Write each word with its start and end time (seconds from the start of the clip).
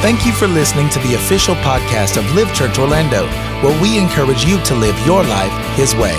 Thank 0.00 0.24
you 0.24 0.32
for 0.32 0.48
listening 0.48 0.88
to 0.90 0.98
the 1.00 1.12
official 1.12 1.54
podcast 1.56 2.16
of 2.16 2.34
Live 2.34 2.54
Church 2.54 2.78
Orlando, 2.78 3.26
where 3.62 3.82
we 3.82 3.98
encourage 3.98 4.46
you 4.46 4.58
to 4.64 4.74
live 4.74 4.98
your 5.06 5.22
life 5.22 5.76
His 5.76 5.94
way. 5.94 6.14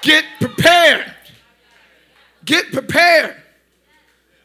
Get 0.00 0.24
prepared. 0.40 1.14
Get 2.46 2.72
prepared. 2.72 3.36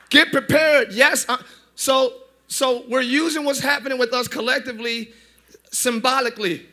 Get 0.09 0.33
prepared. 0.33 0.91
Yes. 0.91 1.25
Uh, 1.29 1.37
so, 1.75 2.15
so 2.49 2.83
we're 2.89 2.99
using 2.99 3.45
what's 3.45 3.61
happening 3.61 3.97
with 3.97 4.13
us 4.13 4.27
collectively, 4.27 5.13
symbolically. 5.71 6.67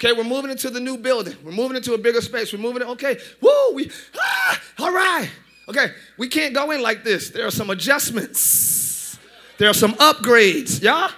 Okay, 0.00 0.12
we're 0.12 0.22
moving 0.22 0.52
into 0.52 0.70
the 0.70 0.78
new 0.78 0.96
building. 0.96 1.34
We're 1.42 1.50
moving 1.50 1.76
into 1.76 1.94
a 1.94 1.98
bigger 1.98 2.20
space. 2.20 2.52
We're 2.52 2.60
moving. 2.60 2.82
It, 2.82 2.88
Okay, 2.88 3.18
woo, 3.40 3.74
we, 3.74 3.90
ah, 4.16 4.62
all 4.78 4.92
right. 4.92 5.28
Okay, 5.68 5.92
we 6.16 6.28
can't 6.28 6.54
go 6.54 6.70
in 6.70 6.80
like 6.80 7.02
this. 7.02 7.30
There 7.30 7.44
are 7.44 7.50
some 7.50 7.68
adjustments. 7.70 9.18
There 9.58 9.68
are 9.68 9.74
some 9.74 9.94
upgrades. 9.94 10.80
Yeah. 10.80 11.10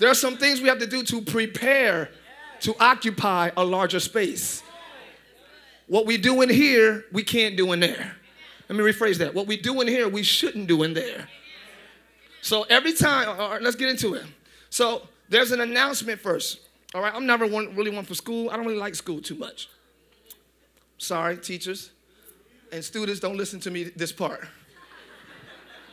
There 0.00 0.10
are 0.10 0.14
some 0.14 0.36
things 0.36 0.60
we 0.60 0.68
have 0.68 0.80
to 0.80 0.86
do 0.86 1.04
to 1.04 1.22
prepare 1.22 2.10
to 2.60 2.74
occupy 2.80 3.50
a 3.56 3.64
larger 3.64 4.00
space. 4.00 4.62
What 5.86 6.06
we 6.06 6.16
do 6.16 6.42
in 6.42 6.48
here, 6.48 7.04
we 7.12 7.22
can't 7.22 7.56
do 7.56 7.72
in 7.72 7.80
there. 7.80 8.16
Let 8.68 8.78
me 8.78 8.84
rephrase 8.84 9.18
that. 9.18 9.32
What 9.32 9.46
we 9.46 9.56
do 9.56 9.80
in 9.80 9.86
here, 9.86 10.08
we 10.08 10.22
shouldn't 10.22 10.66
do 10.66 10.82
in 10.82 10.94
there. 10.94 11.28
So 12.42 12.64
every 12.64 12.94
time, 12.94 13.28
all 13.28 13.50
right, 13.50 13.62
let's 13.62 13.76
get 13.76 13.88
into 13.88 14.14
it. 14.14 14.24
So 14.70 15.08
there's 15.28 15.52
an 15.52 15.60
announcement 15.60 16.20
first. 16.20 16.60
All 16.94 17.02
right, 17.02 17.14
I'm 17.14 17.26
never 17.26 17.46
one, 17.46 17.74
really 17.76 17.90
one 17.90 18.04
for 18.04 18.14
school. 18.14 18.50
I 18.50 18.56
don't 18.56 18.66
really 18.66 18.78
like 18.78 18.94
school 18.94 19.20
too 19.20 19.36
much. 19.36 19.68
Sorry, 20.98 21.36
teachers 21.36 21.90
and 22.72 22.84
students, 22.84 23.20
don't 23.20 23.36
listen 23.36 23.60
to 23.60 23.70
me 23.70 23.84
this 23.84 24.12
part. 24.12 24.46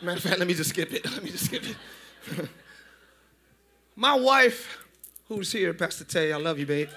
Matter 0.01 0.17
of 0.17 0.23
fact, 0.23 0.39
let 0.39 0.47
me 0.47 0.53
just 0.53 0.69
skip 0.69 0.93
it. 0.93 1.03
Let 1.11 1.23
me 1.23 1.31
just 1.31 1.45
skip 1.45 1.63
it. 1.67 1.75
My 3.95 4.13
wife, 4.13 4.77
who's 5.27 5.51
here, 5.51 5.73
Pastor 5.73 6.03
Tay, 6.03 6.31
I 6.31 6.37
love 6.37 6.59
you, 6.59 6.67
babe. 6.67 6.89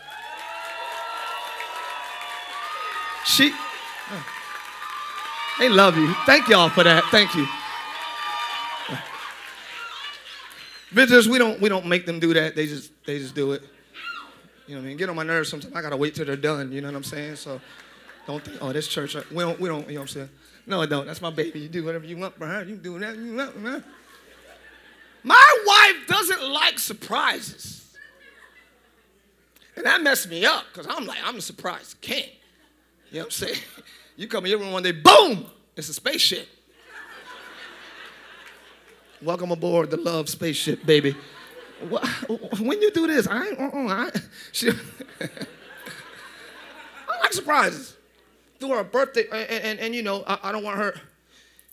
She, 3.24 3.52
oh, 4.10 4.26
they 5.58 5.70
love 5.70 5.96
you. 5.96 6.12
Thank 6.26 6.48
y'all 6.48 6.68
for 6.68 6.84
that. 6.84 7.04
Thank 7.10 7.34
you. 7.34 7.46
Visitors, 10.90 11.28
we 11.28 11.38
don't 11.38 11.60
we 11.60 11.68
don't 11.68 11.86
make 11.86 12.04
them 12.04 12.18
do 12.18 12.34
that. 12.34 12.56
They 12.56 12.66
just 12.66 12.90
they 13.06 13.18
just 13.18 13.34
do 13.34 13.52
it. 13.52 13.62
You 14.70 14.76
know 14.76 14.82
what 14.82 14.86
I 14.86 14.88
mean? 14.90 14.98
Get 14.98 15.08
on 15.08 15.16
my 15.16 15.24
nerves 15.24 15.48
sometimes. 15.48 15.74
I 15.74 15.82
gotta 15.82 15.96
wait 15.96 16.14
till 16.14 16.24
they're 16.24 16.36
done. 16.36 16.70
You 16.70 16.80
know 16.80 16.86
what 16.86 16.94
I'm 16.94 17.02
saying? 17.02 17.34
So 17.34 17.60
don't 18.24 18.44
think, 18.44 18.58
oh, 18.60 18.72
this 18.72 18.86
church, 18.86 19.16
uh, 19.16 19.22
we 19.32 19.38
don't, 19.42 19.58
we 19.58 19.68
don't, 19.68 19.80
you 19.88 19.94
know 19.94 20.02
what 20.02 20.02
I'm 20.02 20.08
saying? 20.14 20.28
No, 20.64 20.80
I 20.80 20.86
don't. 20.86 21.08
That's 21.08 21.20
my 21.20 21.30
baby. 21.30 21.58
You 21.58 21.68
do 21.68 21.84
whatever 21.84 22.06
you 22.06 22.16
want 22.16 22.36
for 22.38 22.46
her. 22.46 22.62
You 22.62 22.76
do 22.76 22.92
whatever 22.92 23.20
you 23.20 23.34
want, 23.34 23.60
man. 23.60 23.82
My 25.24 25.54
wife 25.66 26.06
doesn't 26.06 26.52
like 26.52 26.78
surprises. 26.78 27.96
And 29.74 29.84
that 29.86 30.02
messed 30.02 30.28
me 30.28 30.44
up 30.44 30.66
because 30.72 30.86
I'm 30.88 31.04
like, 31.04 31.18
I'm 31.24 31.38
a 31.38 31.40
surprise 31.40 31.96
king. 32.00 32.28
You 33.10 33.18
know 33.18 33.20
what 33.22 33.24
I'm 33.24 33.30
saying? 33.32 33.58
You 34.16 34.28
come 34.28 34.44
room 34.44 34.70
one 34.70 34.82
day, 34.82 34.92
boom, 34.92 35.46
it's 35.74 35.88
a 35.88 35.94
spaceship. 35.94 36.46
Welcome 39.22 39.50
aboard 39.50 39.90
the 39.90 39.96
love 39.96 40.28
spaceship, 40.28 40.84
baby. 40.84 41.16
When 41.80 42.82
you 42.82 42.90
do 42.90 43.06
this, 43.06 43.26
I 43.26 43.46
ain't, 43.46 43.58
uh-uh, 43.58 43.88
I, 43.88 44.10
she, 44.52 44.70
I 44.70 44.74
like 47.20 47.32
surprises. 47.32 47.96
Through 48.58 48.70
her 48.70 48.84
birthday, 48.84 49.24
and, 49.32 49.64
and, 49.64 49.78
and 49.80 49.94
you 49.94 50.02
know, 50.02 50.22
I, 50.26 50.38
I, 50.44 50.52
don't 50.52 50.62
want 50.62 50.76
her, 50.76 50.94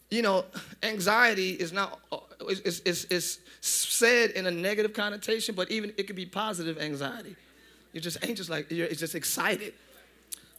you 0.10 0.22
know, 0.22 0.46
anxiety 0.84 1.52
is 1.52 1.74
not, 1.74 2.00
it's, 2.48 2.80
it's, 2.86 3.06
it's 3.06 3.40
said 3.60 4.32
in 4.32 4.46
a 4.46 4.52
negative 4.52 4.94
connotation, 4.94 5.54
but 5.54 5.70
even 5.70 5.92
it 5.98 6.08
could 6.08 6.16
be 6.16 6.26
positive 6.26 6.78
anxiety. 6.78 7.36
You're 7.92 8.02
just 8.02 8.24
anxious, 8.24 8.50
like, 8.50 8.72
you're 8.72 8.88
just 8.88 9.16
excited. 9.16 9.74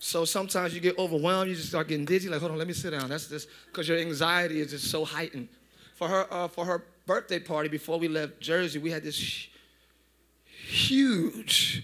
So 0.00 0.25
sometimes 0.25 0.75
you 0.75 0.81
get 0.81 0.99
overwhelmed, 0.99 1.49
you 1.49 1.56
just 1.56 1.69
start 1.69 1.89
getting 1.89 2.05
dizzy, 2.05 2.28
like, 2.28 2.41
hold 2.41 2.53
on, 2.53 2.59
let 2.59 2.67
me 2.67 2.75
sit 2.75 2.91
down. 2.91 3.09
That's 3.09 3.28
just 3.28 3.49
because 3.67 3.89
your 3.89 3.99
anxiety 3.99 4.61
is 4.61 4.71
just 4.71 4.91
so 4.91 5.05
heightened. 5.05 5.49
For 5.94 6.09
her, 6.09 6.27
uh, 6.31 6.49
for 6.49 6.65
her 6.65 6.84
birthday 7.09 7.39
party, 7.39 7.71
before 7.71 7.99
we 7.99 8.07
left 8.07 8.39
Jersey, 8.39 8.79
we 8.79 8.91
had 8.91 9.03
this 9.03 9.49
huge 10.45 11.83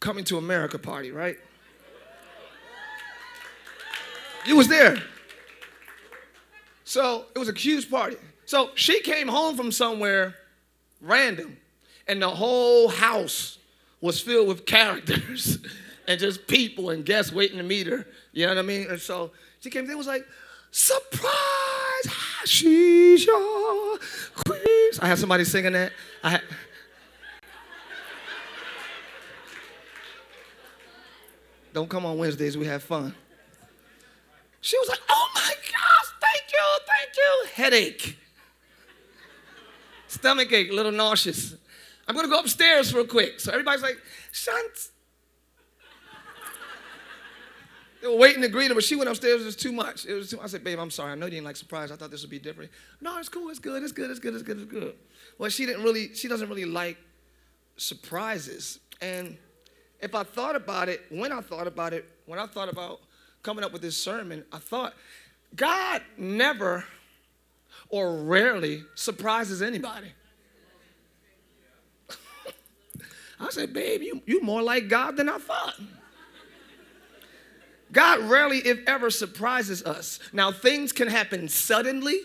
coming 0.00 0.24
to 0.24 0.38
America 0.38 0.76
party, 0.76 1.12
right? 1.12 1.36
You 4.44 4.56
was 4.56 4.66
there. 4.66 5.00
So 6.82 7.26
it 7.34 7.38
was 7.38 7.48
a 7.48 7.52
huge 7.52 7.88
party. 7.88 8.16
So 8.44 8.70
she 8.74 9.00
came 9.02 9.28
home 9.28 9.56
from 9.56 9.70
somewhere 9.70 10.34
random, 11.00 11.58
and 12.08 12.20
the 12.20 12.30
whole 12.30 12.88
house 12.88 13.58
was 14.00 14.20
filled 14.20 14.48
with 14.48 14.66
characters 14.66 15.58
and 16.08 16.18
just 16.18 16.48
people 16.48 16.90
and 16.90 17.04
guests 17.04 17.32
waiting 17.32 17.58
to 17.58 17.64
meet 17.64 17.86
her. 17.86 18.04
You 18.32 18.46
know 18.46 18.54
what 18.54 18.58
I 18.58 18.62
mean? 18.62 18.88
And 18.90 19.00
so 19.00 19.30
she 19.60 19.70
came 19.70 19.86
there 19.86 19.96
was 19.96 20.08
like, 20.08 20.26
surprise, 20.72 21.77
she's 22.48 23.24
your 23.26 23.98
queen. 24.34 24.90
I 25.00 25.08
had 25.08 25.18
somebody 25.18 25.44
singing 25.44 25.72
that. 25.72 25.92
I 26.22 26.30
had, 26.30 26.42
Don't 31.72 31.88
come 31.88 32.06
on 32.06 32.18
Wednesdays, 32.18 32.58
we 32.58 32.66
have 32.66 32.82
fun. 32.82 33.14
She 34.60 34.76
was 34.78 34.88
like, 34.88 34.98
oh 35.08 35.28
my 35.34 35.40
gosh, 35.70 36.12
thank 36.20 36.42
you, 36.52 36.78
thank 36.86 37.16
you. 37.16 37.46
Headache. 37.54 38.18
Stomach 40.08 40.52
ache, 40.52 40.70
a 40.70 40.74
little 40.74 40.90
nauseous. 40.90 41.54
I'm 42.08 42.16
gonna 42.16 42.28
go 42.28 42.40
upstairs 42.40 42.92
real 42.92 43.06
quick. 43.06 43.38
So 43.38 43.52
everybody's 43.52 43.82
like, 43.82 43.98
Shunt. 44.32 44.88
They 48.00 48.06
were 48.06 48.16
waiting 48.16 48.42
to 48.42 48.48
greet 48.48 48.68
her, 48.68 48.74
but 48.74 48.84
she 48.84 48.94
went 48.94 49.10
upstairs. 49.10 49.42
It 49.42 49.44
was 49.44 49.56
too 49.56 49.72
much. 49.72 50.06
It 50.06 50.14
was 50.14 50.30
too, 50.30 50.40
I 50.40 50.46
said, 50.46 50.62
babe, 50.62 50.78
I'm 50.78 50.90
sorry. 50.90 51.12
I 51.12 51.14
know 51.16 51.26
you 51.26 51.32
didn't 51.32 51.46
like 51.46 51.56
surprise. 51.56 51.90
I 51.90 51.96
thought 51.96 52.10
this 52.10 52.22
would 52.22 52.30
be 52.30 52.38
different. 52.38 52.70
No, 53.00 53.18
it's 53.18 53.28
cool. 53.28 53.48
It's 53.48 53.58
good. 53.58 53.82
It's 53.82 53.92
good. 53.92 54.10
It's 54.10 54.20
good. 54.20 54.34
It's 54.34 54.42
good. 54.42 54.58
It's 54.58 54.70
good. 54.70 54.94
Well, 55.36 55.50
she 55.50 55.66
didn't 55.66 55.82
really, 55.82 56.14
she 56.14 56.28
doesn't 56.28 56.48
really 56.48 56.64
like 56.64 56.96
surprises. 57.76 58.78
And 59.00 59.36
if 60.00 60.14
I 60.14 60.22
thought 60.22 60.54
about 60.54 60.88
it, 60.88 61.02
when 61.10 61.32
I 61.32 61.40
thought 61.40 61.66
about 61.66 61.92
it, 61.92 62.08
when 62.26 62.38
I 62.38 62.46
thought 62.46 62.68
about 62.68 63.00
coming 63.42 63.64
up 63.64 63.72
with 63.72 63.82
this 63.82 63.96
sermon, 63.96 64.44
I 64.52 64.58
thought, 64.58 64.94
God 65.56 66.02
never 66.16 66.84
or 67.88 68.16
rarely 68.16 68.84
surprises 68.94 69.60
anybody. 69.60 70.12
I 73.40 73.50
said, 73.50 73.72
babe, 73.72 74.02
you, 74.02 74.22
you 74.26 74.40
more 74.42 74.62
like 74.62 74.88
God 74.88 75.16
than 75.16 75.28
I 75.28 75.38
thought. 75.38 75.74
God 77.92 78.20
rarely, 78.20 78.58
if 78.58 78.80
ever, 78.86 79.10
surprises 79.10 79.82
us. 79.82 80.18
Now, 80.32 80.52
things 80.52 80.92
can 80.92 81.08
happen 81.08 81.48
suddenly, 81.48 82.20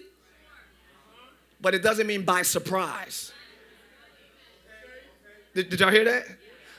but 1.62 1.74
it 1.74 1.82
doesn't 1.82 2.08
mean 2.08 2.24
by 2.24 2.42
surprise. 2.42 3.32
Did, 5.54 5.70
did 5.70 5.80
y'all 5.80 5.92
hear 5.92 6.06
that? 6.06 6.26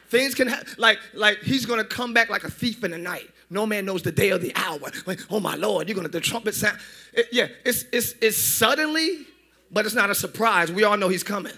Things 0.08 0.34
can 0.34 0.48
happen, 0.48 0.74
like, 0.78 0.98
like 1.14 1.38
he's 1.38 1.66
gonna 1.66 1.84
come 1.84 2.12
back 2.12 2.28
like 2.28 2.44
a 2.44 2.50
thief 2.50 2.84
in 2.84 2.90
the 2.90 2.98
night. 2.98 3.28
No 3.50 3.66
man 3.66 3.84
knows 3.84 4.02
the 4.02 4.12
day 4.12 4.30
or 4.32 4.38
the 4.38 4.52
hour. 4.54 4.78
Like, 5.06 5.20
oh 5.30 5.40
my 5.40 5.54
Lord, 5.54 5.88
you're 5.88 5.96
gonna 5.96 6.08
the 6.08 6.20
trumpet 6.20 6.54
sound. 6.54 6.78
It, 7.12 7.28
yeah, 7.32 7.48
it's 7.64 7.84
it's 7.92 8.14
it's 8.20 8.36
suddenly, 8.36 9.26
but 9.70 9.86
it's 9.86 9.94
not 9.94 10.10
a 10.10 10.14
surprise. 10.14 10.70
We 10.70 10.84
all 10.84 10.96
know 10.96 11.08
he's 11.08 11.22
coming. 11.22 11.52
Uh, 11.52 11.56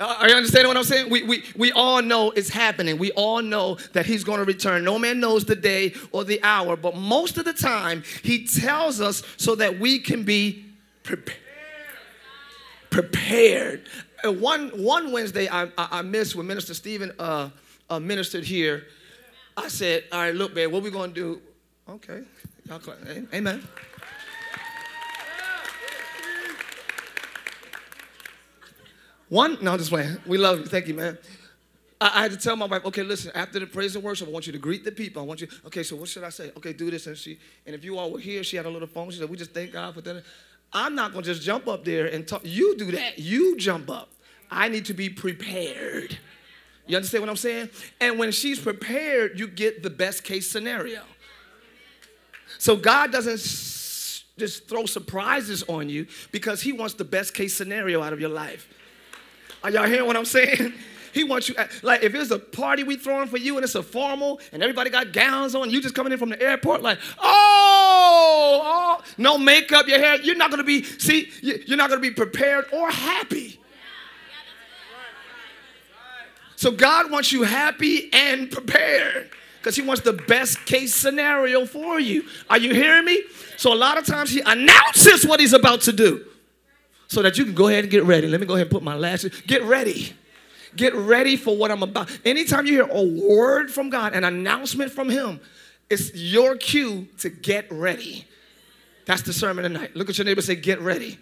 are 0.00 0.28
you 0.28 0.34
understanding 0.34 0.68
what 0.68 0.76
I'm 0.76 0.84
saying? 0.84 1.10
We, 1.10 1.22
we, 1.22 1.44
we 1.56 1.72
all 1.72 2.02
know 2.02 2.30
it's 2.32 2.48
happening. 2.48 2.98
We 2.98 3.12
all 3.12 3.42
know 3.42 3.76
that 3.92 4.06
he's 4.06 4.24
going 4.24 4.38
to 4.38 4.44
return. 4.44 4.82
No 4.84 4.98
man 4.98 5.20
knows 5.20 5.44
the 5.44 5.54
day 5.54 5.94
or 6.10 6.24
the 6.24 6.42
hour, 6.42 6.76
but 6.76 6.96
most 6.96 7.38
of 7.38 7.44
the 7.44 7.52
time, 7.52 8.02
he 8.22 8.46
tells 8.46 9.00
us 9.00 9.22
so 9.36 9.54
that 9.56 9.78
we 9.78 10.00
can 10.00 10.24
be 10.24 10.64
prepared. 11.04 11.38
Prepared. 12.90 13.88
Uh, 14.24 14.32
one, 14.32 14.70
one 14.70 15.12
Wednesday 15.12 15.48
I, 15.48 15.64
I, 15.78 15.88
I, 15.98 16.02
missed 16.02 16.34
when 16.34 16.46
Minister 16.46 16.74
Stephen 16.74 17.12
uh, 17.18 17.50
uh, 17.90 18.00
ministered 18.00 18.44
here. 18.44 18.86
I 19.56 19.68
said, 19.68 20.04
All 20.12 20.20
right, 20.20 20.34
look, 20.34 20.54
man, 20.54 20.70
what 20.70 20.82
we 20.82 20.90
going 20.90 21.12
to 21.12 21.20
do? 21.20 21.42
Okay. 21.88 22.22
Amen. 23.34 23.62
One, 29.34 29.58
no, 29.60 29.76
just 29.76 29.90
playing. 29.90 30.16
We 30.28 30.38
love 30.38 30.60
you. 30.60 30.66
Thank 30.66 30.86
you, 30.86 30.94
man. 30.94 31.18
I, 32.00 32.20
I, 32.20 32.22
had 32.22 32.30
to 32.30 32.36
tell 32.36 32.54
my 32.54 32.66
wife, 32.66 32.84
okay, 32.84 33.02
listen, 33.02 33.32
after 33.34 33.58
the 33.58 33.66
praise 33.66 33.96
and 33.96 34.04
worship, 34.04 34.28
I 34.28 34.30
want 34.30 34.46
you 34.46 34.52
to 34.52 34.60
greet 34.60 34.84
the 34.84 34.92
people. 34.92 35.20
I 35.20 35.24
want 35.24 35.40
you, 35.40 35.48
okay, 35.66 35.82
so 35.82 35.96
what 35.96 36.08
should 36.08 36.22
I 36.22 36.28
say? 36.28 36.52
Okay, 36.56 36.72
do 36.72 36.88
this. 36.88 37.08
And 37.08 37.16
she, 37.16 37.40
and 37.66 37.74
if 37.74 37.82
you 37.82 37.98
all 37.98 38.12
were 38.12 38.20
here, 38.20 38.44
she 38.44 38.56
had 38.56 38.64
a 38.64 38.70
little 38.70 38.86
phone. 38.86 39.10
She 39.10 39.18
said, 39.18 39.28
we 39.28 39.36
just 39.36 39.50
thank 39.50 39.72
God 39.72 39.92
for 39.92 40.02
that. 40.02 40.22
I'm 40.72 40.94
not 40.94 41.10
gonna 41.12 41.24
just 41.24 41.42
jump 41.42 41.66
up 41.66 41.84
there 41.84 42.06
and 42.06 42.28
talk. 42.28 42.42
You 42.44 42.76
do 42.76 42.92
that. 42.92 43.18
You 43.18 43.56
jump 43.56 43.90
up. 43.90 44.10
I 44.52 44.68
need 44.68 44.84
to 44.84 44.94
be 44.94 45.08
prepared. 45.08 46.16
You 46.86 46.94
understand 46.94 47.22
what 47.22 47.30
I'm 47.30 47.36
saying? 47.36 47.70
And 48.00 48.20
when 48.20 48.30
she's 48.30 48.60
prepared, 48.60 49.36
you 49.40 49.48
get 49.48 49.82
the 49.82 49.90
best 49.90 50.22
case 50.22 50.48
scenario. 50.48 51.02
So 52.58 52.76
God 52.76 53.10
doesn't 53.10 53.38
just 54.38 54.68
throw 54.68 54.86
surprises 54.86 55.64
on 55.64 55.88
you 55.88 56.06
because 56.30 56.62
He 56.62 56.72
wants 56.72 56.94
the 56.94 57.04
best 57.04 57.34
case 57.34 57.52
scenario 57.56 58.00
out 58.00 58.12
of 58.12 58.20
your 58.20 58.30
life. 58.30 58.68
Are 59.64 59.70
y'all 59.70 59.86
hearing 59.86 60.06
what 60.06 60.14
I'm 60.16 60.26
saying? 60.26 60.74
He 61.14 61.24
wants 61.24 61.48
you, 61.48 61.54
like, 61.82 62.02
if 62.02 62.14
it's 62.14 62.30
a 62.30 62.38
party 62.38 62.82
we 62.82 62.96
throwing 62.96 63.28
for 63.28 63.38
you 63.38 63.56
and 63.56 63.64
it's 63.64 63.76
a 63.76 63.82
formal 63.82 64.40
and 64.52 64.62
everybody 64.62 64.90
got 64.90 65.12
gowns 65.12 65.54
on, 65.54 65.70
you 65.70 65.80
just 65.80 65.94
coming 65.94 66.12
in 66.12 66.18
from 66.18 66.28
the 66.28 66.42
airport, 66.42 66.82
like, 66.82 66.98
oh, 67.22 68.60
oh 68.62 69.04
no 69.16 69.38
makeup, 69.38 69.86
your 69.86 70.00
hair, 70.00 70.20
you're 70.20 70.34
not 70.34 70.50
gonna 70.50 70.64
be, 70.64 70.82
see, 70.82 71.30
you're 71.40 71.78
not 71.78 71.88
gonna 71.88 72.02
be 72.02 72.10
prepared 72.10 72.66
or 72.72 72.90
happy. 72.90 73.58
So 76.56 76.70
God 76.70 77.10
wants 77.10 77.32
you 77.32 77.44
happy 77.44 78.12
and 78.12 78.50
prepared 78.50 79.30
because 79.58 79.76
He 79.76 79.82
wants 79.82 80.02
the 80.02 80.12
best 80.12 80.66
case 80.66 80.94
scenario 80.94 81.64
for 81.64 81.98
you. 82.00 82.24
Are 82.50 82.58
you 82.58 82.74
hearing 82.74 83.04
me? 83.06 83.22
So 83.56 83.72
a 83.72 83.76
lot 83.76 83.96
of 83.96 84.04
times 84.04 84.30
He 84.30 84.40
announces 84.44 85.24
what 85.24 85.40
He's 85.40 85.54
about 85.54 85.80
to 85.82 85.92
do 85.92 86.26
so 87.14 87.22
that 87.22 87.38
you 87.38 87.44
can 87.44 87.54
go 87.54 87.68
ahead 87.68 87.84
and 87.84 87.90
get 87.90 88.02
ready. 88.04 88.26
Let 88.26 88.40
me 88.40 88.46
go 88.46 88.54
ahead 88.54 88.66
and 88.66 88.72
put 88.72 88.82
my 88.82 88.96
lashes. 88.96 89.40
Get 89.42 89.62
ready. 89.62 90.12
Get 90.76 90.94
ready 90.94 91.36
for 91.36 91.56
what 91.56 91.70
I'm 91.70 91.84
about. 91.84 92.10
Anytime 92.24 92.66
you 92.66 92.72
hear 92.72 92.88
a 92.90 93.02
word 93.02 93.70
from 93.70 93.88
God, 93.88 94.14
an 94.14 94.24
announcement 94.24 94.90
from 94.90 95.08
Him, 95.08 95.40
it's 95.88 96.12
your 96.14 96.56
cue 96.56 97.06
to 97.18 97.30
get 97.30 97.70
ready. 97.70 98.26
That's 99.06 99.22
the 99.22 99.32
sermon 99.32 99.62
tonight. 99.62 99.94
Look 99.94 100.10
at 100.10 100.18
your 100.18 100.24
neighbor 100.24 100.42
say, 100.42 100.56
Get 100.56 100.80
ready. 100.80 101.18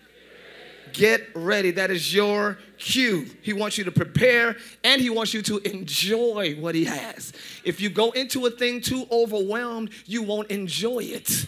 Get 0.94 1.28
ready. 1.34 1.70
That 1.72 1.90
is 1.90 2.14
your 2.14 2.58
cue. 2.78 3.26
He 3.42 3.52
wants 3.52 3.76
you 3.76 3.84
to 3.84 3.92
prepare 3.92 4.56
and 4.84 5.00
he 5.00 5.10
wants 5.10 5.32
you 5.34 5.42
to 5.42 5.58
enjoy 5.58 6.54
what 6.58 6.74
he 6.74 6.84
has. 6.84 7.32
If 7.64 7.80
you 7.80 7.88
go 7.90 8.10
into 8.10 8.46
a 8.46 8.50
thing 8.50 8.80
too 8.80 9.06
overwhelmed, 9.10 9.90
you 10.06 10.22
won't 10.22 10.50
enjoy 10.50 11.00
it. 11.00 11.46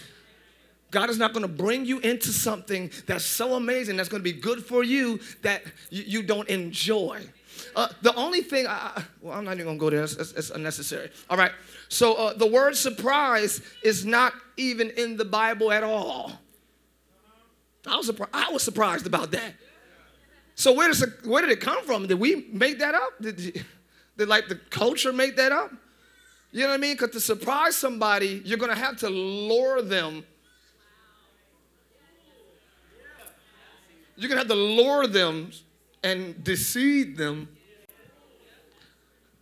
God 0.94 1.11
is 1.11 1.19
not 1.19 1.32
going 1.32 1.43
to 1.43 1.52
bring 1.52 1.85
you 1.85 1.99
into 1.99 2.29
something 2.29 2.88
that's 3.06 3.25
so 3.25 3.55
amazing, 3.55 3.96
that's 3.96 4.08
going 4.08 4.23
to 4.23 4.32
be 4.32 4.38
good 4.38 4.64
for 4.64 4.85
you 4.85 5.19
that 5.43 5.64
you, 5.91 6.05
you 6.06 6.23
don't 6.23 6.49
enjoy. 6.49 7.20
Uh, 7.75 7.88
the 8.02 8.14
only 8.14 8.43
thing, 8.43 8.67
I, 8.69 9.02
well, 9.20 9.37
I'm 9.37 9.44
not 9.44 9.55
even 9.55 9.67
going 9.67 9.79
to 9.79 9.81
go 9.81 9.91
there, 9.91 10.05
it's, 10.05 10.50
unnecessary. 10.50 11.11
All 11.29 11.37
right, 11.37 11.50
so 11.88 12.14
uh, 12.14 12.35
the 12.35 12.46
word 12.46 12.76
surprise 12.76 13.61
is 13.82 14.06
not 14.06 14.35
even 14.56 14.91
in 14.91 15.17
the 15.17 15.25
Bible 15.25 15.73
at 15.73 15.82
all. 15.82 16.32
I 17.87 17.96
was, 17.96 18.06
surprised, 18.06 18.31
I 18.32 18.52
was 18.52 18.62
surprised 18.62 19.06
about 19.06 19.32
that. 19.32 19.52
So 20.55 20.73
where, 20.73 20.87
does 20.87 21.05
where 21.25 21.43
did 21.43 21.50
it 21.50 21.61
come 21.61 21.82
from? 21.85 22.06
Did 22.06 22.20
we 22.20 22.46
make 22.52 22.79
that 22.79 22.94
up? 22.94 23.11
Did, 23.20 23.64
did 24.17 24.29
like 24.29 24.46
the 24.46 24.61
culture 24.70 25.12
make 25.12 25.35
that 25.37 25.50
up? 25.50 25.73
You 26.52 26.61
know 26.61 26.69
what 26.69 26.75
I 26.75 26.79
mean? 26.79 26.94
Because 26.94 27.11
to 27.11 27.20
surprise 27.20 27.75
somebody, 27.75 28.41
you're 28.44 28.58
going 28.58 28.70
to 28.70 28.79
have 28.79 28.96
to 28.99 29.11
lure 29.11 29.82
them. 29.82 30.25
You're 34.17 34.29
going 34.29 34.41
to 34.41 34.47
have 34.47 34.49
to 34.49 34.55
lure 34.55 35.07
them 35.07 35.51
and 36.03 36.43
deceive 36.45 37.17
them. 37.17 37.49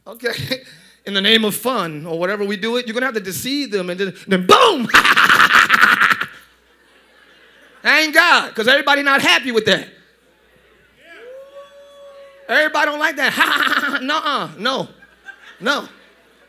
Okay? 0.06 0.62
In 1.04 1.14
the 1.14 1.20
name 1.20 1.44
of 1.44 1.56
fun 1.56 2.06
or 2.06 2.16
whatever 2.16 2.44
we 2.44 2.56
do 2.56 2.76
it, 2.76 2.86
you're 2.86 2.94
going 2.94 3.02
to 3.02 3.06
have 3.06 3.14
to 3.14 3.20
deceive 3.20 3.72
them 3.72 3.90
and 3.90 3.98
then, 3.98 4.14
then 4.28 4.46
boom! 4.46 4.82
ain't 7.84 8.14
God, 8.14 8.50
because 8.50 8.68
everybody 8.68 9.02
not 9.02 9.20
happy 9.20 9.50
with 9.50 9.64
that. 9.64 9.88
Everybody 12.48 12.86
don't 12.86 13.00
like 13.00 13.16
that. 13.16 14.00
Nuh-uh. 14.02 14.50
No. 14.58 14.88
No. 15.58 15.88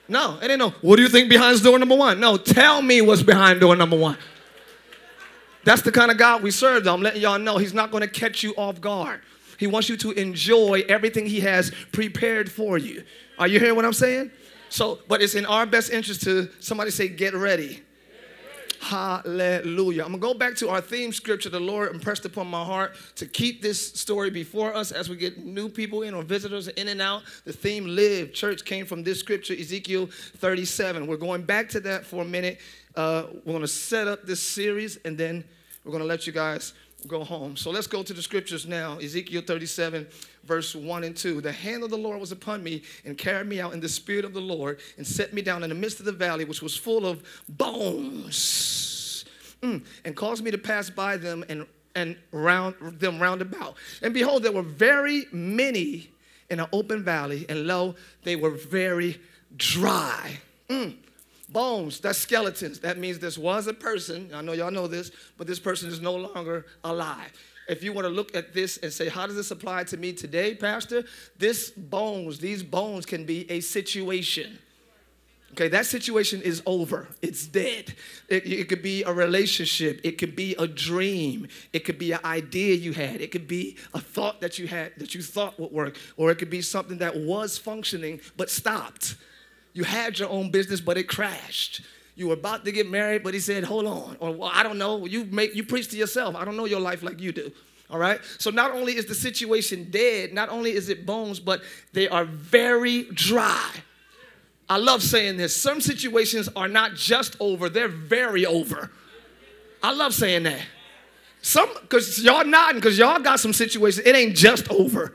No. 0.07 0.37
It 0.41 0.51
ain't 0.51 0.59
no. 0.59 0.69
What 0.81 0.97
do 0.97 1.01
you 1.01 1.09
think 1.09 1.29
behind 1.29 1.63
door 1.63 1.79
number 1.79 1.95
one? 1.95 2.19
No. 2.19 2.37
Tell 2.37 2.81
me 2.81 3.01
what's 3.01 3.23
behind 3.23 3.59
door 3.59 3.75
number 3.75 3.97
one. 3.97 4.17
That's 5.63 5.81
the 5.81 5.91
kind 5.91 6.11
of 6.11 6.17
God 6.17 6.43
we 6.43 6.51
serve. 6.51 6.83
Though. 6.83 6.93
I'm 6.93 7.01
letting 7.01 7.21
y'all 7.21 7.39
know 7.39 7.57
He's 7.57 7.73
not 7.73 7.91
going 7.91 8.01
to 8.01 8.07
catch 8.07 8.43
you 8.43 8.53
off 8.55 8.81
guard. 8.81 9.21
He 9.57 9.67
wants 9.67 9.87
you 9.89 9.97
to 9.97 10.11
enjoy 10.11 10.83
everything 10.89 11.25
He 11.25 11.39
has 11.41 11.71
prepared 11.91 12.51
for 12.51 12.77
you. 12.77 13.03
Are 13.39 13.47
you 13.47 13.59
hearing 13.59 13.75
what 13.75 13.85
I'm 13.85 13.93
saying? 13.93 14.31
So, 14.69 14.99
but 15.07 15.21
it's 15.21 15.35
in 15.35 15.45
our 15.45 15.65
best 15.65 15.91
interest 15.91 16.23
to 16.23 16.49
somebody 16.59 16.89
say, 16.91 17.07
get 17.07 17.33
ready. 17.33 17.81
Hallelujah. 18.83 20.03
I'm 20.03 20.09
going 20.09 20.19
to 20.19 20.27
go 20.27 20.33
back 20.33 20.57
to 20.57 20.69
our 20.69 20.81
theme 20.81 21.13
scripture. 21.13 21.49
The 21.49 21.59
Lord 21.59 21.93
impressed 21.93 22.25
upon 22.25 22.47
my 22.47 22.65
heart 22.65 22.95
to 23.15 23.25
keep 23.25 23.61
this 23.61 23.93
story 23.93 24.29
before 24.29 24.75
us 24.75 24.91
as 24.91 25.09
we 25.09 25.15
get 25.15 25.45
new 25.45 25.69
people 25.69 26.01
in 26.01 26.13
or 26.13 26.21
visitors 26.21 26.67
in 26.67 26.89
and 26.89 27.01
out. 27.01 27.23
The 27.45 27.53
theme 27.53 27.85
live 27.85 28.33
church 28.33 28.65
came 28.65 28.85
from 28.85 29.03
this 29.03 29.19
scripture, 29.19 29.53
Ezekiel 29.53 30.07
37. 30.07 31.07
We're 31.07 31.15
going 31.15 31.43
back 31.43 31.69
to 31.69 31.79
that 31.81 32.05
for 32.05 32.23
a 32.23 32.25
minute. 32.25 32.59
Uh, 32.95 33.23
we're 33.45 33.53
going 33.53 33.61
to 33.61 33.67
set 33.67 34.07
up 34.07 34.25
this 34.25 34.41
series 34.41 34.97
and 35.05 35.17
then 35.17 35.43
we're 35.83 35.91
going 35.91 36.03
to 36.03 36.07
let 36.07 36.27
you 36.27 36.33
guys 36.33 36.73
go 37.07 37.23
home. 37.23 37.55
So 37.57 37.71
let's 37.71 37.87
go 37.87 38.03
to 38.03 38.13
the 38.13 38.21
scriptures 38.21 38.65
now. 38.65 38.97
Ezekiel 38.97 39.41
37, 39.45 40.07
verse 40.43 40.75
1 40.75 41.03
and 41.03 41.15
2. 41.15 41.41
The 41.41 41.51
hand 41.51 41.83
of 41.83 41.89
the 41.89 41.97
Lord 41.97 42.19
was 42.19 42.31
upon 42.31 42.63
me 42.63 42.83
and 43.05 43.17
carried 43.17 43.47
me 43.47 43.59
out 43.59 43.73
in 43.73 43.79
the 43.79 43.89
spirit 43.89 44.25
of 44.25 44.33
the 44.33 44.41
Lord 44.41 44.79
and 44.97 45.05
set 45.05 45.33
me 45.33 45.41
down 45.41 45.63
in 45.63 45.69
the 45.69 45.75
midst 45.75 45.99
of 45.99 46.05
the 46.05 46.11
valley, 46.11 46.45
which 46.45 46.61
was 46.61 46.75
full 46.77 47.05
of 47.05 47.23
bones, 47.49 49.25
mm, 49.61 49.83
and 50.05 50.15
caused 50.15 50.43
me 50.43 50.51
to 50.51 50.57
pass 50.57 50.89
by 50.89 51.17
them 51.17 51.43
and, 51.49 51.65
and 51.95 52.15
round 52.31 52.75
them 52.99 53.19
round 53.19 53.41
about. 53.41 53.75
And 54.01 54.13
behold, 54.13 54.43
there 54.43 54.51
were 54.51 54.61
very 54.61 55.25
many 55.31 56.09
in 56.49 56.59
an 56.59 56.67
open 56.71 57.03
valley, 57.03 57.45
and 57.49 57.67
lo, 57.67 57.95
they 58.23 58.35
were 58.35 58.51
very 58.51 59.19
dry. 59.57 60.39
Mm. 60.69 60.95
Bones, 61.53 61.99
that's 61.99 62.17
skeletons. 62.17 62.79
That 62.79 62.97
means 62.97 63.19
this 63.19 63.37
was 63.37 63.67
a 63.67 63.73
person. 63.73 64.31
I 64.33 64.41
know 64.41 64.53
y'all 64.53 64.71
know 64.71 64.87
this, 64.87 65.11
but 65.37 65.45
this 65.45 65.59
person 65.59 65.87
is 65.89 66.01
no 66.01 66.15
longer 66.15 66.65
alive. 66.83 67.31
If 67.69 67.83
you 67.83 67.93
want 67.93 68.05
to 68.05 68.09
look 68.09 68.35
at 68.35 68.53
this 68.53 68.77
and 68.77 68.91
say, 68.91 69.07
how 69.07 69.27
does 69.27 69.35
this 69.35 69.51
apply 69.51 69.85
to 69.85 69.97
me 69.97 70.13
today, 70.13 70.55
Pastor? 70.55 71.03
This 71.37 71.69
bones, 71.69 72.39
these 72.39 72.63
bones 72.63 73.05
can 73.05 73.25
be 73.25 73.49
a 73.49 73.61
situation. 73.61 74.57
Okay, 75.51 75.67
that 75.67 75.85
situation 75.85 76.41
is 76.41 76.63
over. 76.65 77.07
It's 77.21 77.45
dead. 77.45 77.93
It, 78.27 78.47
it, 78.47 78.67
could 78.67 78.81
be 78.81 79.03
a 79.03 79.13
relationship. 79.13 80.01
It 80.03 80.17
could 80.17 80.35
be 80.35 80.55
a 80.57 80.65
dream. 80.65 81.47
It 81.71 81.85
could 81.85 81.99
be 81.99 82.11
an 82.11 82.21
idea 82.25 82.73
you 82.73 82.91
had. 82.91 83.21
It 83.21 83.29
could 83.29 83.47
be 83.47 83.77
a 83.93 83.99
thought 83.99 84.41
that 84.41 84.57
you 84.57 84.67
had 84.67 84.93
that 84.97 85.13
you 85.13 85.21
thought 85.21 85.59
would 85.59 85.71
work. 85.71 85.97
Or 86.17 86.31
it 86.31 86.39
could 86.39 86.49
be 86.49 86.63
something 86.63 86.97
that 86.97 87.15
was 87.15 87.59
functioning 87.59 88.19
but 88.35 88.49
stopped. 88.49 89.15
You 89.73 89.83
had 89.83 90.19
your 90.19 90.29
own 90.29 90.51
business, 90.51 90.79
but 90.79 90.97
it 90.97 91.07
crashed. 91.07 91.81
You 92.15 92.27
were 92.27 92.35
about 92.35 92.63
to 92.65 92.71
get 92.71 92.89
married, 92.89 93.23
but 93.23 93.33
he 93.33 93.39
said, 93.39 93.63
hold 93.63 93.87
on. 93.87 94.17
Or 94.19 94.31
well, 94.31 94.51
I 94.53 94.61
don't 94.63 94.77
know. 94.77 95.05
You 95.05 95.25
make 95.25 95.55
you 95.55 95.63
preach 95.63 95.89
to 95.89 95.97
yourself. 95.97 96.35
I 96.35 96.45
don't 96.45 96.55
know 96.55 96.65
your 96.65 96.79
life 96.79 97.01
like 97.01 97.19
you 97.19 97.31
do. 97.31 97.51
All 97.89 97.99
right? 97.99 98.19
So 98.37 98.49
not 98.49 98.71
only 98.71 98.95
is 98.95 99.05
the 99.05 99.15
situation 99.15 99.89
dead, 99.89 100.33
not 100.33 100.49
only 100.49 100.71
is 100.71 100.89
it 100.89 101.05
bones, 101.05 101.39
but 101.39 101.61
they 101.91 102.07
are 102.07 102.25
very 102.25 103.03
dry. 103.13 103.71
I 104.69 104.77
love 104.77 105.03
saying 105.03 105.37
this. 105.37 105.55
Some 105.55 105.81
situations 105.81 106.49
are 106.55 106.67
not 106.67 106.95
just 106.95 107.35
over, 107.39 107.69
they're 107.69 107.87
very 107.87 108.45
over. 108.45 108.91
I 109.81 109.93
love 109.93 110.13
saying 110.13 110.43
that. 110.43 110.61
Some, 111.41 111.69
because 111.81 112.23
y'all 112.23 112.45
nodding, 112.45 112.77
because 112.77 112.97
y'all 112.97 113.19
got 113.19 113.39
some 113.39 113.51
situations, 113.51 114.07
it 114.07 114.15
ain't 114.15 114.35
just 114.35 114.69
over. 114.71 115.13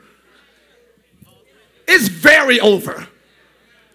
It's 1.87 2.07
very 2.07 2.59
over. 2.59 3.07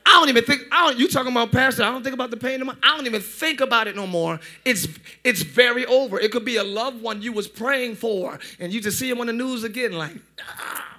I 0.06 0.10
don't 0.12 0.28
even 0.28 0.44
think, 0.44 0.62
I 0.70 0.86
don't, 0.86 0.98
you 0.98 1.08
talking 1.08 1.32
about 1.32 1.50
pastor, 1.50 1.82
I 1.82 1.90
don't 1.90 2.02
think 2.02 2.14
about 2.14 2.30
the 2.30 2.36
pain 2.36 2.60
no 2.60 2.66
more. 2.66 2.76
I 2.82 2.96
don't 2.96 3.06
even 3.06 3.22
think 3.22 3.60
about 3.60 3.88
it 3.88 3.96
no 3.96 4.06
more. 4.06 4.38
It's, 4.64 4.86
it's 5.24 5.42
very 5.42 5.86
over. 5.86 6.20
It 6.20 6.30
could 6.30 6.44
be 6.44 6.56
a 6.56 6.64
loved 6.64 7.00
one 7.00 7.22
you 7.22 7.32
was 7.32 7.48
praying 7.48 7.96
for, 7.96 8.38
and 8.60 8.72
you 8.72 8.80
just 8.80 8.98
see 8.98 9.08
him 9.08 9.20
on 9.20 9.28
the 9.28 9.32
news 9.32 9.64
again 9.64 9.92
like, 9.92 10.16
ah, 10.46 10.98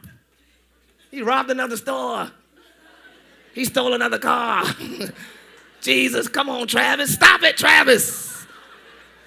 he 1.12 1.22
robbed 1.22 1.52
another 1.52 1.78
store. 1.78 2.32
He 3.54 3.64
stole 3.64 3.94
another 3.94 4.20
car. 4.20 4.66
Jesus, 5.82 6.28
come 6.28 6.50
on, 6.50 6.68
Travis. 6.68 7.14
Stop 7.14 7.44
it, 7.44 7.58
Travis. 7.58 8.46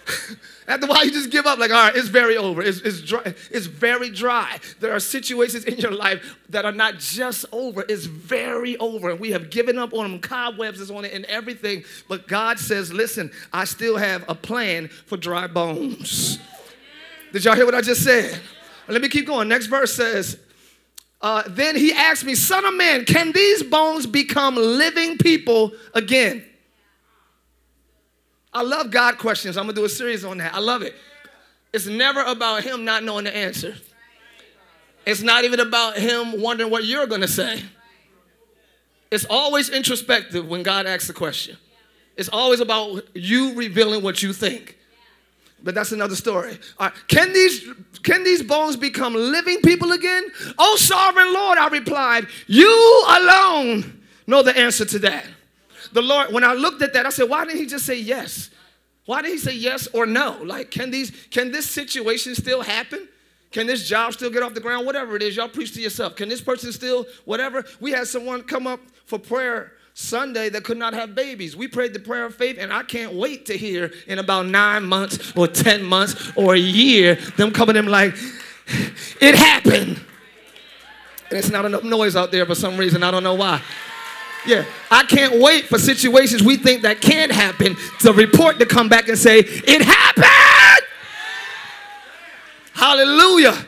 After 0.69 0.85
a 0.85 0.91
while, 0.91 1.03
you 1.03 1.11
just 1.11 1.31
give 1.31 1.47
up, 1.47 1.59
like, 1.59 1.71
all 1.71 1.87
right, 1.87 1.97
it's 1.97 2.09
very 2.09 2.37
over. 2.37 2.61
It's, 2.61 2.81
it's, 2.83 3.01
dry. 3.01 3.35
it's 3.51 3.65
very 3.65 4.11
dry. 4.11 4.59
There 4.81 4.93
are 4.93 5.01
situations 5.01 5.65
in 5.65 5.79
your 5.79 5.93
life 5.93 6.37
that 6.51 6.67
are 6.67 6.73
not 6.73 6.99
just 6.99 7.47
over, 7.53 7.87
it's 7.89 8.05
very 8.05 8.77
over. 8.77 9.11
And 9.11 9.19
we 9.19 9.31
have 9.31 9.49
given 9.49 9.79
up 9.79 9.95
on 9.95 10.11
them, 10.11 10.21
cobwebs 10.21 10.79
is 10.79 10.91
on 10.91 11.07
it, 11.07 11.15
and 11.15 11.25
everything. 11.25 11.85
But 12.07 12.29
God 12.29 12.59
says, 12.59 12.93
listen, 12.93 13.31
I 13.51 13.65
still 13.65 13.97
have 13.97 14.27
a 14.29 14.35
plan 14.35 14.89
for 14.89 15.17
dry 15.17 15.47
bones. 15.47 16.39
Did 17.33 17.47
y'all 17.47 17.57
hear 17.57 17.65
what 17.65 17.75
I 17.75 17.81
just 17.81 18.05
said? 18.05 18.39
Let 18.89 19.01
me 19.01 19.09
keep 19.09 19.27
going. 19.27 19.49
Next 19.49 19.67
verse 19.67 19.95
says, 19.95 20.39
uh, 21.23 21.45
then 21.49 21.77
he 21.77 21.93
asked 21.93 22.25
me, 22.25 22.35
Son 22.35 22.65
of 22.65 22.75
man, 22.75 23.05
can 23.07 23.33
these 23.33 23.63
bones 23.63 24.07
become 24.07 24.55
living 24.55 25.17
people 25.17 25.73
again? 25.95 26.45
I 28.59 28.63
love 28.63 28.91
God 28.91 29.19
questions. 29.19 29.57
I'm 29.57 29.65
gonna 29.65 29.75
do 29.75 29.85
a 29.85 29.89
series 29.89 30.25
on 30.25 30.39
that. 30.39 30.53
I 30.53 30.59
love 30.59 30.83
it. 30.83 30.97
it's 31.73 31.87
never 31.87 32.21
about 32.23 32.65
him 32.65 32.85
not 32.85 33.05
knowing 33.05 33.25
the 33.25 33.37
answer. 33.37 33.77
It's 35.07 35.23
not 35.23 35.45
even 35.45 35.61
about 35.61 35.97
him 35.97 36.43
wondering 36.43 36.71
what 36.71 36.85
you're 36.85 37.07
going 37.07 37.21
to 37.21 37.29
say. 37.29 37.63
It's 39.11 39.25
always 39.25 39.71
introspective 39.71 40.47
when 40.47 40.63
God 40.63 40.87
asks 40.87 41.09
a 41.09 41.15
question. 41.15 41.57
It's 42.17 42.29
always 42.29 42.61
about 42.61 43.05
you 43.15 43.55
revealing 43.55 44.03
what 44.03 44.23
you 44.23 44.33
think. 44.33 44.77
But 45.63 45.75
that's 45.75 45.93
another 45.93 46.17
story. 46.17 46.59
Can 47.07 47.33
these 47.33 47.65
can 48.03 48.25
these 48.25 48.43
bones 48.43 48.77
become 48.77 49.15
living 49.15 49.61
people 49.63 49.93
again? 49.93 50.25
Oh, 50.59 50.77
sovereign 50.77 51.33
Lord, 51.33 51.59
I 51.59 51.69
replied, 51.69 52.27
you 52.49 53.05
alone 53.09 54.03
know 54.27 54.43
the 54.43 54.57
answer 54.59 54.85
to 54.85 54.99
that. 54.99 55.25
The 55.93 56.03
Lord, 56.03 56.33
when 56.33 56.45
I 56.45 56.55
looked 56.55 56.83
at 56.83 56.93
that, 56.95 57.07
I 57.07 57.11
said, 57.11 57.29
why 57.29 57.45
didn't 57.45 57.59
he 57.59 57.67
just 57.67 57.87
say 57.87 57.99
yes? 57.99 58.51
Why 59.07 59.23
did 59.23 59.31
he 59.31 59.39
say 59.39 59.55
yes 59.55 59.89
or 59.95 60.05
no? 60.05 60.39
Like, 60.43 60.71
can 60.71 60.91
these 60.91 61.11
can 61.31 61.51
this 61.51 61.69
situation 61.69 62.35
still 62.35 62.61
happen? 62.61 63.09
Can 63.51 63.67
this 63.67 63.89
job 63.89 64.13
still 64.13 64.31
get 64.31 64.43
off 64.43 64.53
the 64.53 64.61
ground? 64.61 64.85
Whatever 64.85 65.17
it 65.17 65.23
is, 65.23 65.35
y'all 65.35 65.49
preach 65.49 65.73
to 65.75 65.81
yourself. 65.81 66.17
Can 66.17 66.29
this 66.29 66.43
person 66.43 66.73
still, 66.73 67.07
whatever? 67.25 67.65
We 67.81 67.93
had 67.93 68.07
someone 68.07 68.43
come 68.43 68.67
up 68.67 68.81
for 69.07 69.19
prayer 69.19 69.73
Sunday 69.95 70.51
that 70.51 70.63
could 70.65 70.77
not 70.77 70.93
have 70.93 71.15
babies. 71.15 71.57
We 71.57 71.67
prayed 71.67 71.95
the 71.95 71.99
prayer 71.99 72.27
of 72.27 72.35
faith, 72.35 72.57
and 72.61 72.73
I 72.73 72.83
can't 72.83 73.15
wait 73.15 73.47
to 73.47 73.57
hear 73.57 73.91
in 74.07 74.19
about 74.19 74.47
nine 74.47 74.85
months 74.85 75.33
or 75.35 75.49
10 75.49 75.83
months 75.83 76.31
or 76.37 76.55
a 76.55 76.59
year 76.59 77.15
them 77.37 77.51
coming 77.51 77.77
in 77.77 77.87
like, 77.87 78.15
it 79.21 79.35
happened. 79.35 79.99
And 81.31 81.39
it's 81.39 81.51
not 81.51 81.65
enough 81.65 81.85
noise 81.85 82.15
out 82.15 82.31
there 82.31 82.47
for 82.47 82.55
some 82.55 82.77
reason. 82.77 83.03
I 83.03 83.11
don't 83.11 83.25
know 83.25 83.35
why. 83.35 83.63
Yeah, 84.49 84.65
I 84.91 85.05
can't 85.05 85.43
wait 85.43 85.67
for 85.67 85.79
situations 85.79 86.43
we 86.43 86.57
think 86.57 86.81
that 86.81 87.03
can't 87.03 87.31
happen 87.31 87.77
to 88.01 88.15
report 88.15 88.59
to 88.61 88.65
come 88.65 88.89
back 88.89 89.09
and 89.09 89.19
say, 89.19 89.41
it 89.41 89.83
happened. 89.83 90.87
Hallelujah. 92.73 93.67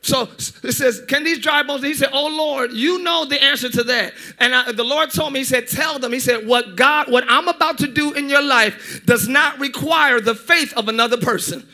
So 0.00 0.22
it 0.64 0.72
says, 0.72 1.04
Can 1.06 1.22
these 1.22 1.38
dry 1.38 1.62
bones? 1.62 1.84
He 1.84 1.94
said, 1.94 2.08
Oh 2.12 2.26
Lord, 2.26 2.72
you 2.72 3.04
know 3.04 3.26
the 3.26 3.40
answer 3.40 3.68
to 3.68 3.84
that. 3.84 4.14
And 4.40 4.52
I, 4.52 4.72
the 4.72 4.82
Lord 4.82 5.12
told 5.12 5.32
me, 5.32 5.38
He 5.38 5.44
said, 5.44 5.68
Tell 5.68 6.00
them, 6.00 6.12
He 6.12 6.18
said, 6.18 6.48
What 6.48 6.74
God, 6.74 7.08
what 7.08 7.22
I'm 7.28 7.46
about 7.46 7.78
to 7.78 7.86
do 7.86 8.12
in 8.12 8.28
your 8.28 8.42
life 8.42 9.02
does 9.06 9.28
not 9.28 9.60
require 9.60 10.20
the 10.20 10.34
faith 10.34 10.72
of 10.76 10.88
another 10.88 11.16
person. 11.16 11.64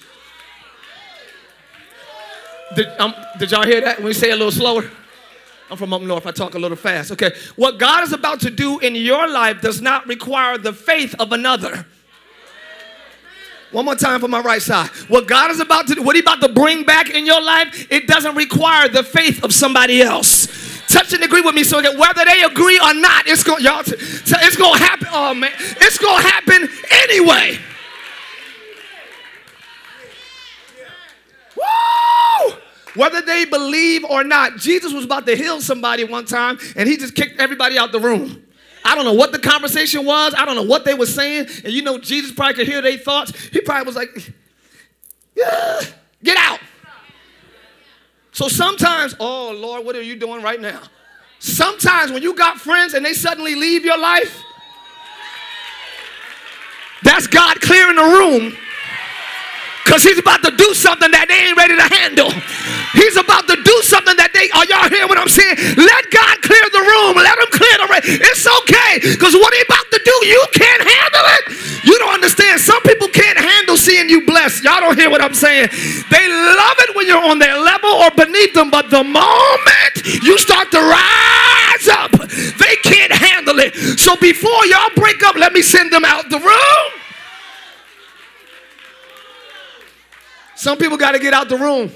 Did, 2.76 2.88
um, 2.98 3.14
did 3.38 3.50
y'all 3.52 3.64
hear 3.64 3.80
that? 3.80 3.96
When 3.96 4.08
we 4.08 4.12
say 4.12 4.30
a 4.30 4.36
little 4.36 4.52
slower? 4.52 4.90
I'm 5.70 5.76
from 5.76 5.92
up 5.92 6.02
north. 6.02 6.26
I 6.26 6.30
talk 6.30 6.54
a 6.54 6.58
little 6.58 6.76
fast. 6.76 7.12
Okay. 7.12 7.32
What 7.56 7.78
God 7.78 8.02
is 8.04 8.12
about 8.12 8.40
to 8.40 8.50
do 8.50 8.78
in 8.78 8.94
your 8.94 9.28
life 9.28 9.60
does 9.60 9.80
not 9.82 10.06
require 10.06 10.56
the 10.56 10.72
faith 10.72 11.14
of 11.18 11.32
another. 11.32 11.86
One 13.70 13.84
more 13.84 13.96
time 13.96 14.20
for 14.20 14.28
my 14.28 14.40
right 14.40 14.62
side. 14.62 14.88
What 15.08 15.26
God 15.28 15.50
is 15.50 15.60
about 15.60 15.86
to 15.88 15.94
do, 15.94 16.02
what 16.02 16.16
He 16.16 16.20
about 16.20 16.40
to 16.40 16.48
bring 16.48 16.84
back 16.84 17.10
in 17.10 17.26
your 17.26 17.42
life, 17.42 17.86
it 17.90 18.06
doesn't 18.06 18.34
require 18.34 18.88
the 18.88 19.02
faith 19.02 19.44
of 19.44 19.52
somebody 19.52 20.00
else. 20.00 20.46
Touch 20.88 21.12
and 21.12 21.22
agree 21.22 21.42
with 21.42 21.54
me 21.54 21.64
so 21.64 21.82
that 21.82 21.98
whether 21.98 22.24
they 22.24 22.42
agree 22.44 22.80
or 22.80 22.94
not, 22.94 23.26
it's 23.26 23.44
going 23.44 23.62
y'all 23.62 23.82
t- 23.82 23.90
t- 23.90 24.36
it's 24.40 24.56
gonna 24.56 24.78
happen. 24.78 25.08
Oh 25.10 25.34
man, 25.34 25.52
it's 25.58 25.98
gonna 25.98 26.22
happen 26.22 26.66
anyway. 26.90 27.58
Woo! 31.54 32.56
Whether 32.98 33.22
they 33.22 33.44
believe 33.44 34.04
or 34.04 34.24
not, 34.24 34.56
Jesus 34.56 34.92
was 34.92 35.04
about 35.04 35.24
to 35.26 35.36
heal 35.36 35.60
somebody 35.60 36.02
one 36.02 36.24
time, 36.24 36.58
and 36.74 36.88
he 36.88 36.96
just 36.96 37.14
kicked 37.14 37.38
everybody 37.38 37.78
out 37.78 37.92
the 37.92 38.00
room. 38.00 38.42
I 38.84 38.96
don't 38.96 39.04
know 39.04 39.12
what 39.12 39.30
the 39.30 39.38
conversation 39.38 40.04
was. 40.04 40.34
I 40.36 40.44
don't 40.44 40.56
know 40.56 40.64
what 40.64 40.84
they 40.84 40.94
were 40.94 41.06
saying. 41.06 41.46
And 41.62 41.72
you 41.72 41.82
know, 41.82 41.98
Jesus 41.98 42.32
probably 42.32 42.54
could 42.54 42.66
hear 42.66 42.82
their 42.82 42.98
thoughts. 42.98 43.38
He 43.50 43.60
probably 43.60 43.86
was 43.86 43.94
like, 43.94 44.32
yeah, 45.36 45.80
get 46.24 46.36
out. 46.38 46.58
So 48.32 48.48
sometimes, 48.48 49.14
oh 49.20 49.52
Lord, 49.52 49.86
what 49.86 49.94
are 49.94 50.02
you 50.02 50.16
doing 50.16 50.42
right 50.42 50.60
now? 50.60 50.82
Sometimes 51.38 52.10
when 52.10 52.24
you 52.24 52.34
got 52.34 52.58
friends 52.58 52.94
and 52.94 53.06
they 53.06 53.12
suddenly 53.12 53.54
leave 53.54 53.84
your 53.84 53.98
life, 53.98 54.42
that's 57.04 57.28
God 57.28 57.60
clearing 57.60 57.94
the 57.94 58.02
room 58.02 58.56
because 59.88 60.04
he's 60.04 60.20
about 60.20 60.44
to 60.44 60.52
do 60.52 60.76
something 60.76 61.08
that 61.16 61.32
they 61.32 61.48
ain't 61.48 61.56
ready 61.56 61.72
to 61.72 61.88
handle. 61.88 62.28
He's 62.92 63.16
about 63.16 63.48
to 63.48 63.56
do 63.56 63.76
something 63.80 64.20
that 64.20 64.36
they, 64.36 64.52
are 64.52 64.68
y'all 64.68 64.84
hear 64.92 65.08
what 65.08 65.16
I'm 65.16 65.32
saying? 65.32 65.56
Let 65.80 66.12
God 66.12 66.44
clear 66.44 66.60
the 66.68 66.84
room. 66.84 67.16
Let 67.16 67.40
him 67.40 67.48
clear 67.48 67.72
the 67.80 67.88
room. 67.88 68.04
It's 68.20 68.44
okay 68.44 69.00
because 69.00 69.32
what 69.32 69.48
he's 69.56 69.64
about 69.64 69.88
to 69.88 70.00
do, 70.04 70.16
you 70.28 70.44
can't 70.52 70.84
handle 70.84 71.26
it. 71.40 71.44
You 71.88 71.96
don't 72.04 72.20
understand. 72.20 72.60
Some 72.60 72.84
people 72.84 73.08
can't 73.08 73.40
handle 73.40 73.80
seeing 73.80 74.12
you 74.12 74.28
blessed. 74.28 74.60
Y'all 74.60 74.84
don't 74.84 74.92
hear 74.92 75.08
what 75.08 75.24
I'm 75.24 75.32
saying. 75.32 75.72
They 76.12 76.24
love 76.28 76.76
it 76.84 76.92
when 76.92 77.08
you're 77.08 77.24
on 77.24 77.40
their 77.40 77.56
level 77.56 77.88
or 78.04 78.12
beneath 78.12 78.52
them, 78.52 78.68
but 78.68 78.92
the 78.92 79.00
moment 79.00 79.94
you 80.04 80.36
start 80.36 80.68
to 80.76 80.84
rise 80.84 81.88
up, 81.88 82.12
they 82.60 82.76
can't 82.84 83.16
handle 83.16 83.56
it. 83.56 83.72
So 83.96 84.20
before 84.20 84.68
y'all 84.68 84.92
break 85.00 85.24
up, 85.24 85.40
let 85.40 85.56
me 85.56 85.64
send 85.64 85.88
them 85.96 86.04
out 86.04 86.28
the 86.28 86.44
room. 86.44 87.07
Some 90.58 90.76
people 90.76 90.96
got 90.96 91.12
to 91.12 91.20
get 91.20 91.32
out 91.32 91.48
the 91.48 91.56
room. 91.56 91.92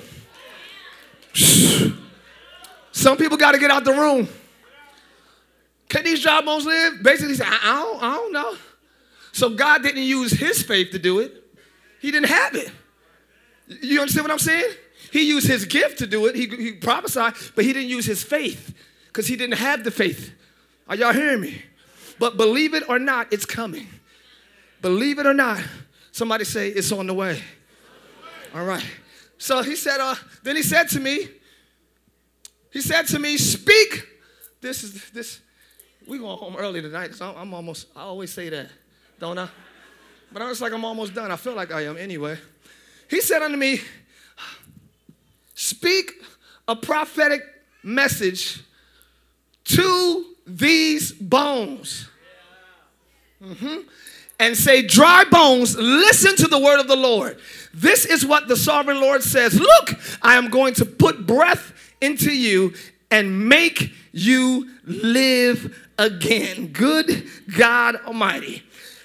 Some 2.93 3.17
people 3.17 3.37
got 3.37 3.53
to 3.53 3.59
get 3.59 3.73
out 3.73 3.83
the 3.83 3.93
room. 3.93 4.29
Can 5.89 6.05
these 6.05 6.23
dry 6.23 6.41
bones 6.43 6.65
live? 6.65 7.03
Basically, 7.03 7.35
said, 7.35 7.49
I, 7.49 7.59
I, 7.61 7.83
don't, 7.83 8.03
I 8.05 8.15
don't 8.15 8.33
know. 8.33 8.55
So 9.33 9.51
God 9.51 9.83
didn't 9.83 10.05
use 10.05 10.31
his 10.31 10.63
faith 10.63 10.93
to 10.93 11.01
do 11.01 11.19
it. 11.19 11.43
He 12.01 12.13
didn't 12.13 12.29
have 12.29 12.55
it. 12.55 12.71
You 13.83 14.01
understand 14.01 14.27
what 14.27 14.31
I'm 14.31 14.39
saying? 14.39 14.73
He 15.11 15.29
used 15.29 15.49
his 15.49 15.65
gift 15.65 15.99
to 15.99 16.07
do 16.07 16.27
it. 16.27 16.37
He, 16.37 16.47
he 16.47 16.73
prophesied, 16.73 17.35
but 17.57 17.65
he 17.65 17.73
didn't 17.73 17.89
use 17.91 18.07
his 18.07 18.23
faith 18.23 18.73
because 19.09 19.27
he 19.27 19.35
didn't 19.35 19.59
have 19.59 19.83
the 19.83 19.91
faith. 19.91 20.31
Are 20.89 20.95
y'all 20.95 21.13
hearing 21.13 21.41
me? 21.41 21.63
But 22.21 22.37
believe 22.37 22.75
it 22.75 22.89
or 22.89 23.01
not, 23.01 23.33
it's 23.33 23.45
coming. 23.45 23.89
Believe 24.81 25.19
it 25.19 25.27
or 25.27 25.35
not, 25.35 25.61
somebody 26.13 26.45
say 26.45 26.69
it's 26.69 26.93
on 26.93 27.09
the 27.09 27.15
way. 27.15 27.43
All 28.55 28.65
right. 28.65 28.85
So 29.39 29.63
he 29.63 29.77
said, 29.77 30.01
uh, 30.01 30.15
then 30.43 30.57
he 30.57 30.63
said 30.63 30.89
to 30.91 31.01
me, 31.01 31.29
he 32.71 32.81
said 32.81 33.07
to 33.09 33.19
me, 33.19 33.37
speak. 33.37 34.07
This 34.61 34.85
is 34.85 35.11
this. 35.11 35.41
We 36.07 36.19
going 36.19 36.39
home 36.39 36.57
early 36.57 36.83
tonight, 36.83 37.15
so 37.15 37.35
I'm 37.37 37.53
almost, 37.55 37.89
I 37.95 38.03
always 38.03 38.33
say 38.33 38.49
that, 38.49 38.69
don't 39.19 39.39
I? 39.39 39.49
But 40.33 40.43
I'm 40.43 40.49
just 40.49 40.61
like 40.61 40.73
I'm 40.73 40.85
almost 40.85 41.15
done. 41.15 41.31
I 41.31 41.37
feel 41.37 41.55
like 41.55 41.73
I 41.73 41.83
am 41.83 41.97
anyway. 41.97 42.39
He 43.09 43.21
said 43.21 43.43
unto 43.43 43.57
me, 43.57 43.81
Speak 45.55 46.13
a 46.67 46.75
prophetic 46.75 47.43
message 47.83 48.63
to 49.65 50.25
these 50.47 51.13
bones. 51.13 52.09
Mm-hmm. 53.43 53.81
And 54.41 54.57
say, 54.57 54.83
Dry 54.83 55.25
bones, 55.31 55.77
listen 55.77 56.37
to 56.37 56.49
the 56.49 56.59
word 56.59 56.81
of 56.81 56.89
the 56.89 56.97
Lord. 56.97 57.39
This 57.75 58.05
is 58.05 58.25
what 58.27 58.49
the 58.49 58.57
sovereign 58.57 59.01
Lord 59.01 59.23
says 59.23 59.59
Look, 59.59 59.91
I 60.21 60.37
am 60.37 60.51
going 60.51 60.75
to 60.75 60.85
put 60.85 61.27
breath 61.27 61.73
into 62.01 62.35
you 62.35 62.75
and 63.11 63.49
make 63.49 63.93
you 64.13 64.71
live 64.85 65.79
again. 65.99 66.69
Good 66.69 67.29
God 67.57 67.97
Almighty. 68.07 68.63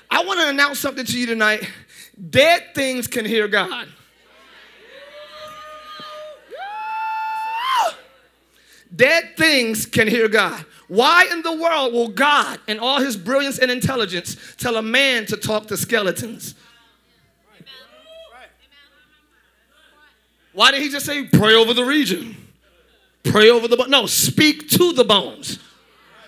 I 0.09 0.23
want 0.23 0.39
to 0.39 0.49
announce 0.49 0.79
something 0.79 1.05
to 1.05 1.19
you 1.19 1.25
tonight. 1.25 1.69
Dead 2.29 2.63
things 2.73 3.07
can 3.07 3.25
hear 3.25 3.47
God. 3.47 3.87
Dead 8.95 9.35
things 9.37 9.85
can 9.85 10.07
hear 10.07 10.27
God. 10.27 10.65
Why 10.87 11.27
in 11.31 11.41
the 11.41 11.55
world 11.55 11.93
will 11.93 12.07
God, 12.07 12.59
in 12.67 12.79
all 12.79 12.99
his 12.99 13.17
brilliance 13.17 13.59
and 13.59 13.69
intelligence, 13.69 14.37
tell 14.57 14.77
a 14.77 14.81
man 14.81 15.25
to 15.27 15.37
talk 15.37 15.67
to 15.67 15.77
skeletons? 15.77 16.55
Why 20.57 20.71
did 20.71 20.81
he 20.81 20.89
just 20.89 21.05
say, 21.05 21.23
pray 21.23 21.53
over 21.53 21.75
the 21.75 21.85
region? 21.85 22.35
Pray 23.23 23.51
over 23.51 23.67
the, 23.67 23.75
no, 23.89 24.07
speak 24.07 24.67
to 24.69 24.91
the 24.91 25.03
bones. 25.03 25.59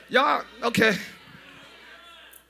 Y'all, 0.07 0.43
okay. 0.62 0.95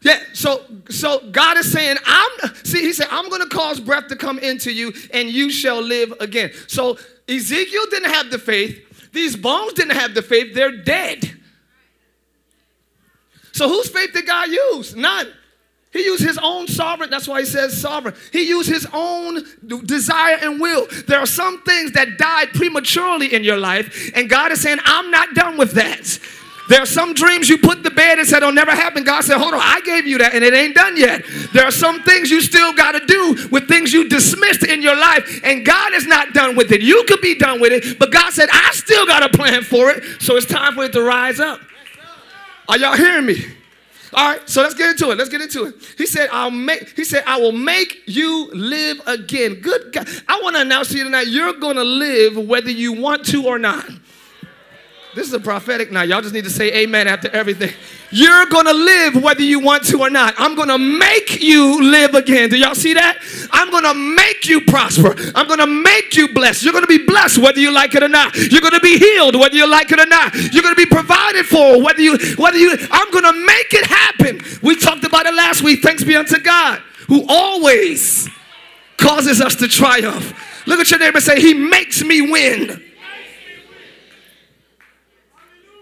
Yeah, 0.01 0.21
so 0.33 0.65
so 0.89 1.21
God 1.31 1.55
is 1.55 1.71
saying, 1.71 1.95
I'm 2.05 2.53
see, 2.65 2.81
he 2.81 2.91
said, 2.91 3.07
I'm 3.09 3.29
gonna 3.29 3.47
cause 3.47 3.79
breath 3.79 4.09
to 4.09 4.17
come 4.17 4.39
into 4.39 4.73
you, 4.73 4.91
and 5.13 5.29
you 5.29 5.49
shall 5.49 5.81
live 5.81 6.13
again. 6.19 6.51
So 6.67 6.97
Ezekiel 7.29 7.83
didn't 7.89 8.11
have 8.11 8.29
the 8.29 8.39
faith, 8.39 9.11
these 9.13 9.37
bones 9.37 9.71
didn't 9.71 9.95
have 9.95 10.13
the 10.13 10.21
faith, 10.21 10.53
they're 10.53 10.83
dead. 10.83 11.31
So 13.53 13.69
whose 13.69 13.87
faith 13.87 14.11
did 14.11 14.27
God 14.27 14.49
use? 14.49 14.97
None. 14.97 15.31
He 15.91 16.03
used 16.05 16.23
his 16.23 16.37
own 16.37 16.67
sovereign, 16.67 17.09
that's 17.09 17.27
why 17.27 17.39
he 17.39 17.45
says 17.45 17.79
sovereign. 17.79 18.13
He 18.31 18.47
used 18.47 18.69
his 18.69 18.85
own 18.93 19.43
desire 19.85 20.37
and 20.39 20.61
will. 20.61 20.87
There 21.07 21.19
are 21.19 21.25
some 21.25 21.63
things 21.63 21.93
that 21.93 22.19
died 22.19 22.49
prematurely 22.53 23.33
in 23.33 23.43
your 23.43 23.57
life, 23.57 24.11
and 24.15 24.29
God 24.29 24.51
is 24.51 24.61
saying, 24.61 24.77
I'm 24.85 25.09
not 25.09 25.33
done 25.33 25.57
with 25.57 25.71
that. 25.71 26.19
There 26.69 26.79
are 26.79 26.85
some 26.85 27.15
dreams 27.15 27.49
you 27.49 27.57
put 27.57 27.83
to 27.83 27.89
bed 27.89 28.19
and 28.19 28.27
said, 28.27 28.43
it'll 28.43 28.51
never 28.51 28.69
happen. 28.69 29.03
God 29.03 29.23
said, 29.23 29.39
hold 29.39 29.55
on, 29.55 29.59
I 29.59 29.81
gave 29.83 30.05
you 30.05 30.19
that 30.19 30.35
and 30.35 30.43
it 30.43 30.53
ain't 30.53 30.75
done 30.75 30.95
yet. 30.95 31.23
There 31.51 31.65
are 31.65 31.71
some 31.71 32.03
things 32.03 32.29
you 32.29 32.41
still 32.41 32.71
got 32.75 32.91
to 32.91 33.03
do 33.07 33.47
with 33.49 33.67
things 33.67 33.91
you 33.91 34.07
dismissed 34.07 34.63
in 34.63 34.83
your 34.83 34.95
life, 34.95 35.41
and 35.43 35.65
God 35.65 35.93
is 35.95 36.05
not 36.05 36.33
done 36.33 36.55
with 36.55 36.71
it. 36.71 36.83
You 36.83 37.03
could 37.07 37.21
be 37.21 37.33
done 37.39 37.59
with 37.59 37.71
it, 37.73 37.97
but 37.97 38.11
God 38.11 38.31
said, 38.31 38.49
I 38.51 38.69
still 38.73 39.07
got 39.07 39.23
a 39.23 39.35
plan 39.35 39.63
for 39.63 39.89
it, 39.89 40.03
so 40.21 40.35
it's 40.35 40.45
time 40.45 40.75
for 40.75 40.83
it 40.83 40.93
to 40.93 41.01
rise 41.01 41.39
up. 41.39 41.59
Are 42.67 42.77
y'all 42.77 42.95
hearing 42.95 43.25
me? 43.25 43.37
All 44.13 44.27
right, 44.27 44.49
so 44.49 44.61
let's 44.61 44.73
get 44.73 44.89
into 44.89 45.11
it. 45.11 45.17
Let's 45.17 45.29
get 45.29 45.41
into 45.41 45.65
it. 45.65 45.75
He 45.97 46.05
said, 46.05 46.29
I'll 46.31 46.51
make, 46.51 46.89
he 46.95 47.03
said, 47.03 47.23
I 47.27 47.39
will 47.39 47.51
make 47.51 48.03
you 48.05 48.49
live 48.53 49.01
again. 49.05 49.55
Good 49.55 49.93
God. 49.93 50.07
I 50.27 50.39
want 50.41 50.55
to 50.55 50.61
announce 50.61 50.89
to 50.89 50.97
you 50.97 51.03
tonight, 51.03 51.27
you're 51.27 51.53
gonna 51.53 51.83
live 51.83 52.37
whether 52.37 52.71
you 52.71 52.93
want 52.93 53.25
to 53.27 53.45
or 53.45 53.59
not. 53.59 53.85
This 55.19 55.27
is 55.27 55.33
a 55.33 55.39
prophetic 55.41 55.91
night. 55.91 56.07
Y'all 56.07 56.21
just 56.21 56.33
need 56.33 56.45
to 56.45 56.49
say 56.49 56.73
amen 56.73 57.05
after 57.09 57.29
everything. 57.31 57.73
You're 58.09 58.45
gonna 58.45 58.71
live 58.71 59.21
whether 59.21 59.41
you 59.41 59.59
want 59.59 59.83
to 59.87 59.99
or 59.99 60.09
not. 60.09 60.33
I'm 60.37 60.55
gonna 60.55 60.77
make 60.77 61.41
you 61.41 61.83
live 61.83 62.15
again. 62.15 62.49
Do 62.49 62.57
y'all 62.57 62.73
see 62.73 62.93
that? 62.93 63.17
I'm 63.51 63.69
gonna 63.69 63.93
make 63.93 64.47
you 64.47 64.61
prosper. 64.61 65.13
I'm 65.35 65.45
gonna 65.49 65.67
make 65.67 66.15
you 66.15 66.33
blessed. 66.33 66.63
You're 66.63 66.71
gonna 66.71 66.87
be 66.87 67.05
blessed 67.05 67.39
whether 67.39 67.59
you 67.59 67.69
like 67.69 67.95
it 67.95 68.01
or 68.01 68.07
not. 68.07 68.33
You're 68.33 68.61
gonna 68.61 68.79
be 68.79 68.97
healed 68.97 69.35
whether 69.35 69.57
you 69.57 69.69
like 69.69 69.91
it 69.91 69.99
or 69.99 70.05
not. 70.05 70.33
You're 70.53 70.63
gonna 70.63 70.73
be 70.75 70.85
provided 70.85 71.45
for 71.45 71.83
whether 71.83 71.99
you 71.99 72.17
whether 72.37 72.57
you 72.57 72.77
I'm 72.89 73.11
gonna 73.11 73.33
make 73.33 73.73
it 73.73 73.87
happen. 73.87 74.39
We 74.61 74.77
talked 74.77 75.03
about 75.03 75.25
it 75.25 75.33
last 75.33 75.63
week. 75.63 75.81
Thanks 75.81 76.01
be 76.01 76.15
unto 76.15 76.39
God 76.39 76.81
who 77.09 77.25
always 77.27 78.29
causes 78.95 79.41
us 79.41 79.55
to 79.55 79.67
triumph. 79.67 80.65
Look 80.65 80.79
at 80.79 80.89
your 80.89 81.01
neighbor 81.01 81.17
and 81.17 81.25
say, 81.25 81.41
He 81.41 81.53
makes 81.53 82.05
me 82.05 82.21
win. 82.21 82.85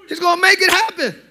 He's 0.07 0.19
going 0.19 0.37
to 0.37 0.41
make 0.41 0.59
it 0.61 0.71
happen. 0.71 1.21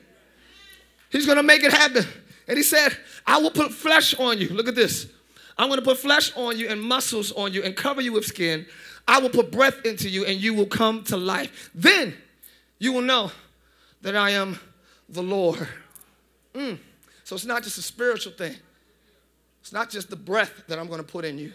He's 1.11 1.27
going 1.27 1.37
to 1.37 1.43
make 1.43 1.63
it 1.63 1.73
happen. 1.73 2.05
And 2.49 2.57
he 2.57 2.63
said, 2.63 2.97
I 3.27 3.39
will 3.39 3.51
put 3.51 3.73
flesh 3.73 4.15
on 4.19 4.39
you. 4.39 4.49
Look 4.49 4.69
at 4.69 4.75
this. 4.75 5.09
I'm 5.59 5.69
going 5.69 5.81
to 5.81 5.85
put 5.85 5.99
flesh 5.99 6.33
on 6.37 6.59
you 6.59 6.69
and 6.69 6.81
muscles 6.81 7.33
on 7.33 7.53
you 7.53 7.63
and 7.63 7.75
cover 7.75 8.01
you 8.01 8.13
with 8.13 8.27
skin. 8.27 8.67
I 9.09 9.21
will 9.21 9.31
put 9.31 9.51
breath 9.51 9.85
into 9.85 10.09
you 10.09 10.25
and 10.25 10.39
you 10.41 10.53
will 10.53 10.67
come 10.67 11.05
to 11.05 11.17
life. 11.17 11.71
Then 11.75 12.15
you 12.79 12.93
will 12.93 13.03
know 13.03 13.31
that 14.03 14.17
I 14.17 14.31
am 14.31 14.59
the 15.09 15.23
Lord. 15.23 15.67
Mm. 16.55 16.79
So 17.25 17.35
it's 17.35 17.45
not 17.45 17.63
just 17.63 17.79
a 17.79 17.83
spiritual 17.83 18.33
thing, 18.33 18.55
it's 19.61 19.73
not 19.73 19.91
just 19.91 20.11
the 20.11 20.17
breath 20.17 20.65
that 20.69 20.79
I'm 20.79 20.87
going 20.87 21.01
to 21.01 21.07
put 21.07 21.25
in 21.25 21.39
you. 21.39 21.53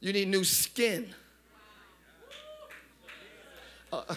You 0.00 0.12
need 0.12 0.28
new 0.28 0.42
skin. 0.42 1.08
Uh, 3.92 4.14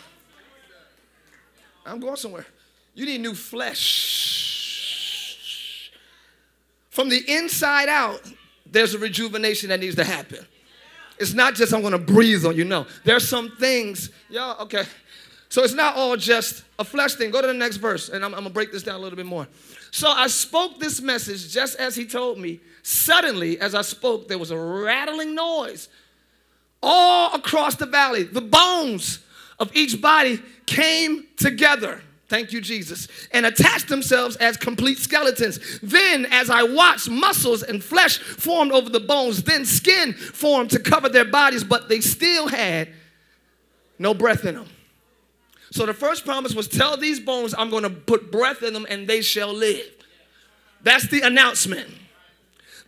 I'm 1.86 2.00
going 2.00 2.16
somewhere. 2.16 2.46
You 2.94 3.06
need 3.06 3.22
new 3.22 3.36
flesh. 3.36 4.56
From 6.90 7.10
the 7.10 7.22
inside 7.28 7.90
out, 7.90 8.22
there's 8.66 8.94
a 8.94 9.00
rejuvenation 9.00 9.70
that 9.70 9.80
needs 9.82 9.96
to 9.96 10.04
happen. 10.04 10.46
It's 11.20 11.34
not 11.34 11.56
just 11.56 11.74
I'm 11.74 11.82
gonna 11.82 11.98
breathe 11.98 12.46
on 12.46 12.56
you. 12.56 12.64
No, 12.66 12.86
there's 13.04 13.28
some 13.28 13.52
things, 13.58 14.10
y'all, 14.30 14.62
okay. 14.64 14.84
So 15.50 15.64
it's 15.64 15.74
not 15.74 15.96
all 15.96 16.18
just 16.18 16.64
a 16.80 16.84
flesh 16.84 17.16
thing. 17.16 17.32
Go 17.32 17.42
to 17.42 17.48
the 17.48 17.54
next 17.54 17.78
verse, 17.78 18.10
and 18.10 18.26
I'm, 18.26 18.34
I'm, 18.34 18.42
gonna 18.42 18.50
break 18.50 18.72
this 18.72 18.84
down 18.84 18.96
a 18.96 19.00
little 19.00 19.16
bit 19.16 19.26
more. 19.26 19.48
So 19.92 20.10
I 20.10 20.28
spoke 20.28 20.80
this 20.80 21.02
message 21.02 21.52
just 21.54 21.78
as 21.78 21.96
he 21.96 22.06
told 22.06 22.38
me. 22.38 22.60
Suddenly, 22.84 23.60
as 23.60 23.74
I 23.74 23.82
spoke, 23.82 24.28
there 24.28 24.38
was 24.38 24.52
a 24.52 24.58
rattling 24.58 25.34
noise 25.34 25.88
all 26.84 27.34
across 27.34 27.76
the 27.76 27.86
valley. 27.86 28.24
The 28.24 28.42
bones 28.42 29.20
of 29.60 29.76
each 29.76 30.02
body 30.02 30.42
came 30.66 31.28
together. 31.38 32.02
Thank 32.28 32.52
you, 32.52 32.60
Jesus. 32.60 33.08
And 33.32 33.46
attached 33.46 33.88
themselves 33.88 34.36
as 34.38 34.58
complete 34.58 34.98
skeletons. 34.98 35.80
Then, 35.82 36.26
as 36.32 36.50
I 36.50 36.64
watched, 36.64 37.10
muscles 37.10 37.62
and 37.62 37.84
flesh 37.84 38.18
formed 38.18 38.72
over 38.72 38.90
the 38.90 39.00
bones. 39.00 39.44
Then, 39.44 39.64
skin 39.64 40.14
formed 40.14 40.72
to 40.72 40.80
cover 40.80 41.08
their 41.08 41.26
bodies, 41.26 41.64
but 41.64 41.88
they 41.88 42.02
still 42.02 42.48
had 42.48 42.90
no 44.00 44.14
breath 44.14 44.44
in 44.46 44.56
them. 44.56 44.68
So, 45.72 45.86
the 45.86 45.94
first 45.94 46.26
promise 46.26 46.56
was 46.56 46.68
tell 46.68 46.98
these 46.98 47.20
bones, 47.20 47.54
I'm 47.56 47.70
going 47.70 47.84
to 47.84 47.90
put 47.92 48.32
breath 48.32 48.64
in 48.64 48.74
them 48.74 48.88
and 48.90 49.08
they 49.08 49.22
shall 49.22 49.54
live. 49.54 49.92
That's 50.82 51.08
the 51.08 51.22
announcement. 51.22 51.90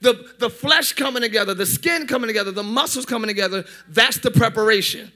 The, 0.02 0.32
the 0.40 0.50
flesh 0.50 0.94
coming 0.94 1.22
together, 1.24 1.54
the 1.54 1.66
skin 1.66 2.08
coming 2.08 2.28
together, 2.28 2.52
the 2.52 2.64
muscles 2.64 3.06
coming 3.06 3.28
together, 3.28 3.66
that's 3.88 4.18
the 4.20 4.30
preparation. 4.30 5.12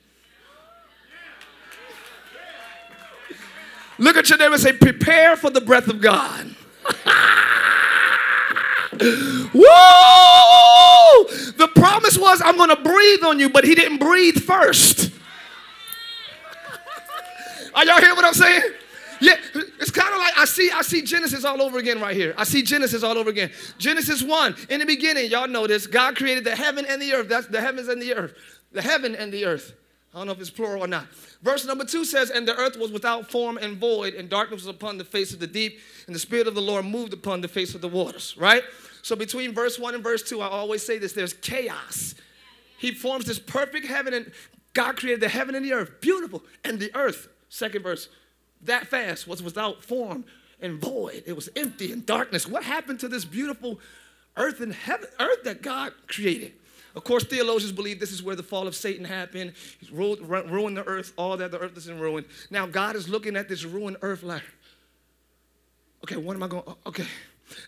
Look 4.01 4.17
at 4.17 4.27
your 4.29 4.37
neighbor 4.39 4.53
and 4.53 4.61
say, 4.61 4.73
prepare 4.73 5.37
for 5.37 5.51
the 5.51 5.61
breath 5.61 5.87
of 5.87 6.01
God. 6.01 6.45
Woo! 9.53 9.61
The 11.53 11.69
promise 11.75 12.17
was, 12.17 12.41
I'm 12.43 12.57
going 12.57 12.69
to 12.69 12.81
breathe 12.81 13.23
on 13.23 13.39
you, 13.39 13.51
but 13.51 13.63
he 13.63 13.75
didn't 13.75 13.99
breathe 13.99 14.37
first. 14.37 15.11
Are 17.75 17.85
y'all 17.85 18.01
hear 18.01 18.15
what 18.15 18.25
I'm 18.25 18.33
saying? 18.33 18.63
Yeah, 19.19 19.35
it's 19.79 19.91
kind 19.91 20.11
of 20.11 20.19
like 20.19 20.35
I 20.35 20.45
see 20.45 20.71
I 20.71 20.81
see 20.81 21.03
Genesis 21.03 21.45
all 21.45 21.61
over 21.61 21.77
again 21.77 22.01
right 22.01 22.15
here. 22.15 22.33
I 22.35 22.43
see 22.43 22.63
Genesis 22.63 23.03
all 23.03 23.19
over 23.19 23.29
again. 23.29 23.51
Genesis 23.77 24.23
1, 24.23 24.55
in 24.69 24.79
the 24.79 24.85
beginning, 24.87 25.29
y'all 25.29 25.47
know 25.47 25.67
this, 25.67 25.85
God 25.85 26.15
created 26.15 26.43
the 26.43 26.55
heaven 26.55 26.87
and 26.89 26.99
the 26.99 27.13
earth. 27.13 27.29
That's 27.29 27.45
the 27.45 27.61
heavens 27.61 27.87
and 27.87 28.01
the 28.01 28.15
earth. 28.15 28.33
The 28.71 28.81
heaven 28.81 29.15
and 29.15 29.31
the 29.31 29.45
earth. 29.45 29.73
I 30.13 30.17
don't 30.17 30.27
know 30.27 30.33
if 30.33 30.41
it's 30.41 30.49
plural 30.49 30.83
or 30.83 30.87
not. 30.87 31.07
Verse 31.41 31.65
number 31.65 31.85
two 31.85 32.03
says, 32.03 32.29
And 32.29 32.45
the 32.47 32.55
earth 32.55 32.77
was 32.77 32.91
without 32.91 33.31
form 33.31 33.57
and 33.57 33.77
void, 33.77 34.13
and 34.13 34.29
darkness 34.29 34.61
was 34.61 34.67
upon 34.67 34.97
the 34.97 35.05
face 35.05 35.33
of 35.33 35.39
the 35.39 35.47
deep, 35.47 35.79
and 36.05 36.13
the 36.13 36.19
Spirit 36.19 36.47
of 36.47 36.55
the 36.55 36.61
Lord 36.61 36.85
moved 36.85 37.13
upon 37.13 37.39
the 37.39 37.47
face 37.47 37.73
of 37.75 37.81
the 37.81 37.87
waters, 37.87 38.35
right? 38.37 38.63
So 39.03 39.15
between 39.15 39.53
verse 39.53 39.79
one 39.79 39.95
and 39.95 40.03
verse 40.03 40.21
two, 40.21 40.41
I 40.41 40.47
always 40.47 40.85
say 40.85 40.97
this 40.97 41.13
there's 41.13 41.33
chaos. 41.33 42.15
He 42.77 42.91
forms 42.91 43.25
this 43.25 43.39
perfect 43.39 43.85
heaven, 43.87 44.13
and 44.13 44.31
God 44.73 44.97
created 44.97 45.21
the 45.21 45.29
heaven 45.29 45.55
and 45.55 45.63
the 45.63 45.73
earth, 45.73 46.01
beautiful. 46.01 46.43
And 46.65 46.79
the 46.79 46.93
earth, 46.95 47.29
second 47.49 47.83
verse, 47.83 48.09
that 48.63 48.87
fast 48.87 49.27
was 49.27 49.41
without 49.41 49.83
form 49.83 50.25
and 50.59 50.79
void. 50.79 51.23
It 51.25 51.33
was 51.33 51.49
empty 51.55 51.91
and 51.91 52.05
darkness. 52.05 52.47
What 52.47 52.63
happened 52.63 52.99
to 53.01 53.07
this 53.07 53.25
beautiful 53.25 53.79
earth 54.37 54.61
and 54.61 54.73
heaven, 54.73 55.07
earth 55.19 55.43
that 55.43 55.61
God 55.61 55.93
created? 56.07 56.53
Of 56.95 57.03
course, 57.03 57.23
theologians 57.23 57.71
believe 57.71 57.99
this 57.99 58.11
is 58.11 58.21
where 58.21 58.35
the 58.35 58.43
fall 58.43 58.67
of 58.67 58.75
Satan 58.75 59.05
happened. 59.05 59.53
He's 59.79 59.91
ruined, 59.91 60.27
ruined 60.29 60.77
the 60.77 60.85
earth, 60.85 61.13
all 61.17 61.37
that 61.37 61.51
the 61.51 61.59
earth 61.59 61.77
is 61.77 61.87
in 61.87 61.99
ruin. 61.99 62.25
Now, 62.49 62.65
God 62.65 62.95
is 62.95 63.07
looking 63.07 63.35
at 63.35 63.47
this 63.47 63.63
ruined 63.63 63.97
earth 64.01 64.23
like, 64.23 64.43
okay, 66.03 66.17
what 66.17 66.35
am 66.35 66.43
I 66.43 66.47
going, 66.47 66.63
okay. 66.85 67.05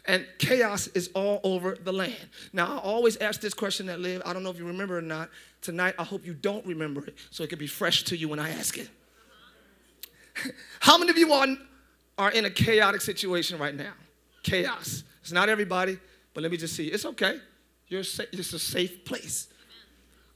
And 0.06 0.26
chaos 0.38 0.88
is 0.88 1.10
all 1.14 1.42
over 1.44 1.76
the 1.76 1.92
land. 1.92 2.28
Now, 2.52 2.78
I 2.78 2.78
always 2.80 3.18
ask 3.18 3.42
this 3.42 3.54
question 3.54 3.88
that 3.88 4.00
live. 4.00 4.22
I 4.26 4.34
don't 4.34 4.44
know 4.44 4.50
if 4.50 4.58
you 4.58 4.66
remember 4.66 4.98
or 4.98 5.02
not. 5.02 5.30
Tonight, 5.62 5.96
I 5.98 6.04
hope 6.04 6.26
you 6.26 6.34
don't 6.34 6.66
remember 6.66 7.06
it 7.06 7.16
so 7.32 7.44
it 7.44 7.50
can 7.50 7.60
be 7.60 7.68
fresh 7.68 8.04
to 8.04 8.18
you 8.18 8.30
when 8.30 8.40
I 8.40 8.50
ask 8.50 8.78
it. 8.78 8.90
How 10.80 10.98
many 10.98 11.12
of 11.12 11.18
you 11.18 11.32
are, 11.32 11.48
are 12.18 12.32
in 12.32 12.46
a 12.46 12.50
chaotic 12.50 13.02
situation 13.02 13.60
right 13.60 13.76
now? 13.76 13.94
Chaos. 14.42 15.04
It's 15.22 15.32
not 15.32 15.50
everybody, 15.50 15.98
but 16.34 16.44
let 16.44 16.52
me 16.52 16.58
just 16.58 16.76
see. 16.76 16.88
It's 16.88 17.06
okay. 17.06 17.40
You're 17.93 18.03
sa- 18.03 18.23
it's 18.32 18.53
a 18.53 18.60
safe 18.60 19.06
place. 19.06 19.49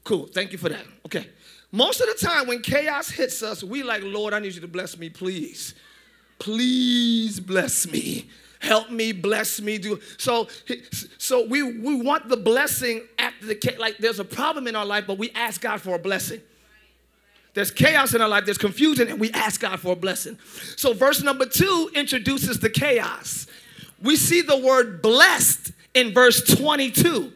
Cool. 0.03 0.27
Thank 0.27 0.51
you 0.51 0.59
for 0.59 0.69
that. 0.69 0.85
Okay. 1.07 1.27
Most 1.71 2.01
of 2.01 2.07
the 2.07 2.23
time 2.23 2.47
when 2.47 2.61
chaos 2.61 3.09
hits 3.09 3.41
us, 3.41 3.63
we 3.63 3.81
like, 3.81 4.03
Lord, 4.03 4.35
I 4.35 4.39
need 4.39 4.53
you 4.53 4.61
to 4.61 4.67
bless 4.67 4.95
me, 4.95 5.09
please. 5.09 5.73
Please 6.37 7.39
bless 7.39 7.91
me. 7.91 8.29
Help 8.59 8.91
me, 8.91 9.11
bless 9.11 9.59
me. 9.59 9.79
Do 9.79 9.99
so. 10.19 10.47
So 11.17 11.47
we 11.47 11.63
we 11.63 11.99
want 11.99 12.29
the 12.29 12.37
blessing 12.37 13.01
after 13.17 13.47
the 13.47 13.75
like. 13.79 13.97
There's 13.97 14.19
a 14.19 14.25
problem 14.25 14.67
in 14.67 14.75
our 14.75 14.85
life, 14.85 15.05
but 15.07 15.17
we 15.17 15.31
ask 15.31 15.59
God 15.59 15.81
for 15.81 15.95
a 15.95 15.99
blessing. 15.99 16.41
There's 17.55 17.71
chaos 17.71 18.13
in 18.13 18.21
our 18.21 18.29
life. 18.29 18.45
There's 18.45 18.59
confusion, 18.59 19.07
and 19.07 19.19
we 19.19 19.31
ask 19.31 19.61
God 19.61 19.79
for 19.79 19.93
a 19.93 19.95
blessing. 19.95 20.37
So 20.75 20.93
verse 20.93 21.23
number 21.23 21.47
two 21.47 21.89
introduces 21.95 22.59
the 22.59 22.69
chaos. 22.69 23.47
We 23.99 24.15
see 24.15 24.41
the 24.41 24.57
word 24.57 25.01
blessed 25.01 25.71
in 25.95 26.13
verse 26.13 26.43
22. 26.55 27.33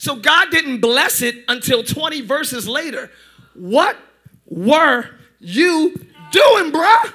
So 0.00 0.16
God 0.16 0.50
didn't 0.50 0.80
bless 0.80 1.20
it 1.20 1.44
until 1.46 1.82
20 1.82 2.22
verses 2.22 2.66
later. 2.66 3.10
What 3.52 3.98
were 4.46 5.10
you 5.40 5.94
doing, 6.32 6.72
bruh? 6.72 7.12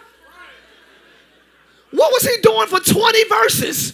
What 1.90 2.14
was 2.14 2.22
he 2.22 2.40
doing 2.44 2.68
for 2.68 2.80
20 2.80 3.28
verses? 3.28 3.94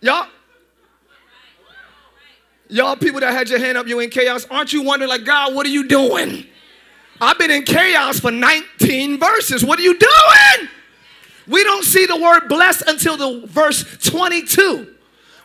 Y'all, 0.00 0.28
y'all 2.68 2.94
people 2.94 3.18
that 3.18 3.32
had 3.32 3.50
your 3.50 3.58
hand 3.58 3.76
up, 3.76 3.88
you 3.88 3.98
in 3.98 4.08
chaos, 4.08 4.46
aren't 4.52 4.72
you 4.72 4.82
wondering, 4.82 5.08
like, 5.08 5.24
God, 5.24 5.52
what 5.52 5.66
are 5.66 5.70
you 5.70 5.88
doing? 5.88 6.46
I've 7.20 7.38
been 7.38 7.50
in 7.50 7.64
chaos 7.64 8.20
for 8.20 8.30
19 8.30 9.18
verses. 9.18 9.64
What 9.64 9.80
are 9.80 9.82
you 9.82 9.98
doing? 9.98 10.68
We 11.48 11.64
don't 11.64 11.84
see 11.84 12.06
the 12.06 12.16
word 12.16 12.46
blessed 12.48 12.84
until 12.86 13.16
the 13.16 13.48
verse 13.48 13.84
22. 14.08 14.90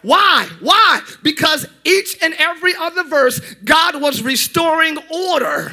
Why? 0.01 0.47
Why? 0.61 1.01
Because 1.23 1.67
each 1.83 2.17
and 2.21 2.33
every 2.37 2.73
other 2.75 3.03
verse, 3.03 3.39
God 3.63 4.01
was 4.01 4.21
restoring 4.21 4.97
order. 5.11 5.71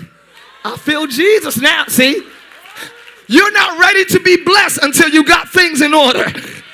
I 0.64 0.76
feel 0.76 1.06
Jesus 1.06 1.60
now. 1.60 1.84
See? 1.88 2.26
You're 3.26 3.52
not 3.52 3.78
ready 3.78 4.04
to 4.06 4.20
be 4.20 4.42
blessed 4.42 4.80
until 4.82 5.08
you 5.08 5.24
got 5.24 5.48
things 5.48 5.80
in 5.80 5.94
order. 5.94 6.24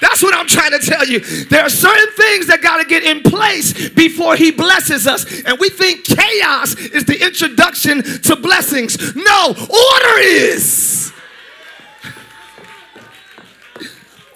That's 0.00 0.22
what 0.22 0.34
I'm 0.34 0.46
trying 0.46 0.72
to 0.72 0.78
tell 0.78 1.06
you. 1.06 1.20
There 1.20 1.62
are 1.62 1.68
certain 1.68 2.12
things 2.14 2.46
that 2.46 2.62
got 2.62 2.78
to 2.78 2.88
get 2.88 3.04
in 3.04 3.22
place 3.22 3.90
before 3.90 4.34
He 4.34 4.50
blesses 4.50 5.06
us. 5.06 5.42
And 5.44 5.58
we 5.58 5.68
think 5.68 6.04
chaos 6.04 6.74
is 6.74 7.04
the 7.04 7.24
introduction 7.24 8.02
to 8.22 8.36
blessings. 8.36 9.14
No, 9.14 9.48
order 9.48 10.18
is. 10.20 11.12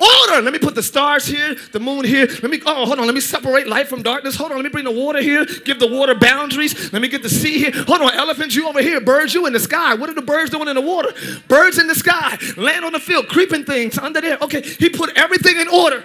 Order. 0.04 0.42
Let 0.42 0.52
me 0.52 0.58
put 0.58 0.74
the 0.74 0.82
stars 0.82 1.26
here, 1.26 1.54
the 1.72 1.80
moon 1.80 2.04
here. 2.04 2.26
Let 2.26 2.50
me, 2.50 2.60
oh, 2.66 2.84
hold 2.86 2.98
on. 2.98 3.06
Let 3.06 3.14
me 3.14 3.20
separate 3.20 3.66
light 3.66 3.88
from 3.88 4.02
darkness. 4.02 4.36
Hold 4.36 4.50
on. 4.50 4.58
Let 4.58 4.64
me 4.64 4.70
bring 4.70 4.84
the 4.84 4.90
water 4.90 5.22
here. 5.22 5.46
Give 5.64 5.78
the 5.78 5.86
water 5.86 6.14
boundaries. 6.14 6.92
Let 6.92 7.00
me 7.00 7.08
get 7.08 7.22
the 7.22 7.30
sea 7.30 7.58
here. 7.58 7.72
Hold 7.72 8.02
on. 8.02 8.12
Elephants, 8.12 8.54
you 8.54 8.68
over 8.68 8.82
here. 8.82 9.00
Birds, 9.00 9.32
you 9.32 9.46
in 9.46 9.52
the 9.52 9.60
sky. 9.60 9.94
What 9.94 10.10
are 10.10 10.14
the 10.14 10.22
birds 10.22 10.50
doing 10.50 10.68
in 10.68 10.74
the 10.74 10.80
water? 10.80 11.12
Birds 11.48 11.78
in 11.78 11.86
the 11.86 11.94
sky. 11.94 12.36
Land 12.56 12.84
on 12.84 12.92
the 12.92 13.00
field. 13.00 13.28
Creeping 13.28 13.64
things 13.64 13.98
under 13.98 14.20
there. 14.20 14.38
Okay. 14.42 14.60
He 14.62 14.90
put 14.90 15.16
everything 15.16 15.58
in 15.58 15.68
order. 15.68 16.04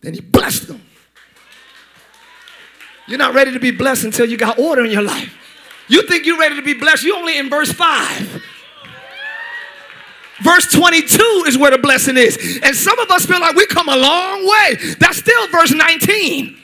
Then 0.00 0.14
he 0.14 0.20
blessed 0.20 0.68
them. 0.68 0.82
You're 3.10 3.18
not 3.18 3.34
ready 3.34 3.50
to 3.50 3.58
be 3.58 3.72
blessed 3.72 4.04
until 4.04 4.26
you 4.26 4.36
got 4.36 4.56
order 4.56 4.84
in 4.84 4.92
your 4.92 5.02
life. 5.02 5.36
You 5.88 6.06
think 6.06 6.26
you're 6.26 6.38
ready 6.38 6.54
to 6.54 6.62
be 6.62 6.74
blessed, 6.74 7.02
you're 7.02 7.16
only 7.16 7.38
in 7.38 7.50
verse 7.50 7.72
5. 7.72 8.44
Verse 10.42 10.72
22 10.72 11.44
is 11.48 11.58
where 11.58 11.72
the 11.72 11.78
blessing 11.78 12.16
is. 12.16 12.60
And 12.62 12.74
some 12.74 13.00
of 13.00 13.10
us 13.10 13.26
feel 13.26 13.40
like 13.40 13.56
we 13.56 13.66
come 13.66 13.88
a 13.88 13.96
long 13.96 14.46
way. 14.46 14.76
That's 15.00 15.16
still 15.16 15.48
verse 15.48 15.72
19. 15.72 16.56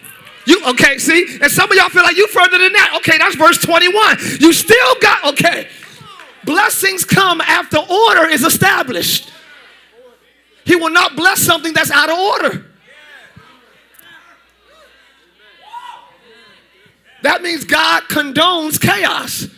You 0.46 0.64
okay, 0.68 0.98
see? 0.98 1.36
And 1.42 1.50
some 1.50 1.68
of 1.68 1.76
y'all 1.76 1.88
feel 1.88 2.04
like 2.04 2.16
you 2.16 2.28
further 2.28 2.58
than 2.58 2.72
that. 2.74 2.94
Okay, 2.98 3.18
that's 3.18 3.34
verse 3.34 3.58
21. 3.58 4.18
You 4.38 4.52
still 4.52 4.94
got 5.02 5.24
okay. 5.24 5.66
Blessings 6.44 7.04
come 7.04 7.40
after 7.40 7.78
order 7.78 8.28
is 8.28 8.44
established. 8.44 9.32
He 10.64 10.76
will 10.76 10.90
not 10.90 11.16
bless 11.16 11.40
something 11.42 11.72
that's 11.72 11.90
out 11.90 12.08
of 12.08 12.16
order. 12.16 12.66
That 17.26 17.42
means 17.42 17.64
God 17.64 18.04
condones 18.04 18.80
chaos. 18.80 19.48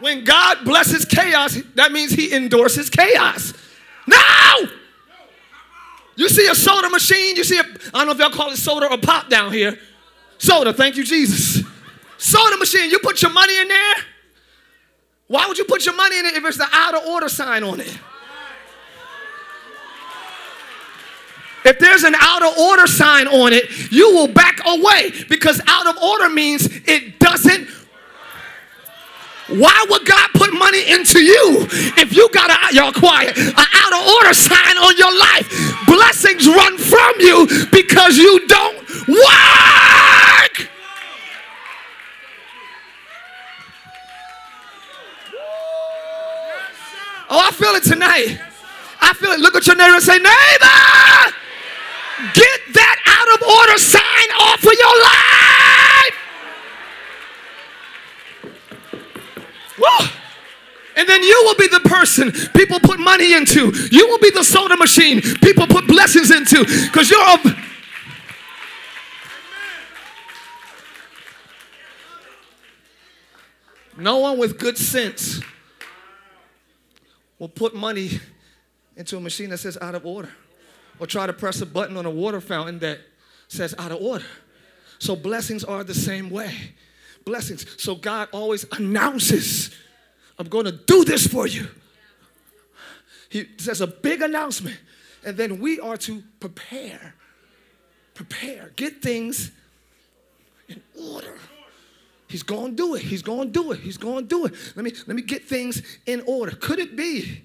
When 0.00 0.24
God 0.24 0.64
blesses 0.64 1.04
chaos, 1.04 1.56
that 1.76 1.92
means 1.92 2.10
He 2.10 2.34
endorses 2.34 2.90
chaos. 2.90 3.54
No! 4.04 4.68
You 6.16 6.28
see 6.28 6.48
a 6.48 6.56
soda 6.56 6.90
machine, 6.90 7.36
you 7.36 7.44
see 7.44 7.60
a, 7.60 7.62
I 7.62 8.04
don't 8.04 8.06
know 8.06 8.12
if 8.14 8.18
y'all 8.18 8.30
call 8.30 8.50
it 8.50 8.56
soda 8.56 8.90
or 8.90 8.98
pop 8.98 9.28
down 9.28 9.52
here. 9.52 9.78
Soda, 10.38 10.72
thank 10.72 10.96
you, 10.96 11.04
Jesus. 11.04 11.64
Soda 12.18 12.56
machine, 12.56 12.90
you 12.90 12.98
put 12.98 13.22
your 13.22 13.30
money 13.30 13.56
in 13.56 13.68
there. 13.68 13.94
Why 15.28 15.46
would 15.46 15.56
you 15.56 15.66
put 15.66 15.86
your 15.86 15.94
money 15.94 16.18
in 16.18 16.26
it 16.26 16.34
if 16.34 16.44
it's 16.44 16.58
the 16.58 16.66
out 16.72 16.96
of 16.96 17.04
order 17.06 17.28
sign 17.28 17.62
on 17.62 17.78
it? 17.78 17.96
If 21.64 21.78
there's 21.78 22.04
an 22.04 22.14
out 22.18 22.42
of 22.42 22.58
order 22.58 22.86
sign 22.86 23.26
on 23.26 23.52
it, 23.52 23.90
you 23.90 24.14
will 24.14 24.28
back 24.28 24.60
away 24.66 25.12
because 25.28 25.60
out 25.66 25.86
of 25.86 25.96
order 26.02 26.28
means 26.28 26.68
it 26.86 27.18
doesn't. 27.18 27.68
Why 29.48 29.84
would 29.88 30.06
God 30.06 30.30
put 30.34 30.52
money 30.52 30.90
into 30.90 31.20
you 31.22 31.66
if 31.96 32.14
you 32.14 32.28
got 32.32 32.50
a 32.50 32.74
y'all 32.74 32.92
quiet 32.92 33.36
an 33.36 33.52
out 33.56 33.92
of 33.92 34.08
order 34.08 34.34
sign 34.34 34.76
on 34.76 34.96
your 34.96 35.16
life? 35.18 35.48
Blessings 35.86 36.46
run 36.46 36.78
from 36.78 37.12
you 37.18 37.46
because 37.70 38.16
you 38.16 38.46
don't 38.46 38.76
work. 39.08 40.68
Oh, 47.30 47.40
I 47.40 47.50
feel 47.52 47.74
it 47.74 47.82
tonight. 47.82 48.38
I 49.00 49.12
feel 49.14 49.30
it. 49.32 49.40
Look 49.40 49.54
at 49.56 49.66
your 49.66 49.76
neighbor 49.76 49.94
and 49.94 50.02
say, 50.02 50.18
neighbor. 50.18 51.34
Get 52.32 52.60
that 52.74 52.96
out 53.06 53.28
of 53.34 53.48
order 53.48 53.78
sign 53.78 54.30
off 54.40 54.64
of 54.64 54.72
your 54.72 54.96
life. 55.02 56.14
Whoa. 59.78 60.08
And 60.96 61.08
then 61.08 61.22
you 61.22 61.42
will 61.44 61.56
be 61.56 61.66
the 61.66 61.80
person 61.80 62.32
people 62.54 62.78
put 62.80 63.00
money 63.00 63.34
into. 63.34 63.72
You 63.90 64.08
will 64.08 64.20
be 64.20 64.30
the 64.30 64.44
soda 64.44 64.76
machine 64.76 65.20
people 65.20 65.66
put 65.66 65.86
blessings 65.86 66.30
into 66.30 66.64
because 66.86 67.10
you're 67.10 67.20
a. 67.20 67.56
No 73.96 74.18
one 74.18 74.38
with 74.38 74.58
good 74.58 74.76
sense 74.76 75.40
will 77.38 77.48
put 77.48 77.74
money 77.74 78.20
into 78.96 79.16
a 79.16 79.20
machine 79.20 79.50
that 79.50 79.58
says 79.58 79.76
out 79.80 79.94
of 79.94 80.06
order 80.06 80.30
or 80.98 81.06
try 81.06 81.26
to 81.26 81.32
press 81.32 81.60
a 81.60 81.66
button 81.66 81.96
on 81.96 82.06
a 82.06 82.10
water 82.10 82.40
fountain 82.40 82.78
that 82.80 83.00
says 83.48 83.74
out 83.78 83.92
of 83.92 84.00
order. 84.00 84.24
So 84.98 85.16
blessings 85.16 85.64
are 85.64 85.84
the 85.84 85.94
same 85.94 86.30
way. 86.30 86.54
Blessings. 87.24 87.66
So 87.82 87.94
God 87.94 88.28
always 88.32 88.66
announces, 88.72 89.74
I'm 90.38 90.48
going 90.48 90.66
to 90.66 90.72
do 90.72 91.04
this 91.04 91.26
for 91.26 91.46
you. 91.46 91.68
He 93.28 93.46
says 93.58 93.80
a 93.80 93.86
big 93.86 94.22
announcement, 94.22 94.78
and 95.24 95.36
then 95.36 95.58
we 95.58 95.80
are 95.80 95.96
to 95.98 96.22
prepare. 96.38 97.14
Prepare. 98.14 98.72
Get 98.76 99.02
things 99.02 99.50
in 100.68 100.80
order. 100.96 101.34
He's 102.28 102.42
going 102.42 102.70
to 102.70 102.76
do 102.76 102.94
it. 102.94 103.02
He's 103.02 103.22
going 103.22 103.52
to 103.52 103.62
do 103.62 103.72
it. 103.72 103.80
He's 103.80 103.96
going 103.96 104.24
to 104.24 104.28
do 104.28 104.46
it. 104.46 104.54
Let 104.76 104.84
me 104.84 104.92
let 105.06 105.16
me 105.16 105.22
get 105.22 105.44
things 105.44 105.82
in 106.06 106.22
order. 106.26 106.52
Could 106.52 106.78
it 106.78 106.96
be? 106.96 107.42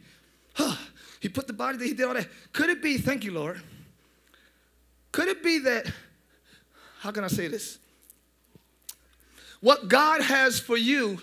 Huh, 0.53 0.75
he 1.19 1.29
put 1.29 1.47
the 1.47 1.53
body 1.53 1.77
that 1.77 1.85
he 1.85 1.93
did 1.93 2.05
all 2.05 2.13
that. 2.13 2.27
Could 2.53 2.69
it 2.69 2.81
be, 2.81 2.97
thank 2.97 3.23
you, 3.23 3.31
Lord? 3.31 3.61
Could 5.11 5.27
it 5.27 5.43
be 5.43 5.59
that, 5.59 5.91
how 6.99 7.11
can 7.11 7.23
I 7.23 7.27
say 7.27 7.47
this? 7.47 7.79
What 9.61 9.87
God 9.87 10.21
has 10.21 10.59
for 10.59 10.77
you 10.77 11.21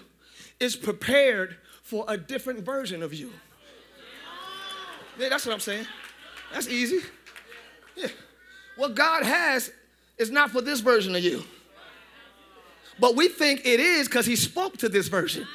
is 0.60 0.76
prepared 0.76 1.56
for 1.82 2.04
a 2.08 2.16
different 2.16 2.60
version 2.60 3.02
of 3.02 3.14
you. 3.14 3.32
Yeah, 5.18 5.30
that's 5.30 5.46
what 5.46 5.52
I'm 5.52 5.60
saying. 5.60 5.86
That's 6.52 6.68
easy. 6.68 7.00
Yeah. 7.94 8.08
What 8.76 8.94
God 8.94 9.22
has 9.22 9.72
is 10.18 10.30
not 10.30 10.50
for 10.50 10.60
this 10.60 10.80
version 10.80 11.14
of 11.16 11.22
you. 11.22 11.44
But 12.98 13.16
we 13.16 13.28
think 13.28 13.60
it 13.64 13.80
is 13.80 14.08
because 14.08 14.26
he 14.26 14.36
spoke 14.36 14.76
to 14.78 14.88
this 14.88 15.08
version. 15.08 15.46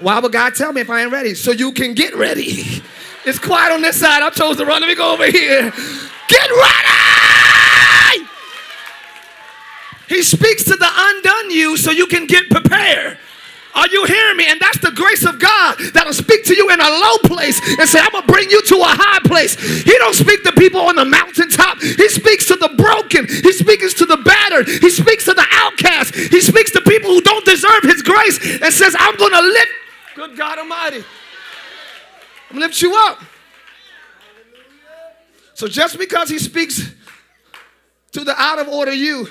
Why 0.00 0.18
would 0.18 0.32
God 0.32 0.54
tell 0.54 0.72
me 0.72 0.80
if 0.80 0.90
I 0.90 1.02
ain't 1.02 1.12
ready? 1.12 1.34
So 1.34 1.50
you 1.52 1.72
can 1.72 1.94
get 1.94 2.14
ready. 2.14 2.82
It's 3.24 3.38
quiet 3.38 3.72
on 3.72 3.80
this 3.80 3.98
side. 3.98 4.22
I 4.22 4.30
chose 4.30 4.56
to 4.58 4.66
run. 4.66 4.80
Let 4.80 4.88
me 4.88 4.94
go 4.94 5.12
over 5.12 5.30
here. 5.30 5.72
Get 6.28 6.50
ready! 6.50 8.26
He 10.08 10.22
speaks 10.22 10.64
to 10.64 10.76
the 10.76 10.88
undone 10.90 11.50
you 11.50 11.76
so 11.76 11.90
you 11.90 12.06
can 12.06 12.26
get 12.26 12.50
prepared. 12.50 13.18
Are 13.74 13.88
you 13.88 14.04
hearing 14.04 14.36
me? 14.36 14.46
And 14.46 14.60
that's 14.60 14.78
the 14.78 14.92
grace 14.92 15.24
of 15.26 15.40
God 15.40 15.76
that'll 15.94 16.12
speak 16.12 16.44
to 16.44 16.54
you 16.54 16.70
in 16.70 16.80
a 16.80 16.88
low 16.88 17.18
place 17.24 17.60
and 17.78 17.88
say, 17.88 17.98
I'm 17.98 18.12
gonna 18.12 18.26
bring 18.26 18.48
you 18.50 18.62
to 18.62 18.76
a 18.76 18.94
high 18.94 19.18
place. 19.24 19.56
He 19.82 19.96
don't 19.98 20.14
speak 20.14 20.44
to 20.44 20.52
people 20.52 20.80
on 20.80 20.96
the 20.96 21.04
mountaintop. 21.04 21.80
He 21.80 22.08
speaks 22.08 22.46
to 22.48 22.56
the 22.56 22.68
broken. 22.76 23.26
He 23.26 23.52
speaks 23.52 23.94
to 23.94 24.06
the 24.06 24.18
battered. 24.18 24.68
He 24.68 24.90
speaks 24.90 25.24
to 25.24 25.34
the 25.34 25.46
outcast. 25.50 26.14
He 26.14 26.40
speaks 26.40 26.70
to 26.72 26.80
people 26.82 27.10
who 27.10 27.20
don't 27.22 27.44
deserve 27.44 27.82
his 27.82 28.02
grace 28.02 28.38
and 28.62 28.72
says, 28.72 28.94
I'm 28.98 29.16
gonna 29.16 29.42
lift 29.42 29.72
Good 30.14 30.36
God 30.36 30.58
Almighty. 30.58 31.04
I'm 32.50 32.58
lift 32.58 32.80
you 32.80 32.94
up. 32.96 33.20
So 35.54 35.68
just 35.68 35.98
because 35.98 36.28
he 36.28 36.38
speaks 36.38 36.92
to 38.12 38.24
the 38.24 38.34
out 38.40 38.58
of 38.58 38.68
order 38.68 38.92
you 38.92 39.28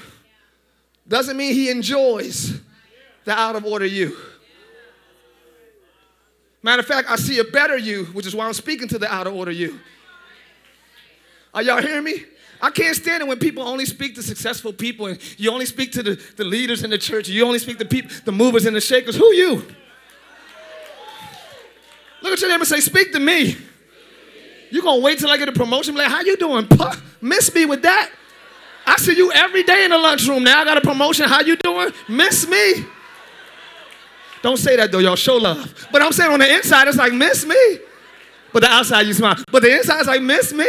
doesn't 1.07 1.37
mean 1.37 1.53
he 1.53 1.69
enjoys 1.69 2.59
the 3.25 3.31
out 3.31 3.55
of 3.55 3.65
order 3.65 3.85
you. 3.85 4.17
Matter 6.61 6.79
of 6.79 6.85
fact, 6.85 7.09
I 7.09 7.17
see 7.17 7.39
a 7.39 7.43
better 7.43 7.77
you, 7.77 8.05
which 8.05 8.25
is 8.25 8.35
why 8.35 8.45
I'm 8.45 8.53
speaking 8.53 8.87
to 8.89 8.97
the 8.97 9.11
out 9.13 9.27
of 9.27 9.33
order 9.33 9.51
you. 9.51 9.79
Are 11.53 11.61
y'all 11.61 11.81
hearing 11.81 12.05
me? 12.05 12.23
I 12.61 12.71
can't 12.71 12.95
stand 12.95 13.21
it 13.21 13.27
when 13.27 13.39
people 13.39 13.63
only 13.63 13.85
speak 13.85 14.15
to 14.15 14.23
successful 14.23 14.71
people 14.71 15.07
and 15.07 15.19
you 15.37 15.51
only 15.51 15.65
speak 15.65 15.91
to 15.93 16.03
the, 16.03 16.21
the 16.37 16.45
leaders 16.45 16.83
in 16.83 16.89
the 16.89 16.97
church, 16.97 17.27
you 17.27 17.45
only 17.45 17.59
speak 17.59 17.77
to 17.79 17.85
people, 17.85 18.11
the 18.23 18.31
movers 18.31 18.65
and 18.65 18.73
the 18.73 18.81
shakers. 18.81 19.17
Who 19.17 19.33
you? 19.33 19.65
Look 22.23 22.33
at 22.33 22.41
your 22.41 22.49
neighbor 22.49 22.62
and 22.62 22.67
say, 22.67 22.79
Speak 22.79 23.12
to 23.12 23.19
me. 23.19 23.57
You 24.71 24.81
gonna 24.81 25.01
wait 25.01 25.19
till 25.19 25.29
I 25.29 25.38
get 25.38 25.49
a 25.49 25.51
promotion? 25.51 25.93
Like, 25.93 26.07
how 26.07 26.21
you 26.21 26.36
doing? 26.36 26.67
Puh, 26.67 26.95
miss 27.21 27.53
me 27.53 27.65
with 27.65 27.83
that? 27.83 28.09
I 28.88 28.97
see 28.97 29.15
you 29.15 29.31
every 29.31 29.63
day 29.63 29.86
in 29.86 29.91
the 29.91 29.97
lunchroom. 29.97 30.43
Now 30.43 30.62
I 30.62 30.65
got 30.65 30.77
a 30.77 30.81
promotion. 30.81 31.27
How 31.27 31.41
you 31.41 31.55
doing? 31.57 31.91
Miss 32.09 32.47
me? 32.47 32.86
Don't 34.41 34.57
say 34.57 34.75
that 34.77 34.91
though, 34.91 34.99
y'all. 34.99 35.15
Show 35.15 35.38
love. 35.38 35.88
But 35.91 36.01
I'm 36.01 36.12
saying 36.12 36.31
on 36.31 36.39
the 36.39 36.53
inside, 36.53 36.88
it's 36.88 36.97
like, 36.97 37.13
miss 37.13 37.45
me. 37.45 37.79
But 38.51 38.62
the 38.62 38.69
outside 38.69 39.01
you 39.01 39.13
smile. 39.13 39.36
But 39.51 39.62
the 39.62 39.75
inside's 39.77 40.07
like, 40.07 40.21
miss 40.21 40.53
me? 40.53 40.67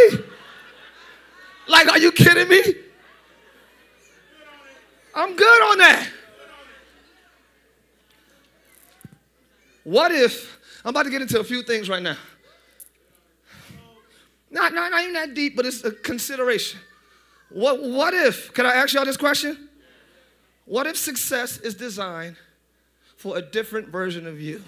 Like, 1.66 1.88
are 1.88 1.98
you 1.98 2.12
kidding 2.12 2.48
me? 2.48 2.62
I'm 5.14 5.34
good 5.34 5.70
on 5.70 5.78
that. 5.78 6.08
What 9.84 10.12
if, 10.12 10.53
I'm 10.84 10.90
about 10.90 11.04
to 11.04 11.10
get 11.10 11.22
into 11.22 11.40
a 11.40 11.44
few 11.44 11.62
things 11.62 11.88
right 11.88 12.02
now. 12.02 12.16
Not, 14.50 14.74
not, 14.74 14.90
not 14.90 15.02
even 15.02 15.14
that 15.14 15.34
deep, 15.34 15.56
but 15.56 15.64
it's 15.64 15.82
a 15.82 15.90
consideration. 15.90 16.78
What, 17.48 17.82
what 17.82 18.12
if, 18.12 18.52
can 18.52 18.66
I 18.66 18.74
ask 18.74 18.92
y'all 18.92 19.04
this 19.04 19.16
question? 19.16 19.68
What 20.66 20.86
if 20.86 20.96
success 20.96 21.58
is 21.58 21.74
designed 21.74 22.36
for 23.16 23.36
a 23.38 23.42
different 23.42 23.88
version 23.88 24.26
of 24.26 24.40
you? 24.40 24.62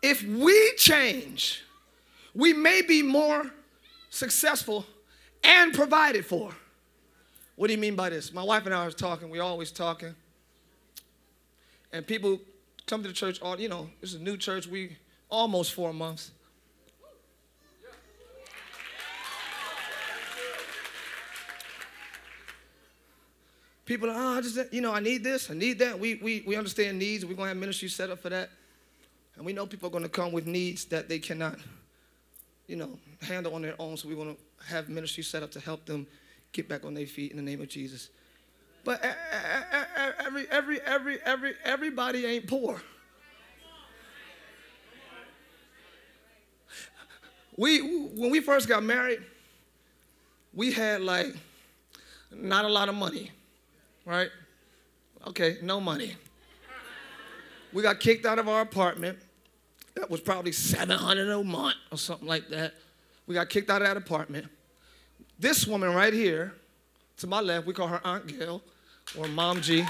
If 0.00 0.22
we 0.22 0.74
change, 0.76 1.62
we 2.34 2.52
may 2.52 2.82
be 2.82 3.02
more 3.02 3.50
successful 4.10 4.86
and 5.44 5.74
provided 5.74 6.24
for. 6.24 6.52
What 7.56 7.66
do 7.66 7.74
you 7.74 7.78
mean 7.78 7.96
by 7.96 8.10
this? 8.10 8.32
My 8.32 8.42
wife 8.42 8.64
and 8.66 8.74
I 8.74 8.86
are 8.86 8.90
talking, 8.90 9.28
we're 9.28 9.42
always 9.42 9.70
talking. 9.70 10.14
And 11.92 12.06
people 12.06 12.40
come 12.86 13.02
to 13.02 13.08
the 13.08 13.14
church, 13.14 13.40
all 13.40 13.58
you 13.58 13.68
know, 13.68 13.88
is 14.00 14.14
a 14.14 14.18
new 14.18 14.36
church, 14.36 14.66
we 14.66 14.96
almost 15.28 15.72
four 15.72 15.92
months. 15.92 16.30
People 23.84 24.08
are, 24.10 24.14
oh, 24.14 24.38
I 24.38 24.40
just, 24.40 24.72
you 24.72 24.80
know, 24.80 24.92
I 24.92 25.00
need 25.00 25.24
this, 25.24 25.50
I 25.50 25.54
need 25.54 25.78
that. 25.80 25.98
We, 25.98 26.14
we, 26.14 26.44
we 26.46 26.56
understand 26.56 26.98
needs, 26.98 27.24
we're 27.24 27.34
going 27.34 27.46
to 27.46 27.48
have 27.48 27.56
ministry 27.56 27.88
set 27.88 28.10
up 28.10 28.20
for 28.20 28.28
that. 28.28 28.50
And 29.36 29.44
we 29.44 29.52
know 29.52 29.66
people 29.66 29.88
are 29.88 29.90
going 29.90 30.04
to 30.04 30.08
come 30.08 30.30
with 30.32 30.46
needs 30.46 30.84
that 30.86 31.08
they 31.08 31.18
cannot, 31.18 31.58
you 32.68 32.76
know, 32.76 32.98
handle 33.20 33.54
on 33.54 33.62
their 33.62 33.74
own. 33.78 33.96
So 33.96 34.08
we're 34.08 34.14
going 34.14 34.36
to 34.36 34.64
have 34.72 34.88
ministry 34.88 35.22
set 35.24 35.42
up 35.42 35.50
to 35.52 35.60
help 35.60 35.84
them 35.84 36.06
get 36.52 36.68
back 36.68 36.84
on 36.84 36.94
their 36.94 37.06
feet 37.06 37.32
in 37.32 37.38
the 37.38 37.42
name 37.42 37.60
of 37.60 37.68
Jesus. 37.68 38.10
But 38.84 39.04
every, 40.24 40.46
every, 40.50 40.80
every, 40.80 41.18
every, 41.24 41.54
everybody 41.64 42.26
ain't 42.26 42.46
poor. 42.46 42.80
We, 47.56 47.80
when 47.80 48.30
we 48.30 48.40
first 48.40 48.68
got 48.68 48.82
married, 48.82 49.22
we 50.54 50.72
had 50.72 51.02
like 51.02 51.34
not 52.30 52.64
a 52.64 52.68
lot 52.68 52.88
of 52.88 52.94
money, 52.94 53.30
right? 54.06 54.30
Okay, 55.28 55.58
no 55.62 55.80
money. 55.80 56.16
We 57.72 57.82
got 57.82 58.00
kicked 58.00 58.26
out 58.26 58.38
of 58.38 58.48
our 58.48 58.62
apartment. 58.62 59.18
That 59.94 60.10
was 60.10 60.20
probably 60.20 60.52
700 60.52 61.28
a 61.28 61.44
month 61.44 61.76
or 61.90 61.98
something 61.98 62.26
like 62.26 62.48
that. 62.48 62.74
We 63.26 63.34
got 63.34 63.48
kicked 63.50 63.70
out 63.70 63.82
of 63.82 63.88
that 63.88 63.96
apartment. 63.96 64.46
This 65.38 65.66
woman 65.66 65.94
right 65.94 66.12
here, 66.12 66.54
to 67.18 67.26
my 67.26 67.40
left, 67.40 67.66
we 67.66 67.74
call 67.74 67.88
her 67.88 68.00
Aunt 68.04 68.26
Gail 68.26 68.62
or 69.18 69.28
Mom 69.28 69.60
G. 69.60 69.84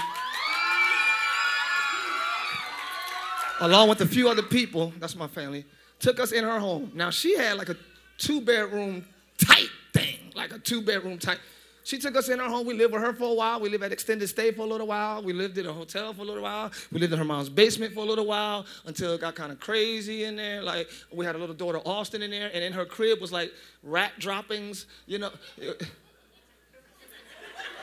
Along 3.59 3.87
with 3.87 4.01
a 4.01 4.05
few 4.05 4.29
other 4.29 4.41
people, 4.41 4.91
that's 4.99 5.15
my 5.15 5.27
family, 5.27 5.65
took 5.99 6.19
us 6.19 6.31
in 6.31 6.43
her 6.43 6.59
home. 6.59 6.91
Now 6.93 7.09
she 7.09 7.37
had 7.37 7.57
like 7.57 7.69
a 7.69 7.77
two 8.17 8.41
bedroom 8.41 9.05
tight 9.37 9.69
thing, 9.93 10.17
like 10.35 10.53
a 10.53 10.59
two 10.59 10.81
bedroom 10.81 11.17
tight. 11.17 11.39
She 11.85 11.97
took 11.97 12.15
us 12.15 12.29
in 12.29 12.39
her 12.39 12.47
home. 12.47 12.65
We 12.65 12.73
lived 12.73 12.93
with 12.93 13.01
her 13.01 13.13
for 13.13 13.31
a 13.31 13.33
while. 13.33 13.59
We 13.59 13.69
lived 13.69 13.83
at 13.83 13.91
extended 13.91 14.27
stay 14.29 14.51
for 14.51 14.61
a 14.61 14.65
little 14.65 14.87
while. 14.87 15.21
We 15.21 15.33
lived 15.33 15.57
in 15.57 15.65
a 15.65 15.73
hotel 15.73 16.13
for 16.13 16.21
a 16.21 16.25
little 16.25 16.43
while. 16.43 16.71
We 16.91 16.99
lived 16.99 17.11
in 17.11 17.19
her 17.19 17.25
mom's 17.25 17.49
basement 17.49 17.93
for 17.93 17.99
a 18.01 18.05
little 18.05 18.25
while 18.25 18.65
until 18.85 19.13
it 19.13 19.21
got 19.21 19.35
kind 19.35 19.51
of 19.51 19.59
crazy 19.59 20.23
in 20.23 20.37
there. 20.37 20.63
Like 20.63 20.89
we 21.11 21.25
had 21.25 21.35
a 21.35 21.37
little 21.37 21.55
daughter 21.55 21.79
Austin 21.85 22.21
in 22.21 22.31
there, 22.31 22.49
and 22.53 22.63
in 22.63 22.71
her 22.73 22.85
crib 22.85 23.19
was 23.19 23.31
like 23.31 23.51
rat 23.83 24.13
droppings, 24.17 24.85
you 25.07 25.19
know. 25.19 25.31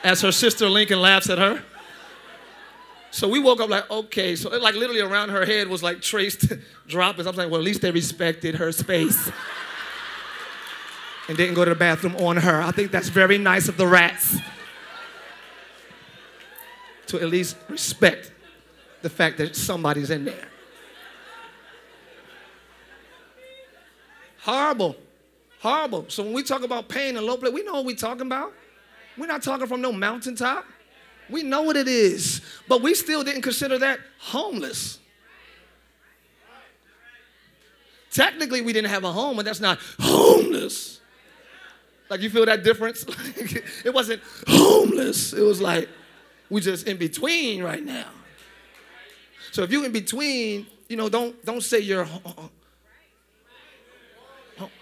As 0.03 0.21
her 0.21 0.31
sister 0.31 0.69
Lincoln 0.69 0.99
laughs 0.99 1.29
at 1.29 1.37
her. 1.37 1.63
So 3.11 3.27
we 3.27 3.39
woke 3.39 3.59
up 3.59 3.69
like, 3.69 3.89
okay. 3.91 4.35
So 4.35 4.49
like 4.49 4.75
literally 4.75 5.01
around 5.01 5.29
her 5.29 5.45
head 5.45 5.67
was 5.67 5.83
like 5.83 6.01
traced 6.01 6.53
droppings. 6.87 7.27
I'm 7.27 7.35
like, 7.35 7.49
well, 7.49 7.59
at 7.59 7.65
least 7.65 7.81
they 7.81 7.91
respected 7.91 8.55
her 8.55 8.71
space 8.71 9.29
and 11.27 11.37
didn't 11.37 11.55
go 11.55 11.65
to 11.65 11.69
the 11.71 11.75
bathroom 11.75 12.15
on 12.15 12.37
her. 12.37 12.61
I 12.61 12.71
think 12.71 12.91
that's 12.91 13.09
very 13.09 13.37
nice 13.37 13.67
of 13.67 13.77
the 13.77 13.85
rats 13.85 14.37
to 17.07 17.19
at 17.19 17.27
least 17.27 17.57
respect 17.67 18.31
the 19.01 19.09
fact 19.09 19.37
that 19.37 19.55
somebody's 19.55 20.09
in 20.09 20.25
there. 20.25 20.47
Horrible. 24.39 24.95
Horrible. 25.59 26.05
So 26.07 26.23
when 26.23 26.33
we 26.33 26.43
talk 26.43 26.63
about 26.63 26.87
pain 26.87 27.17
and 27.17 27.25
low 27.25 27.37
blood, 27.37 27.53
we 27.53 27.63
know 27.63 27.73
what 27.73 27.85
we're 27.85 27.95
talking 27.95 28.25
about. 28.25 28.53
We're 29.17 29.27
not 29.27 29.43
talking 29.43 29.67
from 29.67 29.81
no 29.81 29.91
mountaintop. 29.91 30.65
We 31.29 31.43
know 31.43 31.61
what 31.61 31.77
it 31.77 31.87
is. 31.87 32.41
But 32.67 32.81
we 32.81 32.93
still 32.93 33.23
didn't 33.23 33.41
consider 33.41 33.77
that 33.79 33.99
homeless. 34.19 34.99
Technically, 38.11 38.61
we 38.61 38.73
didn't 38.73 38.89
have 38.89 39.05
a 39.05 39.11
home, 39.11 39.37
but 39.37 39.45
that's 39.45 39.61
not 39.61 39.79
homeless. 39.99 40.99
Like 42.09 42.21
you 42.21 42.29
feel 42.29 42.45
that 42.45 42.63
difference? 42.63 43.05
it 43.85 43.93
wasn't 43.93 44.21
homeless. 44.47 45.31
It 45.31 45.41
was 45.41 45.61
like 45.61 45.87
we 46.49 46.59
just 46.59 46.85
in 46.85 46.97
between 46.97 47.63
right 47.63 47.83
now. 47.83 48.07
So 49.51 49.63
if 49.63 49.71
you 49.71 49.85
in 49.85 49.93
between, 49.93 50.67
you 50.89 50.97
know, 50.97 51.07
don't 51.07 51.43
don't 51.45 51.63
say 51.63 51.79
you're 51.79 52.07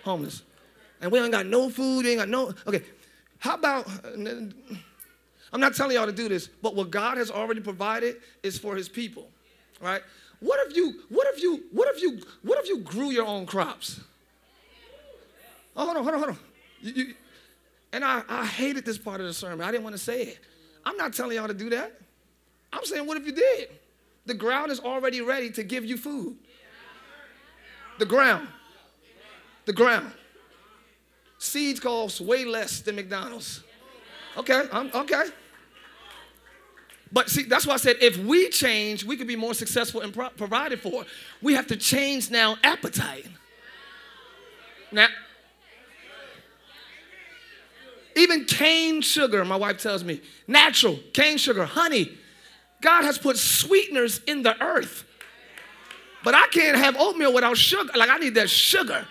homeless. 0.03 0.41
And 1.01 1.11
we 1.11 1.19
ain't 1.19 1.31
got 1.31 1.45
no 1.45 1.69
food, 1.69 2.07
ain't 2.07 2.17
got 2.17 2.29
no 2.29 2.53
okay. 2.65 2.83
How 3.39 3.55
about 3.55 3.87
uh, 3.87 4.11
I'm 5.51 5.59
not 5.59 5.75
telling 5.75 5.95
y'all 5.95 6.05
to 6.05 6.11
do 6.11 6.29
this, 6.29 6.47
but 6.61 6.75
what 6.75 6.91
God 6.91 7.17
has 7.17 7.31
already 7.31 7.61
provided 7.61 8.17
is 8.43 8.57
for 8.57 8.75
his 8.75 8.87
people. 8.87 9.29
Right? 9.81 10.01
What 10.39 10.59
if 10.67 10.75
you 10.75 11.01
what 11.09 11.27
if 11.33 11.41
you 11.41 11.63
what 11.71 11.93
if 11.95 12.01
you 12.01 12.19
what 12.43 12.59
if 12.59 12.67
you 12.67 12.79
grew 12.79 13.09
your 13.09 13.25
own 13.25 13.45
crops? 13.45 13.99
Oh, 15.75 15.85
hold 15.85 15.97
on, 15.97 16.03
hold 16.03 16.15
on, 16.15 16.19
hold 16.19 16.29
on. 16.31 16.39
You, 16.81 16.93
you, 16.93 17.13
and 17.93 18.03
I, 18.03 18.21
I 18.27 18.45
hated 18.45 18.85
this 18.85 18.97
part 18.97 19.21
of 19.21 19.27
the 19.27 19.33
sermon. 19.33 19.61
I 19.61 19.71
didn't 19.71 19.83
want 19.83 19.95
to 19.95 20.01
say 20.01 20.23
it. 20.23 20.39
I'm 20.85 20.97
not 20.97 21.13
telling 21.13 21.37
y'all 21.37 21.47
to 21.47 21.53
do 21.53 21.69
that. 21.71 21.99
I'm 22.71 22.85
saying, 22.85 23.07
what 23.07 23.17
if 23.17 23.25
you 23.25 23.31
did? 23.31 23.69
The 24.25 24.33
ground 24.33 24.71
is 24.71 24.79
already 24.79 25.21
ready 25.21 25.49
to 25.51 25.63
give 25.63 25.85
you 25.85 25.97
food. 25.97 26.37
The 27.97 28.05
ground. 28.05 28.47
The 29.65 29.73
ground. 29.73 30.11
Seeds 31.39 31.79
cost 31.79 32.19
way 32.19 32.43
less 32.45 32.81
than 32.81 32.97
McDonald's. 32.97 33.63
Okay, 34.37 34.63
I'm, 34.71 34.91
okay. 34.93 35.23
But 37.11 37.29
see, 37.29 37.43
that's 37.43 37.65
why 37.65 37.73
I 37.73 37.77
said 37.77 37.95
if 38.01 38.17
we 38.17 38.49
change, 38.49 39.03
we 39.03 39.17
could 39.17 39.25
be 39.25 39.37
more 39.37 39.53
successful 39.53 40.01
and 40.01 40.13
pro- 40.13 40.29
provided 40.29 40.81
for. 40.81 41.05
We 41.41 41.53
have 41.53 41.65
to 41.67 41.77
change 41.77 42.29
now 42.29 42.57
appetite. 42.61 43.25
Now, 44.91 45.07
even 48.15 48.45
cane 48.45 49.01
sugar, 49.01 49.45
my 49.45 49.55
wife 49.55 49.81
tells 49.81 50.03
me, 50.03 50.21
natural 50.45 50.99
cane 51.13 51.37
sugar, 51.37 51.65
honey. 51.65 52.17
God 52.81 53.03
has 53.03 53.17
put 53.17 53.37
sweeteners 53.37 54.19
in 54.27 54.43
the 54.43 54.61
earth. 54.61 55.05
But 56.23 56.35
I 56.35 56.47
can't 56.47 56.77
have 56.77 56.97
oatmeal 56.97 57.33
without 57.33 57.57
sugar. 57.57 57.91
Like, 57.95 58.09
I 58.09 58.17
need 58.17 58.35
that 58.35 58.49
sugar. 58.49 59.07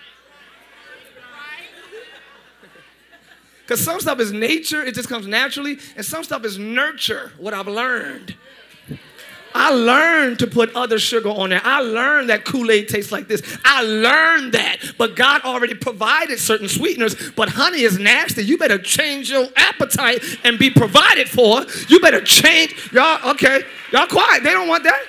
Because 3.69 3.85
some 3.85 3.99
stuff 3.99 4.19
is 4.19 4.33
nature, 4.33 4.83
it 4.83 4.95
just 4.95 5.09
comes 5.09 5.27
naturally, 5.27 5.77
and 5.95 6.03
some 6.03 6.23
stuff 6.23 6.43
is 6.43 6.57
nurture, 6.57 7.31
what 7.37 7.53
I've 7.53 7.67
learned. 7.67 8.35
I 9.53 9.69
learned 9.69 10.39
to 10.39 10.47
put 10.47 10.75
other 10.75 10.97
sugar 10.97 11.29
on 11.29 11.51
there. 11.51 11.61
I 11.63 11.81
learned 11.81 12.29
that 12.29 12.45
Kool 12.45 12.71
Aid 12.71 12.89
tastes 12.89 13.11
like 13.11 13.27
this. 13.27 13.43
I 13.63 13.83
learned 13.83 14.53
that. 14.53 14.77
But 14.97 15.15
God 15.15 15.41
already 15.43 15.75
provided 15.75 16.39
certain 16.39 16.67
sweeteners. 16.67 17.15
But 17.35 17.49
honey 17.49 17.81
is 17.81 17.99
nasty. 17.99 18.43
You 18.43 18.57
better 18.57 18.79
change 18.79 19.29
your 19.29 19.45
appetite 19.55 20.23
and 20.43 20.57
be 20.57 20.71
provided 20.71 21.29
for. 21.29 21.63
You 21.89 21.99
better 21.99 22.21
change. 22.21 22.91
Y'all, 22.91 23.31
okay. 23.31 23.61
Y'all 23.91 24.07
quiet. 24.07 24.41
They 24.41 24.51
don't 24.51 24.67
want 24.67 24.83
that. 24.83 25.03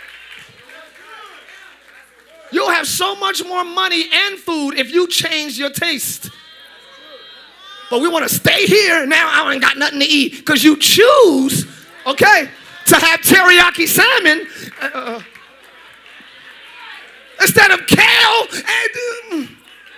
You'll 2.53 2.71
have 2.71 2.87
so 2.87 3.17
much 3.17 3.43
more 3.43 3.65
money 3.65 4.05
and 4.13 4.39
food 4.39 4.79
if 4.79 4.93
you 4.93 5.09
change 5.09 5.59
your 5.59 5.71
taste. 5.71 6.31
But 7.91 8.01
we 8.01 8.09
want 8.09 8.29
to 8.29 8.35
stay 8.35 8.67
here. 8.67 9.05
Now 9.07 9.29
I 9.33 9.53
ain't 9.53 9.63
got 9.63 9.77
nothing 9.77 10.01
to 10.01 10.07
eat 10.07 10.39
because 10.39 10.63
you 10.63 10.77
choose, 10.79 11.67
okay? 12.07 12.49
to 12.91 12.97
have 12.97 13.21
teriyaki 13.21 13.87
salmon 13.87 14.47
uh, 14.83 14.91
uh, 14.93 15.23
instead 17.41 17.71
of 17.71 17.87
kale 17.87 18.43
and 18.51 19.49
uh, 19.49 19.53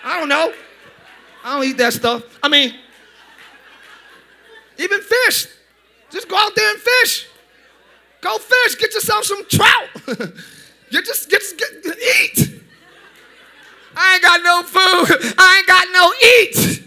I 0.05 0.19
don't 0.21 0.29
know. 0.29 0.53
I 1.45 1.55
don't 1.55 1.65
eat 1.65 1.79
that 1.79 1.93
stuff. 1.93 2.23
I 2.43 2.49
mean, 2.49 2.75
even 4.79 5.01
fish. 5.01 5.49
Just 6.11 6.29
go 6.29 6.37
out 6.37 6.55
there 6.55 6.71
and 6.71 6.81
fish. 6.81 7.29
Go 8.21 8.37
fish. 8.39 8.79
Get 8.79 8.93
yourself 8.95 9.25
some 9.25 9.45
trout. 9.47 9.89
you 10.91 11.03
just 11.03 11.31
get, 11.31 11.43
get 11.57 11.97
eat. 11.99 12.61
I 13.97 14.15
ain't 14.15 14.23
got 14.23 14.43
no 14.43 14.63
food. 14.63 15.35
I 15.39 15.57
ain't 15.59 15.67
got 15.67 15.89
no 15.93 16.13
eat. 16.39 16.83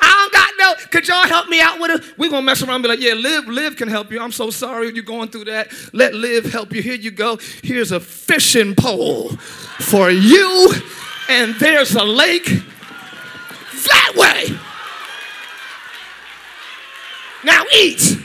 I 0.00 0.08
don't 0.08 0.32
got 0.32 0.52
no. 0.58 0.86
Could 0.90 1.08
y'all 1.08 1.26
help 1.26 1.48
me 1.48 1.60
out 1.60 1.80
with 1.80 1.90
it? 1.90 2.18
We're 2.18 2.30
gonna 2.30 2.42
mess 2.42 2.62
around 2.62 2.76
and 2.76 2.82
be 2.84 2.88
like, 2.88 3.00
yeah, 3.00 3.14
live, 3.14 3.46
live 3.48 3.76
can 3.76 3.88
help 3.88 4.10
you. 4.10 4.20
I'm 4.20 4.32
so 4.32 4.50
sorry 4.50 4.92
you're 4.94 5.04
going 5.04 5.28
through 5.28 5.44
that. 5.44 5.72
Let 5.92 6.14
live 6.14 6.44
help 6.46 6.72
you. 6.72 6.82
Here 6.82 6.94
you 6.94 7.10
go. 7.10 7.38
Here's 7.62 7.92
a 7.92 8.00
fishing 8.00 8.74
pole 8.74 9.30
for 9.78 10.10
you, 10.10 10.72
and 11.28 11.54
there's 11.56 11.94
a 11.94 12.04
lake 12.04 12.46
that 13.84 14.12
way. 14.16 14.58
Now 17.44 17.64
eat. 17.74 18.18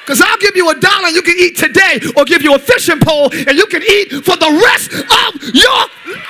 Because 0.00 0.20
I'll 0.22 0.38
give 0.38 0.56
you 0.56 0.68
a 0.68 0.74
dollar 0.74 1.06
and 1.06 1.14
you 1.14 1.22
can 1.22 1.38
eat 1.38 1.56
today, 1.56 2.00
or 2.16 2.24
give 2.24 2.42
you 2.42 2.54
a 2.54 2.58
fishing 2.58 2.98
pole 2.98 3.30
and 3.32 3.56
you 3.56 3.66
can 3.66 3.82
eat 3.82 4.10
for 4.24 4.36
the 4.36 4.60
rest 4.64 4.92
of 4.92 5.54
your 5.54 5.86
life. 6.12 6.26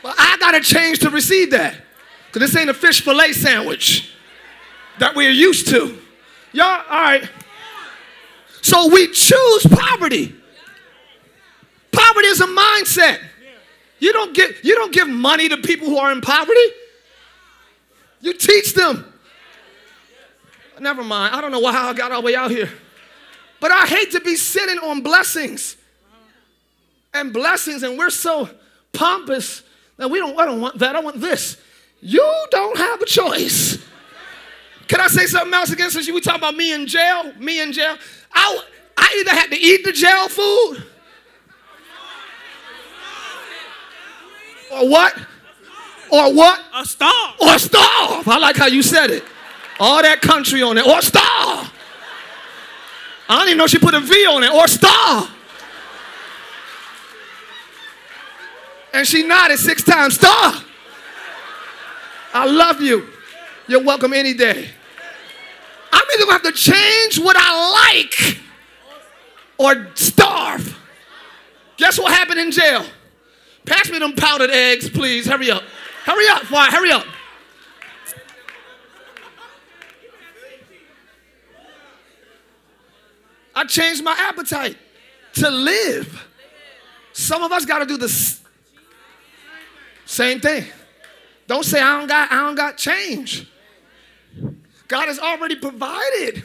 But 0.00 0.14
I 0.16 0.37
got 0.50 0.62
to 0.62 0.74
change 0.74 1.00
to 1.00 1.10
receive 1.10 1.50
that. 1.50 1.74
Because 2.26 2.50
this 2.50 2.60
ain't 2.60 2.70
a 2.70 2.74
fish 2.74 3.02
fillet 3.02 3.32
sandwich 3.32 4.12
that 4.98 5.14
we're 5.14 5.30
used 5.30 5.68
to. 5.68 5.98
Y'all, 6.52 6.64
all 6.66 7.02
right. 7.02 7.28
So 8.62 8.88
we 8.88 9.08
choose 9.08 9.66
poverty. 9.66 10.34
Poverty 11.92 12.28
is 12.28 12.40
a 12.40 12.46
mindset. 12.46 13.20
You 13.98 14.12
don't 14.12 14.34
get 14.34 14.64
you 14.64 14.76
don't 14.76 14.92
give 14.92 15.08
money 15.08 15.48
to 15.48 15.56
people 15.56 15.88
who 15.88 15.98
are 15.98 16.12
in 16.12 16.20
poverty. 16.20 16.66
You 18.20 18.32
teach 18.34 18.74
them. 18.74 19.12
Never 20.80 21.02
mind. 21.02 21.34
I 21.34 21.40
don't 21.40 21.50
know 21.50 21.66
how 21.70 21.88
I 21.88 21.94
got 21.94 22.12
all 22.12 22.22
the 22.22 22.26
way 22.26 22.36
out 22.36 22.50
here. 22.50 22.70
But 23.60 23.72
I 23.72 23.86
hate 23.86 24.12
to 24.12 24.20
be 24.20 24.36
sitting 24.36 24.78
on 24.78 25.02
blessings 25.02 25.76
and 27.12 27.32
blessings, 27.32 27.82
and 27.82 27.98
we're 27.98 28.10
so 28.10 28.48
pompous 28.92 29.62
that 29.98 30.10
we 30.10 30.18
don't, 30.18 30.38
I 30.38 30.46
don't 30.46 30.60
want 30.60 30.78
that. 30.78 30.96
I 30.96 31.00
want 31.00 31.20
this. 31.20 31.58
You 32.00 32.46
don't 32.50 32.78
have 32.78 33.02
a 33.02 33.06
choice. 33.06 33.78
Can 34.86 35.00
I 35.00 35.08
say 35.08 35.26
something 35.26 35.52
else 35.52 35.70
again 35.70 35.90
since 35.90 36.10
we 36.10 36.20
talk 36.20 36.36
about 36.36 36.56
me 36.56 36.72
in 36.72 36.86
jail? 36.86 37.32
Me 37.34 37.60
in 37.60 37.72
jail. 37.72 37.96
I, 38.32 38.62
I 38.96 39.16
either 39.20 39.38
had 39.38 39.50
to 39.50 39.56
eat 39.56 39.84
the 39.84 39.92
jail 39.92 40.28
food 40.28 40.84
or 44.72 44.88
what? 44.88 45.14
Or 46.10 46.32
what? 46.32 46.62
A 46.74 46.84
star. 46.84 47.34
Or 47.40 47.58
starve. 47.58 48.26
I 48.28 48.38
like 48.38 48.56
how 48.56 48.66
you 48.66 48.82
said 48.82 49.10
it. 49.10 49.24
All 49.78 50.02
that 50.02 50.20
country 50.20 50.62
on 50.62 50.78
it. 50.78 50.86
Or 50.86 51.02
starve. 51.02 51.72
I 53.28 53.38
don't 53.38 53.48
even 53.48 53.58
know 53.58 53.66
she 53.66 53.78
put 53.78 53.94
a 53.94 54.00
V 54.00 54.26
on 54.26 54.42
it. 54.42 54.50
Or 54.50 54.66
starve. 54.66 55.30
And 58.92 59.06
she 59.06 59.22
nodded 59.22 59.58
six 59.58 59.82
times. 59.84 60.14
Star. 60.14 60.54
I 62.32 62.46
love 62.46 62.80
you. 62.80 63.08
You're 63.66 63.82
welcome 63.82 64.12
any 64.12 64.34
day. 64.34 64.68
I'm 65.92 66.04
either 66.14 66.24
gonna 66.24 66.32
have 66.32 66.42
to 66.42 66.52
change 66.52 67.18
what 67.18 67.36
I 67.38 68.02
like 68.02 68.38
or 69.58 69.90
starve. 69.94 70.78
Guess 71.76 71.98
what 71.98 72.12
happened 72.12 72.40
in 72.40 72.50
jail? 72.50 72.84
Pass 73.66 73.90
me 73.90 73.98
them 73.98 74.14
powdered 74.14 74.50
eggs, 74.50 74.88
please. 74.88 75.26
Hurry 75.26 75.50
up. 75.50 75.62
Hurry 76.04 76.28
up, 76.28 76.42
fire. 76.42 76.70
Hurry 76.70 76.90
up. 76.90 77.04
I 83.54 83.64
changed 83.64 84.04
my 84.04 84.14
appetite 84.16 84.76
to 85.34 85.50
live. 85.50 86.26
Some 87.12 87.42
of 87.42 87.50
us 87.50 87.64
got 87.64 87.80
to 87.80 87.86
do 87.86 87.96
the 87.96 88.08
same 90.08 90.40
thing. 90.40 90.64
Don't 91.46 91.64
say 91.64 91.80
I 91.82 91.98
don't 91.98 92.08
got 92.08 92.32
I 92.32 92.36
don't 92.36 92.54
got 92.54 92.78
change. 92.78 93.46
God 94.88 95.06
has 95.06 95.18
already 95.18 95.54
provided. 95.54 96.42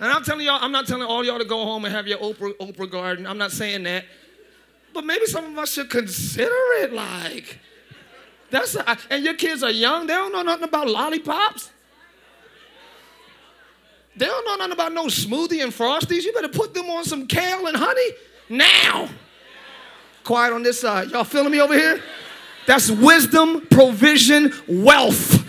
And 0.00 0.10
I'm 0.10 0.24
telling 0.24 0.44
y'all, 0.44 0.58
I'm 0.60 0.72
not 0.72 0.88
telling 0.88 1.06
all 1.06 1.24
y'all 1.24 1.38
to 1.38 1.44
go 1.44 1.64
home 1.64 1.84
and 1.84 1.94
have 1.94 2.08
your 2.08 2.18
Oprah, 2.18 2.52
Oprah 2.58 2.90
garden. 2.90 3.26
I'm 3.26 3.38
not 3.38 3.52
saying 3.52 3.84
that. 3.84 4.04
But 4.92 5.04
maybe 5.04 5.26
some 5.26 5.44
of 5.44 5.56
us 5.56 5.72
should 5.72 5.88
consider 5.88 6.50
it 6.80 6.92
like 6.92 7.60
that's 8.50 8.74
a, 8.74 8.98
and 9.08 9.24
your 9.24 9.34
kids 9.34 9.62
are 9.62 9.70
young, 9.70 10.08
they 10.08 10.14
don't 10.14 10.32
know 10.32 10.42
nothing 10.42 10.64
about 10.64 10.88
lollipops. 10.88 11.70
They 14.16 14.26
don't 14.26 14.44
know 14.46 14.56
nothing 14.56 14.72
about 14.72 14.92
no 14.92 15.06
smoothie 15.06 15.62
and 15.62 15.72
frosties. 15.72 16.24
You 16.24 16.32
better 16.32 16.48
put 16.48 16.74
them 16.74 16.90
on 16.90 17.04
some 17.04 17.26
kale 17.26 17.68
and 17.68 17.76
honey 17.76 18.10
now. 18.48 19.08
Quiet 20.24 20.52
on 20.52 20.64
this 20.64 20.80
side. 20.80 21.10
Y'all 21.10 21.22
feeling 21.22 21.52
me 21.52 21.60
over 21.60 21.74
here? 21.74 22.02
That's 22.66 22.90
wisdom, 22.90 23.66
provision, 23.70 24.52
wealth. 24.66 25.44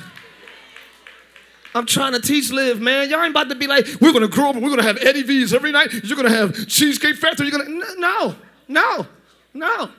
I'm 1.73 1.85
trying 1.85 2.13
to 2.13 2.19
teach 2.19 2.51
live, 2.51 2.81
man. 2.81 3.09
Y'all 3.09 3.21
ain't 3.21 3.31
about 3.31 3.49
to 3.49 3.55
be 3.55 3.67
like, 3.67 3.87
we're 4.01 4.13
gonna 4.13 4.27
grow 4.27 4.49
up 4.49 4.55
and 4.55 4.63
we're 4.63 4.71
gonna 4.71 4.83
have 4.83 4.97
Eddie 4.97 5.23
V's 5.23 5.53
every 5.53 5.71
night. 5.71 5.93
You're 6.03 6.17
gonna 6.17 6.29
have 6.29 6.67
Cheesecake 6.67 7.15
Factory. 7.17 7.47
You're 7.49 7.59
gonna 7.59 7.69
no, 7.97 8.35
no, 8.67 9.05
no, 9.53 9.91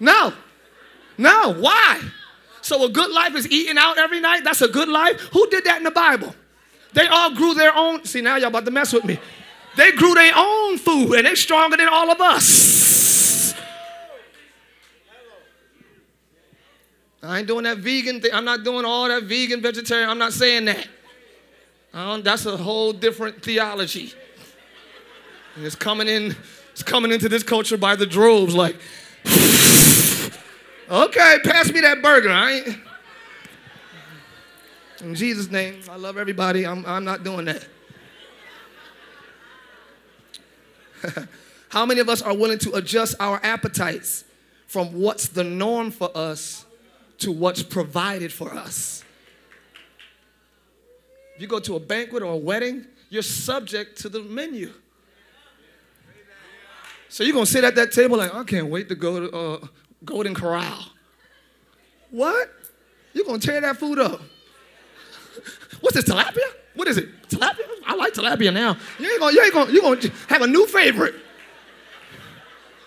no, 0.00 0.32
no. 1.16 1.54
Why? 1.54 2.00
So 2.60 2.84
a 2.84 2.88
good 2.88 3.12
life 3.12 3.36
is 3.36 3.48
eating 3.50 3.78
out 3.78 3.98
every 3.98 4.18
night. 4.18 4.42
That's 4.42 4.62
a 4.62 4.68
good 4.68 4.88
life. 4.88 5.20
Who 5.32 5.48
did 5.48 5.64
that 5.64 5.78
in 5.78 5.84
the 5.84 5.92
Bible? 5.92 6.34
They 6.94 7.06
all 7.06 7.32
grew 7.32 7.54
their 7.54 7.76
own. 7.76 8.04
See 8.04 8.20
now 8.20 8.36
y'all 8.36 8.48
about 8.48 8.64
to 8.64 8.72
mess 8.72 8.92
with 8.92 9.04
me. 9.04 9.20
They 9.76 9.92
grew 9.92 10.14
their 10.14 10.32
own 10.34 10.78
food 10.78 11.12
and 11.12 11.26
they're 11.26 11.36
stronger 11.36 11.76
than 11.76 11.88
all 11.88 12.10
of 12.10 12.20
us. 12.20 13.15
I 17.26 17.38
ain't 17.38 17.48
doing 17.48 17.64
that 17.64 17.78
vegan 17.78 18.20
thing. 18.20 18.30
I'm 18.32 18.44
not 18.44 18.62
doing 18.62 18.84
all 18.84 19.08
that 19.08 19.24
vegan, 19.24 19.60
vegetarian. 19.60 20.08
I'm 20.08 20.18
not 20.18 20.32
saying 20.32 20.66
that. 20.66 20.86
That's 22.22 22.46
a 22.46 22.56
whole 22.56 22.92
different 22.92 23.42
theology. 23.42 24.12
And 25.56 25.64
it's 25.64 25.74
coming 25.74 26.08
in, 26.08 26.36
it's 26.72 26.82
coming 26.82 27.10
into 27.10 27.28
this 27.28 27.42
culture 27.42 27.78
by 27.78 27.96
the 27.96 28.06
droves, 28.06 28.54
like, 28.54 28.76
okay, 30.90 31.38
pass 31.42 31.72
me 31.72 31.80
that 31.80 32.02
burger. 32.02 32.30
I 32.30 32.52
ain't. 32.52 32.78
In 35.00 35.14
Jesus' 35.14 35.50
name, 35.50 35.80
I 35.90 35.96
love 35.96 36.18
everybody. 36.18 36.66
I'm, 36.66 36.84
I'm 36.86 37.04
not 37.04 37.24
doing 37.24 37.46
that. 37.46 37.66
How 41.70 41.86
many 41.86 42.00
of 42.00 42.08
us 42.08 42.22
are 42.22 42.34
willing 42.34 42.58
to 42.60 42.74
adjust 42.74 43.16
our 43.20 43.40
appetites 43.42 44.24
from 44.66 44.92
what's 44.92 45.28
the 45.28 45.44
norm 45.44 45.90
for 45.90 46.10
us 46.14 46.65
to 47.18 47.32
what's 47.32 47.62
provided 47.62 48.32
for 48.32 48.52
us? 48.52 49.04
If 51.36 51.42
you 51.42 51.48
go 51.48 51.60
to 51.60 51.76
a 51.76 51.80
banquet 51.80 52.22
or 52.22 52.32
a 52.32 52.36
wedding, 52.36 52.86
you're 53.10 53.22
subject 53.22 53.98
to 54.02 54.08
the 54.08 54.22
menu. 54.22 54.72
So 57.08 57.24
you're 57.24 57.34
gonna 57.34 57.46
sit 57.46 57.64
at 57.64 57.74
that 57.76 57.92
table 57.92 58.16
like, 58.16 58.34
I 58.34 58.44
can't 58.44 58.68
wait 58.68 58.88
to 58.88 58.94
go 58.94 59.28
to 59.28 59.36
uh, 59.36 59.66
Golden 60.04 60.34
Corral. 60.34 60.86
What? 62.10 62.50
You're 63.12 63.24
gonna 63.24 63.38
tear 63.38 63.60
that 63.60 63.76
food 63.76 63.98
up. 63.98 64.20
What's 65.80 65.96
this, 65.96 66.04
tilapia? 66.04 66.40
What 66.74 66.88
is 66.88 66.98
it? 66.98 67.08
Tilapia? 67.28 67.64
I 67.86 67.94
like 67.94 68.14
tilapia 68.14 68.52
now. 68.52 68.76
You 68.98 69.10
ain't 69.10 69.20
gonna, 69.20 69.32
you 69.34 69.42
ain't 69.42 69.54
gonna, 69.54 69.72
you 69.72 69.80
gonna 69.82 70.00
have 70.28 70.42
a 70.42 70.46
new 70.46 70.66
favorite. 70.66 71.14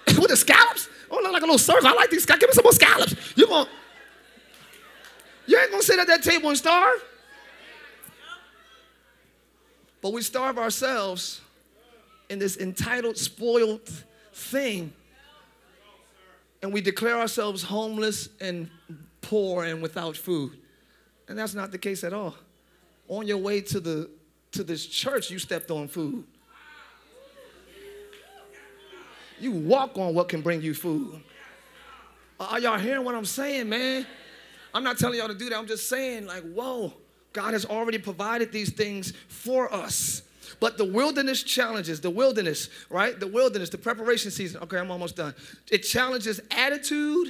With 0.07 0.27
the 0.27 0.37
scallops? 0.37 0.89
Oh, 1.09 1.19
look 1.21 1.31
like 1.31 1.41
a 1.41 1.45
little 1.45 1.57
circle. 1.57 1.87
I 1.87 1.93
like 1.93 2.09
these 2.09 2.23
scallops. 2.23 2.41
Give 2.41 2.49
me 2.49 2.53
some 2.53 2.63
more 2.63 2.73
scallops. 2.73 3.15
You 3.37 3.47
gonna, 3.47 3.69
you 5.49 5.59
ain't 5.59 5.71
gonna 5.71 5.81
sit 5.81 5.97
at 5.97 6.05
that 6.05 6.21
table 6.21 6.49
and 6.49 6.57
starve. 6.57 7.03
But 9.99 10.13
we 10.13 10.21
starve 10.21 10.59
ourselves 10.59 11.41
in 12.29 12.37
this 12.37 12.57
entitled, 12.57 13.17
spoiled 13.17 13.81
thing. 14.31 14.93
And 16.61 16.71
we 16.71 16.81
declare 16.81 17.17
ourselves 17.17 17.63
homeless 17.63 18.29
and 18.39 18.69
poor 19.21 19.63
and 19.63 19.81
without 19.81 20.15
food. 20.15 20.55
And 21.27 21.37
that's 21.37 21.55
not 21.55 21.71
the 21.71 21.79
case 21.79 22.03
at 22.03 22.13
all. 22.13 22.35
On 23.07 23.25
your 23.25 23.37
way 23.37 23.59
to 23.61 23.79
the 23.79 24.09
to 24.51 24.63
this 24.63 24.85
church, 24.85 25.31
you 25.31 25.39
stepped 25.39 25.71
on 25.71 25.87
food. 25.87 26.25
You 29.39 29.51
walk 29.51 29.97
on 29.97 30.13
what 30.13 30.29
can 30.29 30.41
bring 30.41 30.61
you 30.61 30.75
food. 30.75 31.21
Are 32.39 32.59
y'all 32.59 32.77
hearing 32.77 33.03
what 33.03 33.15
I'm 33.15 33.25
saying, 33.25 33.67
man? 33.67 34.05
I'm 34.73 34.83
not 34.83 34.97
telling 34.97 35.19
y'all 35.19 35.27
to 35.27 35.33
do 35.33 35.49
that. 35.49 35.57
I'm 35.57 35.67
just 35.67 35.89
saying, 35.89 36.25
like, 36.25 36.43
whoa, 36.43 36.93
God 37.33 37.53
has 37.53 37.65
already 37.65 37.97
provided 37.97 38.51
these 38.51 38.71
things 38.71 39.13
for 39.27 39.73
us. 39.73 40.23
But 40.59 40.77
the 40.77 40.85
wilderness 40.85 41.43
challenges, 41.43 42.01
the 42.01 42.09
wilderness, 42.09 42.69
right? 42.89 43.19
The 43.19 43.27
wilderness, 43.27 43.69
the 43.69 43.77
preparation 43.77 44.31
season. 44.31 44.61
Okay, 44.63 44.77
I'm 44.77 44.91
almost 44.91 45.15
done. 45.15 45.33
It 45.71 45.79
challenges 45.79 46.41
attitude. 46.51 47.27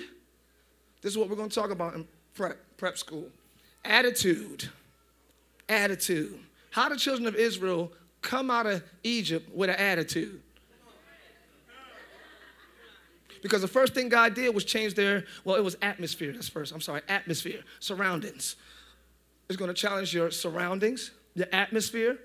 This 1.01 1.11
is 1.11 1.17
what 1.17 1.29
we're 1.29 1.35
going 1.35 1.49
to 1.49 1.55
talk 1.55 1.71
about 1.71 1.95
in 1.95 2.07
prep, 2.33 2.57
prep 2.77 2.97
school. 2.97 3.27
Attitude. 3.85 4.69
Attitude. 5.67 6.39
How 6.71 6.89
the 6.89 6.97
children 6.97 7.27
of 7.27 7.35
Israel 7.35 7.91
come 8.21 8.49
out 8.49 8.65
of 8.65 8.83
Egypt 9.03 9.53
with 9.53 9.69
an 9.69 9.77
attitude. 9.77 10.41
Because 13.41 13.61
the 13.61 13.67
first 13.67 13.93
thing 13.93 14.09
God 14.09 14.33
did 14.33 14.53
was 14.53 14.63
change 14.63 14.93
their, 14.93 15.25
well, 15.43 15.55
it 15.55 15.63
was 15.63 15.77
atmosphere. 15.81 16.31
That's 16.33 16.49
first. 16.49 16.73
I'm 16.73 16.81
sorry, 16.81 17.01
atmosphere, 17.07 17.61
surroundings. 17.79 18.55
It's 19.47 19.57
going 19.57 19.69
to 19.69 19.79
challenge 19.79 20.13
your 20.13 20.31
surroundings, 20.31 21.11
your 21.35 21.47
atmosphere. 21.51 22.17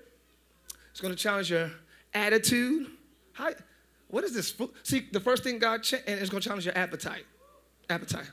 It's 0.91 1.01
going 1.01 1.13
to 1.13 1.21
challenge 1.21 1.51
your 1.51 1.71
attitude. 2.13 2.87
How, 3.33 3.49
what 4.07 4.23
is 4.23 4.33
this? 4.33 4.55
See, 4.83 5.07
the 5.11 5.19
first 5.19 5.43
thing 5.43 5.59
God 5.59 5.83
changed, 5.83 6.07
and 6.07 6.19
it's 6.19 6.29
going 6.29 6.41
to 6.41 6.47
challenge 6.47 6.65
your 6.65 6.77
appetite. 6.77 7.25
Appetite. 7.89 8.29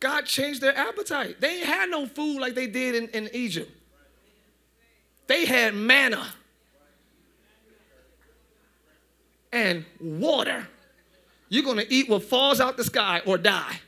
God 0.00 0.26
changed 0.26 0.60
their 0.60 0.76
appetite. 0.76 1.40
They 1.40 1.58
ain't 1.58 1.66
had 1.66 1.90
no 1.90 2.06
food 2.06 2.40
like 2.40 2.54
they 2.54 2.66
did 2.66 2.94
in, 2.94 3.08
in 3.08 3.30
Egypt. 3.32 3.70
They 5.26 5.46
had 5.46 5.74
manna 5.74 6.26
and 9.52 9.84
water. 10.00 10.66
You're 11.54 11.62
going 11.62 11.76
to 11.76 11.92
eat 11.92 12.08
what 12.08 12.24
falls 12.24 12.60
out 12.60 12.76
the 12.76 12.82
sky 12.82 13.22
or 13.24 13.38
die. 13.38 13.78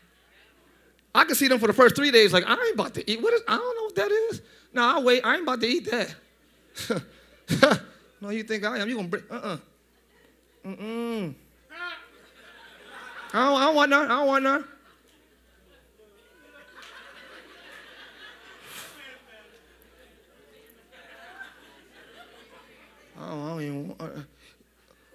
I 1.13 1.25
can 1.25 1.35
see 1.35 1.49
them 1.49 1.59
for 1.59 1.67
the 1.67 1.73
first 1.73 1.97
three 1.97 2.13
days, 2.13 2.33
like, 2.33 2.45
I 2.47 2.53
ain't 2.53 2.75
about 2.75 2.95
to 2.95 3.11
eat. 3.11 3.21
What 3.21 3.35
is, 3.35 3.43
I 3.49 3.57
don't 3.57 3.77
know 3.77 3.83
what 3.83 3.95
that 3.97 4.13
is. 4.13 4.41
No, 4.73 4.83
I'll 4.85 5.03
wait. 5.03 5.27
I 5.27 5.35
ain't 5.35 5.43
about 5.43 5.61
to 5.61 5.67
eat 5.67 5.91
that. 5.91 6.15
no, 8.21 8.31
you 8.31 8.45
think 8.45 8.65
I 8.65 8.79
am. 8.79 8.89
You're 8.89 8.99
going 8.99 9.11
to 9.11 9.19
bring, 9.19 9.25
uh-uh. 9.29 9.57
Mm-mm. 10.65 11.35
I 13.33 13.45
don't, 13.45 13.61
I 13.61 13.65
don't 13.65 13.75
want 13.75 13.91
none. 13.91 14.05
I 14.05 14.17
don't 14.17 14.27
want 14.29 14.45
none. 14.45 14.65
I 23.19 23.29
don't, 23.29 23.45
I 23.45 23.49
don't 23.49 23.63
even. 23.63 23.97
Uh, 23.99 24.09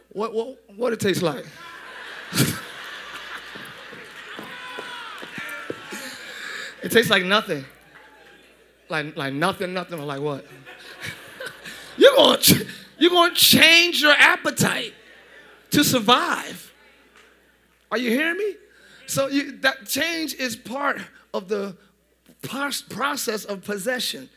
what, 0.10 0.34
what, 0.34 0.60
what 0.76 0.92
it 0.92 1.00
tastes 1.00 1.24
like? 1.24 1.46
It 6.84 6.92
tastes 6.92 7.10
like 7.12 7.24
nothing. 7.24 7.66
Like, 8.90 9.16
like 9.16 9.34
nothing, 9.34 9.74
nothing, 9.74 10.00
or 10.00 10.06
like 10.06 10.22
what? 10.22 10.46
you're 11.98 12.16
going 12.16 12.40
you're 12.98 13.10
going 13.10 13.34
to 13.34 13.40
change 13.40 14.02
your 14.02 14.14
appetite 14.14 14.94
to 15.72 15.84
survive. 15.84 16.72
Are 17.90 17.98
you 17.98 18.12
hearing 18.12 18.38
me? 18.38 18.56
So 19.08 19.28
you, 19.28 19.58
that 19.60 19.88
change 19.88 20.36
is 20.36 20.56
part 20.56 21.02
of 21.34 21.48
the 21.48 21.76
process 22.44 23.44
of 23.46 23.64
possession. 23.64 24.30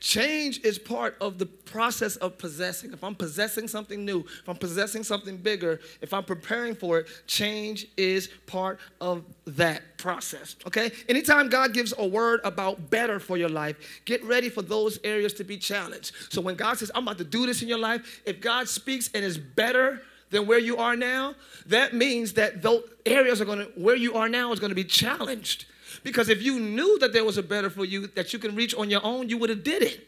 Change 0.00 0.60
is 0.64 0.78
part 0.78 1.16
of 1.20 1.38
the 1.38 1.44
process 1.44 2.16
of 2.16 2.38
possessing. 2.38 2.92
If 2.94 3.04
I'm 3.04 3.14
possessing 3.14 3.68
something 3.68 4.02
new, 4.02 4.20
if 4.20 4.48
I'm 4.48 4.56
possessing 4.56 5.04
something 5.04 5.36
bigger, 5.36 5.78
if 6.00 6.14
I'm 6.14 6.24
preparing 6.24 6.74
for 6.74 7.00
it, 7.00 7.08
change 7.26 7.86
is 7.98 8.28
part 8.46 8.80
of 9.02 9.24
that 9.44 9.98
process. 9.98 10.56
Okay? 10.66 10.90
Anytime 11.10 11.50
God 11.50 11.74
gives 11.74 11.92
a 11.98 12.06
word 12.06 12.40
about 12.44 12.88
better 12.88 13.20
for 13.20 13.36
your 13.36 13.50
life, 13.50 13.76
get 14.06 14.24
ready 14.24 14.48
for 14.48 14.62
those 14.62 14.98
areas 15.04 15.34
to 15.34 15.44
be 15.44 15.58
challenged. 15.58 16.12
So 16.30 16.40
when 16.40 16.54
God 16.54 16.78
says, 16.78 16.90
I'm 16.94 17.02
about 17.02 17.18
to 17.18 17.24
do 17.24 17.44
this 17.44 17.60
in 17.60 17.68
your 17.68 17.78
life, 17.78 18.22
if 18.24 18.40
God 18.40 18.70
speaks 18.70 19.10
and 19.14 19.22
is 19.22 19.36
better 19.36 20.00
than 20.30 20.46
where 20.46 20.58
you 20.58 20.78
are 20.78 20.96
now, 20.96 21.34
that 21.66 21.92
means 21.92 22.32
that 22.34 22.62
those 22.62 22.84
areas 23.04 23.40
are 23.40 23.44
going 23.44 23.58
to, 23.58 23.66
where 23.76 23.96
you 23.96 24.14
are 24.14 24.30
now 24.30 24.50
is 24.52 24.60
going 24.60 24.70
to 24.70 24.76
be 24.76 24.84
challenged. 24.84 25.66
Because 26.02 26.28
if 26.28 26.42
you 26.42 26.58
knew 26.60 26.98
that 26.98 27.12
there 27.12 27.24
was 27.24 27.38
a 27.38 27.42
better 27.42 27.70
for 27.70 27.84
you 27.84 28.06
that 28.08 28.32
you 28.32 28.38
can 28.38 28.54
reach 28.54 28.74
on 28.74 28.90
your 28.90 29.04
own, 29.04 29.28
you 29.28 29.38
would 29.38 29.50
have 29.50 29.64
did 29.64 29.82
it. 29.82 30.06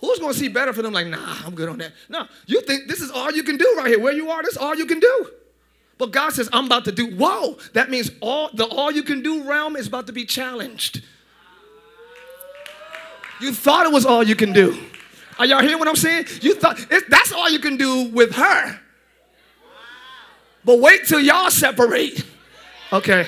Who's 0.00 0.18
going 0.18 0.32
to 0.32 0.38
see 0.38 0.48
better 0.48 0.72
for 0.72 0.82
them? 0.82 0.94
Like, 0.94 1.06
nah, 1.06 1.36
I'm 1.44 1.54
good 1.54 1.68
on 1.68 1.78
that. 1.78 1.92
No, 2.08 2.26
you 2.46 2.62
think 2.62 2.88
this 2.88 3.00
is 3.00 3.10
all 3.10 3.30
you 3.30 3.42
can 3.42 3.56
do 3.58 3.74
right 3.76 3.88
here. 3.88 4.00
Where 4.00 4.14
you 4.14 4.30
are, 4.30 4.42
this 4.42 4.52
is 4.52 4.58
all 4.58 4.74
you 4.74 4.86
can 4.86 4.98
do. 4.98 5.30
But 5.98 6.12
God 6.12 6.32
says, 6.32 6.48
I'm 6.54 6.64
about 6.64 6.86
to 6.86 6.92
do, 6.92 7.14
whoa, 7.14 7.58
that 7.74 7.90
means 7.90 8.10
all 8.22 8.48
the 8.54 8.64
all 8.64 8.90
you 8.90 9.02
can 9.02 9.22
do 9.22 9.42
realm 9.46 9.76
is 9.76 9.86
about 9.86 10.06
to 10.06 10.14
be 10.14 10.24
challenged. 10.24 11.02
You 13.40 13.52
thought 13.52 13.84
it 13.84 13.92
was 13.92 14.06
all 14.06 14.22
you 14.22 14.34
can 14.34 14.52
do. 14.54 14.78
Are 15.38 15.44
y'all 15.44 15.60
hearing 15.60 15.78
what 15.78 15.88
I'm 15.88 15.96
saying? 15.96 16.26
You 16.40 16.54
thought 16.54 16.78
that's 17.08 17.32
all 17.32 17.50
you 17.50 17.58
can 17.58 17.76
do 17.76 18.04
with 18.10 18.34
her. 18.34 18.80
But 20.64 20.78
wait 20.78 21.06
till 21.06 21.20
y'all 21.20 21.50
separate. 21.50 22.24
Okay. 22.92 23.26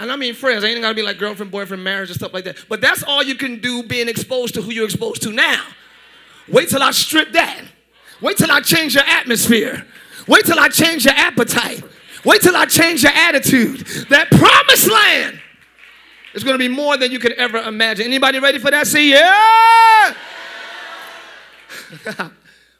And 0.00 0.12
I 0.12 0.16
mean 0.16 0.34
friends, 0.34 0.62
I 0.62 0.68
ain't 0.68 0.80
gotta 0.80 0.94
be 0.94 1.02
like 1.02 1.18
girlfriend, 1.18 1.50
boyfriend, 1.50 1.82
marriage, 1.82 2.10
and 2.10 2.18
stuff 2.18 2.32
like 2.32 2.44
that. 2.44 2.56
But 2.68 2.80
that's 2.80 3.02
all 3.02 3.22
you 3.22 3.34
can 3.34 3.60
do 3.60 3.82
being 3.82 4.08
exposed 4.08 4.54
to 4.54 4.62
who 4.62 4.70
you're 4.70 4.84
exposed 4.84 5.22
to 5.22 5.32
now. 5.32 5.64
Wait 6.46 6.68
till 6.68 6.82
I 6.82 6.92
strip 6.92 7.32
that. 7.32 7.62
Wait 8.20 8.36
till 8.36 8.50
I 8.50 8.60
change 8.60 8.94
your 8.94 9.04
atmosphere. 9.04 9.86
Wait 10.26 10.44
till 10.44 10.58
I 10.58 10.68
change 10.68 11.04
your 11.04 11.14
appetite. 11.14 11.82
Wait 12.24 12.42
till 12.42 12.56
I 12.56 12.66
change 12.66 13.02
your 13.02 13.12
attitude. 13.12 13.80
That 14.10 14.30
promised 14.30 14.90
land 14.90 15.40
is 16.34 16.44
gonna 16.44 16.58
be 16.58 16.68
more 16.68 16.96
than 16.96 17.10
you 17.10 17.18
could 17.18 17.32
ever 17.32 17.58
imagine. 17.58 18.06
Anybody 18.06 18.38
ready 18.38 18.58
for 18.58 18.70
that? 18.70 18.86
See, 18.86 19.10
yeah! 19.12 20.14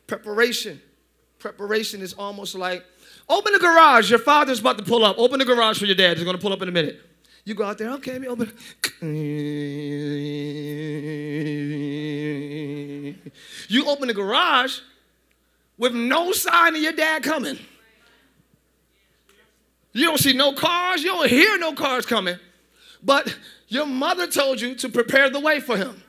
Preparation. 0.07 0.81
Preparation 1.39 2.01
is 2.01 2.12
almost 2.14 2.55
like 2.55 2.85
Open 3.29 3.53
the 3.53 3.59
garage. 3.59 4.11
Your 4.11 4.18
father's 4.18 4.61
about 4.61 4.79
to 4.79 4.85
pull 4.85 5.05
up. 5.05 5.18
Open 5.18 5.39
the 5.39 5.45
garage 5.45 5.79
for 5.79 5.87
your 5.87 5.95
dad. 5.95 6.16
He's 6.16 6.24
going 6.24 6.37
to 6.37 6.41
pull 6.41 6.53
up 6.53 6.62
in 6.62 6.68
a 6.68 6.72
minute. 6.72 7.01
You 7.45 7.55
go 7.55 7.64
out 7.64 7.79
there. 7.79 7.91
Okay, 7.93 8.12
let 8.12 8.20
me 8.20 8.29
open. 8.29 8.53
You 13.68 13.87
open 13.87 14.09
the 14.09 14.14
garage 14.14 14.81
with 15.76 15.95
no 15.95 16.33
sign 16.33 16.74
of 16.74 16.83
your 16.83 16.93
dad 16.93 17.22
coming. 17.22 17.59
You 19.93 20.07
don't 20.07 20.18
see 20.18 20.33
no 20.33 20.53
cars. 20.53 21.03
You 21.03 21.09
don't 21.09 21.29
hear 21.29 21.59
no 21.59 21.72
cars 21.72 22.07
coming. 22.07 22.39
But 23.03 23.37
your 23.68 23.87
mother 23.87 24.26
told 24.26 24.61
you 24.61 24.74
to 24.76 24.89
prepare 24.89 25.31
the 25.31 25.41
way 25.41 25.61
for 25.61 25.76
him. 25.76 26.03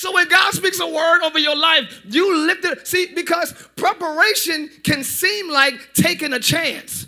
So 0.00 0.14
when 0.14 0.28
God 0.28 0.54
speaks 0.54 0.80
a 0.80 0.86
word 0.86 1.20
over 1.24 1.38
your 1.38 1.54
life, 1.54 2.00
you 2.08 2.46
lift 2.46 2.64
it. 2.64 2.86
See, 2.86 3.12
because 3.14 3.52
preparation 3.76 4.70
can 4.82 5.04
seem 5.04 5.50
like 5.50 5.74
taking 5.92 6.32
a 6.32 6.38
chance. 6.38 7.06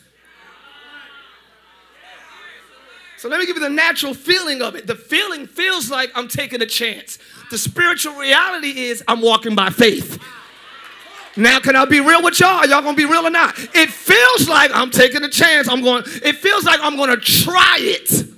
So 3.17 3.31
let 3.31 3.41
me 3.41 3.47
give 3.47 3.57
you 3.57 3.63
the 3.63 3.71
natural 3.71 4.13
feeling 4.13 4.61
of 4.61 4.75
it. 4.75 4.87
The 4.87 4.95
feeling 4.95 5.47
feels 5.47 5.91
like 5.91 6.13
I'm 6.15 6.29
taking 6.29 6.61
a 6.61 6.67
chance. 6.67 7.19
The 7.51 7.57
spiritual 7.57 8.13
reality 8.17 8.79
is 8.79 9.03
I'm 9.09 9.23
walking 9.23 9.55
by 9.55 9.71
faith. 9.71 10.23
Now, 11.35 11.61
can 11.61 11.77
I 11.77 11.87
be 11.87 12.01
real 12.01 12.23
with 12.23 12.41
y'all? 12.41 12.67
Y'all 12.67 12.83
gonna 12.83 12.95
be 12.95 13.07
real 13.07 13.27
or 13.27 13.31
not? 13.31 13.59
It 13.75 13.89
feels 13.89 14.51
like 14.51 14.71
I'm 14.75 14.91
taking 14.91 15.25
a 15.25 15.31
chance. 15.31 15.67
I'm 15.67 15.81
going, 15.81 16.03
it 16.23 16.37
feels 16.37 16.65
like 16.65 16.81
I'm 16.83 16.99
gonna 16.99 17.17
try 17.17 17.79
it. 17.81 18.32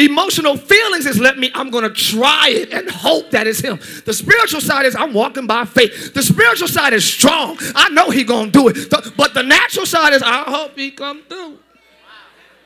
Emotional 0.00 0.56
feelings 0.56 1.04
is 1.04 1.20
let 1.20 1.38
me, 1.38 1.50
I'm 1.54 1.70
going 1.70 1.84
to 1.84 1.90
try 1.90 2.48
it 2.48 2.72
and 2.72 2.90
hope 2.90 3.32
that 3.32 3.46
it's 3.46 3.60
him. 3.60 3.78
The 4.06 4.14
spiritual 4.14 4.62
side 4.62 4.86
is 4.86 4.96
I'm 4.96 5.12
walking 5.12 5.46
by 5.46 5.66
faith. 5.66 6.14
The 6.14 6.22
spiritual 6.22 6.68
side 6.68 6.94
is 6.94 7.04
strong. 7.04 7.58
I 7.74 7.90
know 7.90 8.08
he 8.08 8.24
going 8.24 8.50
to 8.50 8.58
do 8.58 8.68
it. 8.68 8.88
but 8.90 9.34
the 9.34 9.42
natural 9.42 9.84
side 9.84 10.14
is 10.14 10.22
I 10.22 10.44
hope 10.44 10.76
he 10.76 10.90
come 10.90 11.22
through. 11.24 11.58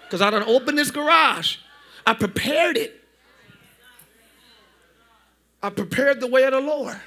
Because 0.05 0.23
I 0.23 0.31
don't 0.31 0.47
open 0.47 0.77
this 0.77 0.93
garage. 0.93 1.57
I 2.07 2.15
prepared 2.15 2.77
it. 2.77 3.03
I 5.61 5.71
prepared 5.71 6.21
the 6.21 6.29
way 6.29 6.45
of 6.45 6.53
the 6.53 6.61
Lord. 6.61 7.01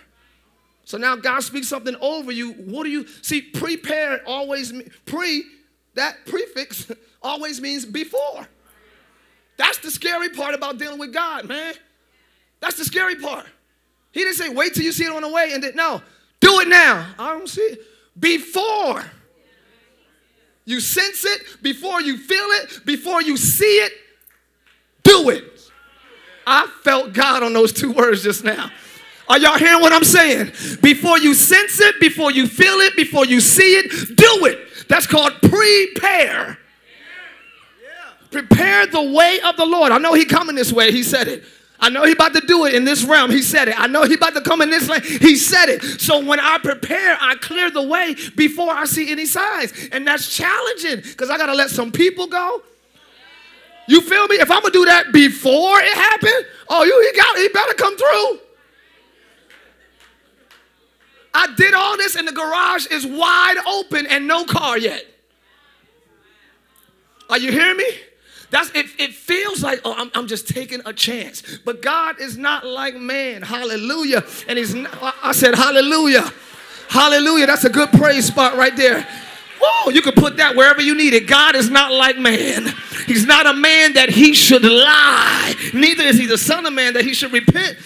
So 0.83 0.97
now 0.97 1.15
God 1.15 1.41
speaks 1.41 1.69
something 1.69 1.95
over 2.01 2.33
you. 2.33 2.51
What 2.53 2.83
do 2.83 2.89
you 2.89 3.07
see? 3.21 3.41
Prepare 3.41 4.21
always 4.25 4.73
pre 5.05 5.45
that 5.93 6.25
prefix 6.25 6.91
always 7.21 7.61
means 7.61 7.85
before. 7.85 8.47
That's 9.57 9.79
the 9.79 9.91
scary 9.91 10.29
part 10.29 10.55
about 10.55 10.77
dealing 10.77 10.99
with 10.99 11.13
God, 11.13 11.47
man. 11.47 11.73
That's 12.59 12.77
the 12.77 12.85
scary 12.85 13.15
part. 13.15 13.45
He 14.11 14.21
didn't 14.21 14.35
say, 14.35 14.49
wait 14.49 14.73
till 14.73 14.83
you 14.83 14.91
see 14.91 15.05
it 15.05 15.11
on 15.11 15.21
the 15.21 15.29
way 15.29 15.51
and 15.53 15.63
then, 15.63 15.75
no, 15.75 16.01
do 16.39 16.59
it 16.59 16.67
now. 16.67 17.07
I 17.19 17.33
don't 17.33 17.47
see 17.47 17.61
it. 17.61 17.81
Before 18.19 19.03
you 20.65 20.79
sense 20.79 21.23
it, 21.25 21.61
before 21.61 22.01
you 22.01 22.17
feel 22.17 22.45
it, 22.45 22.85
before 22.85 23.21
you 23.21 23.37
see 23.37 23.77
it, 23.77 23.93
do 25.03 25.29
it. 25.29 25.43
I 26.45 26.67
felt 26.83 27.13
God 27.13 27.43
on 27.43 27.53
those 27.53 27.73
two 27.73 27.91
words 27.91 28.23
just 28.23 28.43
now. 28.43 28.71
Are 29.29 29.37
y'all 29.37 29.57
hearing 29.57 29.81
what 29.81 29.91
I'm 29.91 30.05
saying? 30.05 30.51
Before 30.81 31.19
you 31.19 31.33
sense 31.33 31.79
it, 31.81 31.99
before 31.99 32.31
you 32.31 32.47
feel 32.47 32.75
it, 32.79 32.95
before 32.95 33.25
you 33.25 33.41
see 33.41 33.75
it, 33.75 34.15
do 34.15 34.45
it. 34.45 34.87
That's 34.87 35.05
called 35.05 35.33
prepare. 35.41 36.57
Prepare 38.31 38.87
the 38.87 39.01
way 39.01 39.39
of 39.41 39.55
the 39.57 39.65
Lord. 39.65 39.91
I 39.91 39.97
know 39.97 40.13
he 40.13 40.25
coming 40.25 40.55
this 40.55 40.73
way. 40.73 40.91
He 40.91 41.03
said 41.03 41.27
it. 41.27 41.43
I 41.79 41.89
know 41.89 42.03
he 42.03 42.13
about 42.13 42.33
to 42.33 42.41
do 42.41 42.65
it 42.65 42.73
in 42.73 42.85
this 42.85 43.03
realm. 43.03 43.29
He 43.29 43.41
said 43.41 43.67
it. 43.67 43.79
I 43.79 43.87
know 43.87 44.03
he 44.03 44.15
about 44.15 44.33
to 44.33 44.41
come 44.41 44.61
in 44.61 44.69
this 44.69 44.89
land. 44.89 45.05
He 45.05 45.35
said 45.35 45.69
it. 45.69 45.83
So 46.01 46.23
when 46.25 46.39
I 46.39 46.57
prepare, 46.57 47.17
I 47.21 47.35
clear 47.35 47.69
the 47.69 47.83
way 47.83 48.15
before 48.35 48.71
I 48.71 48.85
see 48.85 49.11
any 49.11 49.25
signs. 49.25 49.73
And 49.91 50.05
that's 50.07 50.35
challenging 50.35 51.01
because 51.01 51.29
I 51.29 51.37
got 51.37 51.45
to 51.47 51.53
let 51.53 51.69
some 51.69 51.91
people 51.91 52.27
go. 52.27 52.63
You 53.87 54.01
feel 54.01 54.27
me? 54.27 54.35
If 54.35 54.51
I'm 54.51 54.61
gonna 54.61 54.73
do 54.73 54.85
that 54.85 55.13
before 55.13 55.79
it 55.79 55.93
happened, 55.93 56.45
oh, 56.67 56.83
you 56.83 57.09
he 57.09 57.17
got 57.17 57.37
he 57.37 57.47
better 57.47 57.73
come 57.75 57.97
through. 57.97 58.39
I 61.33 61.53
did 61.55 61.73
all 61.73 61.95
this 61.95 62.15
and 62.15 62.27
the 62.27 62.33
garage 62.33 62.87
is 62.87 63.05
wide 63.05 63.57
open 63.65 64.05
and 64.07 64.27
no 64.27 64.43
car 64.43 64.77
yet. 64.77 65.05
Are 67.29 67.37
you 67.37 67.51
hearing 67.51 67.77
me? 67.77 67.85
That's 68.49 68.69
it, 68.71 68.85
it 68.97 69.13
feels 69.13 69.61
like, 69.61 69.81
oh, 69.83 69.93
I'm, 69.97 70.09
I'm 70.15 70.27
just 70.27 70.47
taking 70.47 70.81
a 70.85 70.93
chance. 70.93 71.59
But 71.65 71.81
God 71.81 72.21
is 72.21 72.37
not 72.37 72.65
like 72.65 72.95
man. 72.95 73.41
Hallelujah. 73.41 74.23
And 74.47 74.57
he's 74.57 74.73
not, 74.73 75.15
I 75.21 75.33
said, 75.33 75.55
hallelujah. 75.55 76.31
Hallelujah. 76.87 77.47
That's 77.47 77.65
a 77.65 77.69
good 77.69 77.91
praise 77.91 78.27
spot 78.27 78.55
right 78.55 78.75
there. 78.75 79.05
Oh, 79.61 79.91
you 79.93 80.01
can 80.01 80.13
put 80.13 80.37
that 80.37 80.55
wherever 80.55 80.81
you 80.81 80.95
need 80.95 81.13
it. 81.13 81.27
God 81.27 81.55
is 81.55 81.69
not 81.69 81.91
like 81.91 82.17
man. 82.17 82.67
He's 83.05 83.25
not 83.25 83.45
a 83.45 83.53
man 83.53 83.93
that 83.93 84.09
he 84.09 84.33
should 84.33 84.63
lie. 84.63 85.53
Neither 85.73 86.03
is 86.03 86.17
he 86.17 86.25
the 86.25 86.37
son 86.37 86.65
of 86.65 86.73
man 86.73 86.93
that 86.93 87.03
he 87.03 87.13
should 87.13 87.33
repent. 87.33 87.77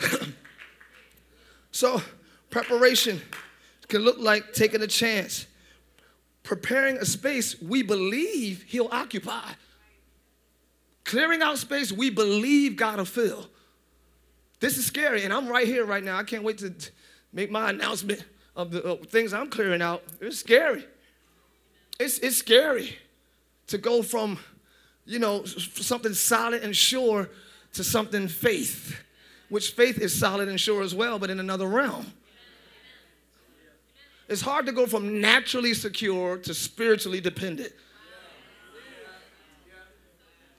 so, 1.70 2.00
preparation 2.50 3.20
can 3.88 4.02
look 4.02 4.18
like 4.18 4.52
taking 4.52 4.80
a 4.82 4.86
chance, 4.86 5.46
preparing 6.42 6.96
a 6.98 7.04
space 7.04 7.60
we 7.60 7.82
believe 7.82 8.62
he'll 8.62 8.88
occupy. 8.92 9.52
Clearing 11.08 11.40
out 11.40 11.56
space 11.56 11.90
we 11.90 12.10
believe 12.10 12.76
God 12.76 12.98
will 12.98 13.06
fill. 13.06 13.48
This 14.60 14.76
is 14.76 14.84
scary, 14.84 15.24
and 15.24 15.32
I'm 15.32 15.48
right 15.48 15.66
here 15.66 15.86
right 15.86 16.04
now. 16.04 16.18
I 16.18 16.22
can't 16.22 16.42
wait 16.42 16.58
to 16.58 16.74
make 17.32 17.50
my 17.50 17.70
announcement 17.70 18.22
of 18.54 18.70
the 18.70 18.96
things 19.08 19.32
I'm 19.32 19.48
clearing 19.48 19.80
out. 19.80 20.02
It's 20.20 20.38
scary. 20.38 20.84
It's, 21.98 22.18
it's 22.18 22.36
scary 22.36 22.98
to 23.68 23.78
go 23.78 24.02
from, 24.02 24.38
you 25.06 25.18
know, 25.18 25.46
something 25.46 26.12
solid 26.12 26.62
and 26.62 26.76
sure 26.76 27.30
to 27.72 27.82
something 27.82 28.28
faith, 28.28 28.94
which 29.48 29.70
faith 29.70 29.96
is 29.96 30.12
solid 30.14 30.48
and 30.48 30.60
sure 30.60 30.82
as 30.82 30.94
well, 30.94 31.18
but 31.18 31.30
in 31.30 31.40
another 31.40 31.68
realm. 31.68 32.12
It's 34.28 34.42
hard 34.42 34.66
to 34.66 34.72
go 34.72 34.86
from 34.86 35.22
naturally 35.22 35.72
secure 35.72 36.36
to 36.36 36.52
spiritually 36.52 37.22
dependent. 37.22 37.72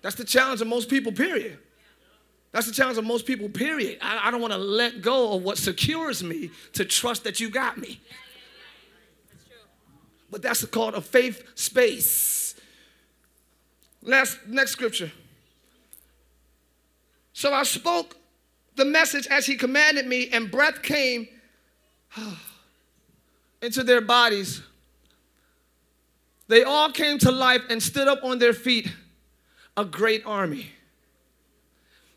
That's 0.02 0.16
the 0.16 0.24
challenge 0.24 0.62
of 0.62 0.68
most 0.68 0.90
people, 0.90 1.12
period. 1.12 1.58
That's 2.52 2.68
the 2.68 2.74
challenge 2.74 2.98
of 2.98 3.06
most 3.06 3.26
people, 3.26 3.50
period. 3.50 4.00
I, 4.02 4.28
I 4.28 4.32
don't 4.32 4.42
want 4.42 4.54
to 4.54 4.60
let 4.60 5.02
go 5.02 5.34
of 5.34 5.44
what 5.44 5.58
secures 5.58 6.24
me 6.24 6.50
to 6.74 6.86
trust 6.86 7.24
that 7.26 7.40
you 7.40 7.50
got 7.50 7.78
me. 7.78 8.02
But 10.32 10.42
that's 10.42 10.66
called 10.66 10.96
a 10.96 11.02
faith 11.02 11.44
space. 11.56 12.56
Last, 14.02 14.40
next 14.48 14.72
scripture. 14.72 15.12
So 17.34 17.54
I 17.54 17.64
spoke 17.64 18.16
the 18.76 18.86
message 18.86 19.28
as 19.28 19.46
he 19.46 19.56
commanded 19.56 20.08
me, 20.08 20.30
and 20.30 20.50
breath 20.50 20.82
came 20.82 21.28
into 23.62 23.84
their 23.84 24.02
bodies. 24.02 24.62
They 26.48 26.64
all 26.64 26.92
came 26.92 27.20
to 27.20 27.32
life 27.32 27.62
and 27.70 27.82
stood 27.82 28.08
up 28.08 28.24
on 28.24 28.40
their 28.40 28.54
feet 28.54 28.92
a 29.80 29.86
great 29.86 30.24
army. 30.26 30.72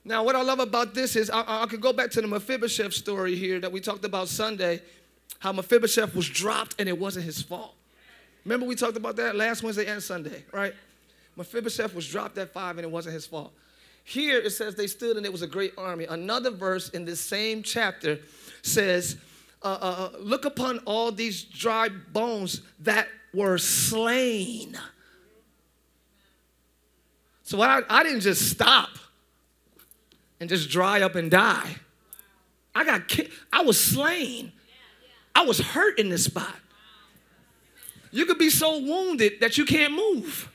Now, 0.04 0.24
what 0.24 0.34
I 0.34 0.42
love 0.42 0.58
about 0.58 0.94
this 0.94 1.14
is 1.14 1.30
I, 1.30 1.44
I 1.46 1.66
could 1.66 1.80
go 1.80 1.92
back 1.92 2.10
to 2.10 2.20
the 2.20 2.26
Mephibosheth 2.26 2.92
story 2.92 3.36
here 3.36 3.60
that 3.60 3.70
we 3.70 3.80
talked 3.80 4.04
about 4.04 4.26
Sunday, 4.26 4.82
how 5.38 5.52
Mephibosheth 5.52 6.12
was 6.16 6.28
dropped 6.28 6.74
and 6.80 6.88
it 6.88 6.98
wasn't 6.98 7.24
his 7.24 7.40
fault. 7.40 7.74
Remember 8.44 8.66
we 8.66 8.74
talked 8.74 8.96
about 8.96 9.14
that 9.16 9.36
last 9.36 9.62
Wednesday 9.62 9.86
and 9.86 10.02
Sunday, 10.02 10.44
right? 10.50 10.74
Mephibosheth 11.36 11.94
was 11.94 12.08
dropped 12.08 12.36
at 12.36 12.52
five 12.52 12.78
and 12.78 12.84
it 12.84 12.90
wasn't 12.90 13.14
his 13.14 13.26
fault. 13.26 13.52
Here 14.02 14.40
it 14.40 14.50
says 14.50 14.74
they 14.74 14.88
stood 14.88 15.16
and 15.16 15.24
it 15.24 15.30
was 15.30 15.42
a 15.42 15.46
great 15.46 15.72
army. 15.78 16.06
Another 16.06 16.50
verse 16.50 16.88
in 16.88 17.04
this 17.04 17.20
same 17.20 17.62
chapter 17.62 18.18
says, 18.62 19.18
uh, 19.62 19.78
uh, 19.80 20.10
uh 20.14 20.18
Look 20.18 20.46
upon 20.46 20.80
all 20.80 21.12
these 21.12 21.44
dry 21.44 21.88
bones 21.88 22.62
that 22.80 23.06
were 23.32 23.58
slain. 23.58 24.76
So 27.42 27.60
I, 27.60 27.82
I 27.88 28.02
didn't 28.02 28.20
just 28.20 28.50
stop 28.50 28.88
and 30.40 30.48
just 30.48 30.70
dry 30.70 31.02
up 31.02 31.14
and 31.14 31.30
die. 31.30 31.76
I 32.74 32.84
got 32.84 33.08
ki- 33.08 33.28
I 33.52 33.62
was 33.62 33.78
slain. 33.82 34.52
I 35.34 35.44
was 35.44 35.58
hurt 35.58 35.98
in 35.98 36.08
this 36.08 36.24
spot. 36.24 36.54
You 38.10 38.26
could 38.26 38.38
be 38.38 38.50
so 38.50 38.78
wounded 38.78 39.40
that 39.40 39.56
you 39.56 39.64
can't 39.64 39.94
move. 39.94 40.50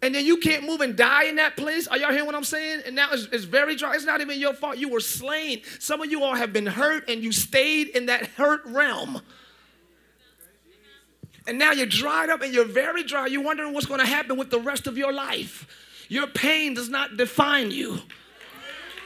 And 0.00 0.14
then 0.14 0.24
you 0.24 0.36
can't 0.36 0.64
move 0.64 0.80
and 0.80 0.96
die 0.96 1.24
in 1.24 1.36
that 1.36 1.56
place. 1.56 1.88
Are 1.88 1.98
y'all 1.98 2.12
hearing 2.12 2.26
what 2.26 2.36
I'm 2.36 2.44
saying? 2.44 2.82
And 2.86 2.94
now 2.94 3.08
it's, 3.10 3.24
it's, 3.32 3.44
very 3.44 3.74
dry. 3.74 3.94
It's 3.94 4.04
not 4.04 4.20
even 4.20 4.38
your 4.38 4.54
fault. 4.54 4.78
You 4.78 4.88
were 4.90 5.00
slain. 5.00 5.62
Some 5.80 6.00
of 6.00 6.10
you 6.10 6.22
all 6.22 6.36
have 6.36 6.52
been 6.52 6.66
hurt 6.66 7.08
and 7.08 7.22
you 7.22 7.32
stayed 7.32 7.88
in 7.88 8.06
that 8.06 8.26
hurt 8.26 8.64
realm. 8.66 9.20
And 11.48 11.58
now 11.58 11.72
you're 11.72 11.86
dried 11.86 12.28
up 12.28 12.42
and 12.42 12.52
you're 12.52 12.66
very 12.66 13.02
dry. 13.02 13.26
You're 13.26 13.42
wondering 13.42 13.72
what's 13.72 13.86
going 13.86 14.00
to 14.00 14.06
happen 14.06 14.36
with 14.36 14.50
the 14.50 14.60
rest 14.60 14.86
of 14.86 14.98
your 14.98 15.12
life. 15.12 15.66
Your 16.08 16.26
pain 16.26 16.74
does 16.74 16.90
not 16.90 17.16
define 17.16 17.70
you. 17.70 18.00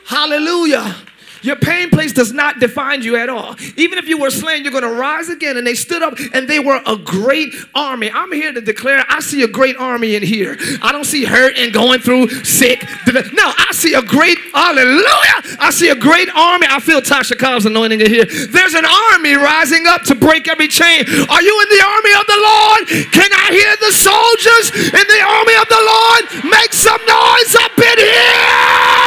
Hallelujah. 0.07 0.97
Your 1.43 1.57
pain 1.57 1.91
place 1.91 2.13
does 2.13 2.33
not 2.33 2.61
define 2.61 3.03
you 3.03 3.17
at 3.17 3.29
all. 3.29 3.57
Even 3.77 3.99
if 3.99 4.09
you 4.09 4.19
were 4.19 4.31
slain, 4.31 4.63
you're 4.63 4.73
going 4.73 4.85
to 4.85 4.91
rise 4.91 5.29
again. 5.29 5.57
And 5.57 5.67
they 5.67 5.75
stood 5.75 6.03
up 6.03 6.15
and 6.33 6.49
they 6.49 6.59
were 6.59 6.81
a 6.87 6.97
great 6.97 7.55
army. 7.75 8.11
I'm 8.13 8.33
here 8.33 8.53
to 8.53 8.61
declare 8.61 9.05
I 9.09 9.21
see 9.21 9.43
a 9.43 9.49
great 9.49 9.77
army 9.77 10.15
in 10.15 10.23
here. 10.23 10.57
I 10.83 10.93
don't 10.93 11.05
see 11.05 11.25
hurt 11.25 11.57
and 11.59 11.73
going 11.73 12.01
through 12.01 12.29
sick. 12.45 12.85
No, 13.07 13.53
I 13.57 13.69
see 13.73 13.95
a 13.95 14.03
great, 14.03 14.39
hallelujah. 14.55 15.59
I 15.59 15.71
see 15.71 15.91
a 15.91 15.97
great 15.97 16.29
army. 16.35 16.67
I 16.71 16.81
feel 16.81 17.01
Tasha 17.01 17.37
Cobbs' 17.37 17.67
anointing 17.67 18.01
in 18.01 18.07
here. 18.07 18.25
There's 18.25 18.75
an 18.75 18.85
army 18.85 19.35
rising 19.35 19.87
up 19.87 20.03
to 20.05 20.15
break 20.15 20.49
every 20.49 20.69
chain. 20.69 21.05
Are 21.29 21.43
you 21.43 21.55
in 21.63 21.69
the 21.69 21.85
army 21.85 22.13
of 22.15 22.27
the 22.27 22.39
Lord? 22.39 22.89
Can 23.13 23.31
I 23.33 23.51
hear 23.51 23.77
the 23.77 23.93
soldiers 23.93 24.71
in 24.95 25.07
the 25.07 25.23
army 25.27 25.55
of 25.59 25.69
the 25.69 25.83
Lord 25.83 26.53
make 26.53 26.73
some 26.73 27.01
noise 27.07 27.55
up 27.57 27.79
in 27.79 27.99
here? 27.99 29.02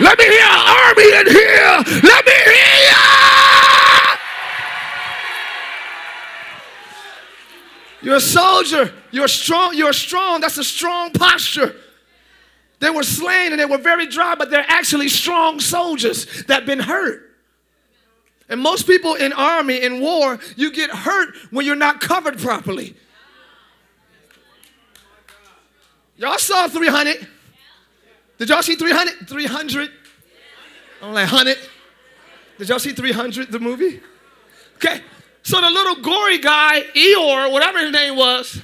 Let 0.00 0.18
me 0.18 0.24
hear 0.24 0.42
army 0.42 1.04
in 1.04 1.26
here. 1.28 1.84
Let 2.02 2.26
me 2.26 2.32
hear 2.32 2.52
you. 2.52 2.94
You're 8.02 8.16
a 8.16 8.20
soldier. 8.20 8.92
You're 9.12 9.28
strong. 9.28 9.74
You're 9.74 9.92
strong. 9.92 10.40
That's 10.40 10.58
a 10.58 10.64
strong 10.64 11.12
posture. 11.12 11.76
They 12.80 12.90
were 12.90 13.04
slain 13.04 13.52
and 13.52 13.60
they 13.60 13.64
were 13.64 13.78
very 13.78 14.06
dry, 14.06 14.34
but 14.34 14.50
they're 14.50 14.66
actually 14.68 15.08
strong 15.08 15.60
soldiers 15.60 16.44
that 16.44 16.66
been 16.66 16.80
hurt. 16.80 17.30
And 18.48 18.60
most 18.60 18.86
people 18.86 19.14
in 19.14 19.32
army, 19.32 19.80
in 19.80 20.00
war, 20.00 20.38
you 20.56 20.70
get 20.70 20.90
hurt 20.90 21.34
when 21.50 21.64
you're 21.64 21.76
not 21.76 22.00
covered 22.00 22.38
properly. 22.38 22.94
Y'all 26.16 26.38
saw 26.38 26.68
300. 26.68 27.26
Did 28.38 28.48
y'all 28.48 28.62
see 28.62 28.74
300? 28.74 29.28
300? 29.28 29.90
I'm 31.02 31.12
like, 31.12 31.30
100. 31.30 31.58
Did 32.58 32.68
y'all 32.68 32.78
see 32.78 32.92
300, 32.92 33.50
the 33.50 33.60
movie? 33.60 34.00
Okay, 34.76 35.00
so 35.42 35.60
the 35.60 35.70
little 35.70 35.96
gory 35.96 36.38
guy, 36.38 36.82
Eeyore, 36.94 37.52
whatever 37.52 37.78
his 37.80 37.92
name 37.92 38.16
was, 38.16 38.62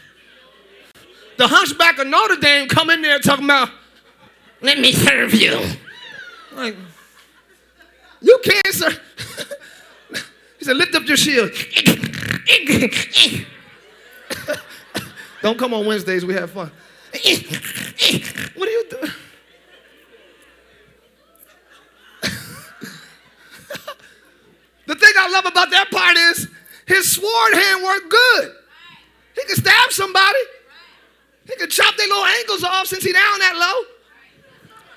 the 1.37 1.47
hunchback 1.47 1.99
of 1.99 2.07
Notre 2.07 2.37
Dame 2.37 2.69
come 2.69 2.91
in 2.91 3.03
there 3.03 3.19
talking 3.19 3.45
about, 3.45 3.71
let 4.61 4.79
me 4.79 4.93
serve 4.93 5.35
you. 5.35 5.59
Like, 6.53 6.77
you 8.21 8.39
can't, 8.43 8.75
sir. 8.75 8.91
he 10.59 10.65
said, 10.65 10.77
lift 10.77 10.95
up 10.95 11.07
your 11.07 11.17
shield. 11.17 11.51
Don't 15.43 15.59
come 15.59 15.73
on 15.73 15.87
Wednesdays, 15.87 16.25
we 16.25 16.35
have 16.35 16.51
fun. 16.51 16.71
what 18.55 18.69
are 18.69 18.73
you 18.73 18.85
doing? 18.91 19.11
The 24.91 24.97
thing 24.97 25.13
I 25.17 25.29
love 25.29 25.47
that 25.71 25.91
part 25.91 26.17
is 26.17 26.49
his 26.87 27.11
sword 27.11 27.55
hand 27.55 27.85
worked 27.85 28.11
good. 28.11 28.53
He 29.35 29.45
could 29.47 29.57
stab 29.57 29.91
somebody. 29.91 30.39
He 31.47 31.57
could 31.57 31.71
chop 31.71 31.97
their 31.97 32.07
little 32.07 32.25
ankles 32.25 32.65
off 32.65 32.87
since 32.87 33.05
he 33.05 33.13
down 33.13 33.39
that 33.39 33.57
low. 33.57 33.85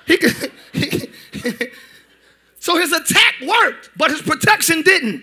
He 0.06 0.16
could. 0.16 1.70
So 2.64 2.78
his 2.78 2.92
attack 2.92 3.34
worked, 3.46 3.90
but 3.94 4.10
his 4.10 4.22
protection 4.22 4.80
didn't. 4.80 5.22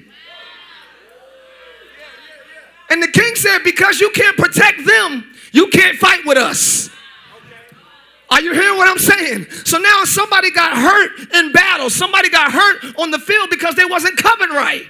And 2.92 3.02
the 3.02 3.08
king 3.08 3.34
said, 3.34 3.64
Because 3.64 4.00
you 4.00 4.12
can't 4.12 4.38
protect 4.38 4.86
them, 4.86 5.34
you 5.52 5.66
can't 5.70 5.98
fight 5.98 6.24
with 6.24 6.38
us. 6.38 6.92
Are 8.30 8.40
you 8.40 8.54
hearing 8.54 8.78
what 8.78 8.88
I'm 8.88 9.00
saying? 9.00 9.48
So 9.66 9.80
now 9.80 10.04
somebody 10.04 10.52
got 10.52 10.78
hurt 10.78 11.34
in 11.34 11.52
battle. 11.52 11.90
Somebody 11.90 12.30
got 12.30 12.52
hurt 12.52 12.96
on 13.00 13.10
the 13.10 13.18
field 13.18 13.50
because 13.50 13.74
they 13.74 13.86
wasn't 13.86 14.18
covered 14.18 14.52
right. 14.52 14.86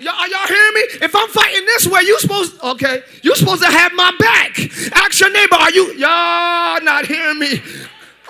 Y'all, 0.00 0.26
y'all 0.28 0.46
hearing 0.48 0.74
me? 0.74 0.80
If 1.02 1.14
I'm 1.14 1.28
fighting 1.28 1.66
this 1.66 1.86
way, 1.86 2.00
you 2.02 2.18
supposed 2.20 2.58
okay, 2.62 3.02
you 3.22 3.36
supposed 3.36 3.62
to 3.62 3.68
have 3.68 3.92
my 3.92 4.10
back. 4.18 4.58
Ask 4.92 5.20
your 5.20 5.30
neighbor, 5.30 5.56
are 5.56 5.70
you 5.72 5.92
y'all 5.92 6.80
not 6.82 7.04
hearing 7.04 7.38
me? 7.38 7.60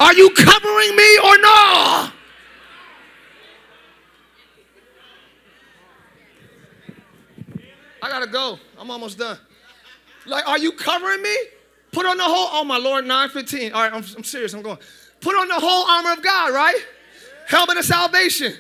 Are 0.01 0.13
you 0.13 0.31
covering 0.31 0.97
me 0.97 1.19
or 1.19 1.39
no? 1.39 2.11
I 8.03 8.09
gotta 8.09 8.27
go. 8.27 8.59
I'm 8.77 8.91
almost 8.91 9.19
done. 9.19 9.39
Like, 10.27 10.49
are 10.49 10.59
you 10.59 10.73
covering 10.73 11.23
me? 11.23 11.37
Put 11.93 12.05
on 12.05 12.17
the 12.17 12.25
whole, 12.25 12.49
oh 12.51 12.65
my 12.65 12.79
Lord, 12.79 13.07
915. 13.07 13.73
All 13.73 13.83
right, 13.83 13.93
I'm, 13.93 14.05
I'm 14.17 14.25
serious, 14.25 14.55
I'm 14.55 14.63
going. 14.63 14.79
Put 15.21 15.37
on 15.37 15.47
the 15.47 15.55
whole 15.55 15.85
armor 15.89 16.13
of 16.13 16.23
God, 16.23 16.53
right? 16.53 16.79
Helmet 17.47 17.79
of 17.79 17.85
salvation. 17.85 18.55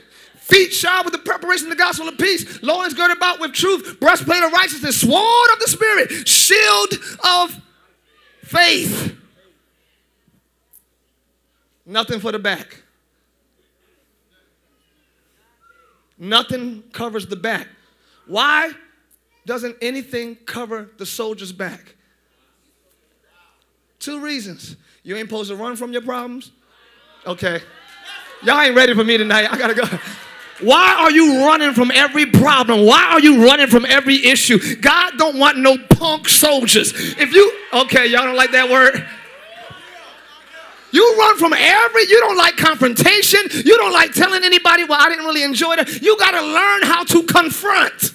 Feet 0.51 0.73
shod 0.73 1.05
with 1.05 1.13
the 1.13 1.19
preparation 1.19 1.67
of 1.67 1.71
the 1.71 1.77
gospel 1.77 2.09
of 2.09 2.19
peace. 2.19 2.63
Loins 2.63 2.95
girded 2.95 3.17
about 3.17 3.41
with 3.41 3.53
truth. 3.53 3.99
Breastplate 4.01 4.43
of 4.43 4.53
righteousness. 4.53 5.01
Sword 5.01 5.51
of 5.53 5.61
the 5.61 5.69
Spirit. 5.69 6.29
Shield 6.29 6.95
of 7.25 7.61
faith. 8.43 9.17
Nothing 11.87 12.21
for 12.21 12.33
the 12.33 12.39
back. 12.39 12.83
Nothing 16.19 16.83
covers 16.93 17.27
the 17.27 17.37
back. 17.37 17.67
Why 18.27 18.73
doesn't 19.47 19.77
anything 19.81 20.37
cover 20.37 20.91
the 20.99 21.07
soldier's 21.07 21.53
back? 21.53 21.97
Two 23.99 24.21
reasons. 24.21 24.77
You 25.03 25.17
ain't 25.17 25.29
supposed 25.29 25.51
to 25.51 25.57
run 25.57 25.77
from 25.77 25.93
your 25.93 26.03
problems. 26.03 26.53
Okay. 27.27 27.61
Y'all 28.43 28.61
ain't 28.61 28.75
ready 28.75 28.95
for 28.95 29.05
me 29.05 29.17
tonight. 29.17 29.51
I 29.51 29.57
gotta 29.57 29.75
go. 29.75 29.85
Why 30.61 30.97
are 30.99 31.11
you 31.11 31.47
running 31.47 31.73
from 31.73 31.91
every 31.91 32.27
problem? 32.27 32.85
Why 32.85 33.05
are 33.13 33.21
you 33.21 33.45
running 33.47 33.67
from 33.67 33.85
every 33.87 34.25
issue? 34.27 34.77
God 34.77 35.17
don't 35.17 35.39
want 35.39 35.59
no 35.59 35.79
punk 35.79 36.29
soldiers. 36.29 36.93
If 36.95 37.33
you 37.33 37.53
okay, 37.73 38.07
y'all 38.07 38.25
don't 38.25 38.37
like 38.37 38.53
that 38.53 38.69
word. 38.69 39.07
You 40.93 41.17
run 41.19 41.39
from 41.39 41.53
every, 41.53 42.03
you 42.03 42.21
don't 42.21 42.37
like 42.37 42.57
confrontation. 42.57 43.41
You 43.65 43.77
don't 43.77 43.93
like 43.93 44.13
telling 44.13 44.43
anybody, 44.43 44.85
well, 44.85 45.01
I 45.01 45.09
didn't 45.09 45.25
really 45.25 45.45
enjoy 45.45 45.75
it. 45.75 46.03
You 46.03 46.19
got 46.19 46.33
to 46.33 46.43
learn 46.43 46.83
how 46.83 47.05
to 47.05 47.23
confront. 47.23 48.13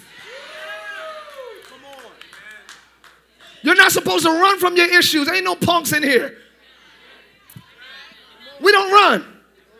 You're 3.61 3.75
not 3.75 3.91
supposed 3.91 4.25
to 4.25 4.31
run 4.31 4.59
from 4.59 4.75
your 4.75 4.93
issues. 4.99 5.27
Ain't 5.29 5.45
no 5.45 5.55
punks 5.55 5.93
in 5.93 6.03
here. 6.03 6.37
We 8.61 8.71
don't 8.71 8.91
run. 8.91 9.25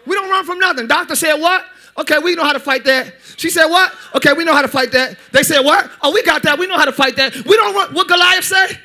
We 0.07 0.16
don't 0.16 0.30
run 0.30 0.45
from 0.45 0.59
nothing. 0.59 0.88
Doctor 0.88 1.16
said 1.16 1.36
what? 1.36 1.66
Okay, 1.98 2.20
we 2.20 2.36
know 2.36 2.43
how 2.43 2.54
to 2.54 2.60
fight 2.60 2.84
that. 2.86 3.14
She 3.38 3.50
said 3.50 3.66
what? 3.68 3.93
Okay, 4.16 4.34
we 4.34 4.43
know 4.43 4.54
how 4.54 4.62
to 4.62 4.68
fight 4.68 4.91
that. 4.91 5.18
They 5.32 5.43
said 5.43 5.62
what? 5.62 5.89
Oh, 6.02 6.12
we 6.12 6.24
got 6.24 6.43
that. 6.43 6.60
We 6.60 6.68
know 6.68 6.78
how 6.78 6.86
to 6.86 6.91
fight 6.91 7.16
that. 7.16 7.34
We 7.46 7.56
don't 7.56 7.74
run. 7.74 7.93
What 7.93 8.08
Goliath 8.08 8.43
say? 8.43 8.78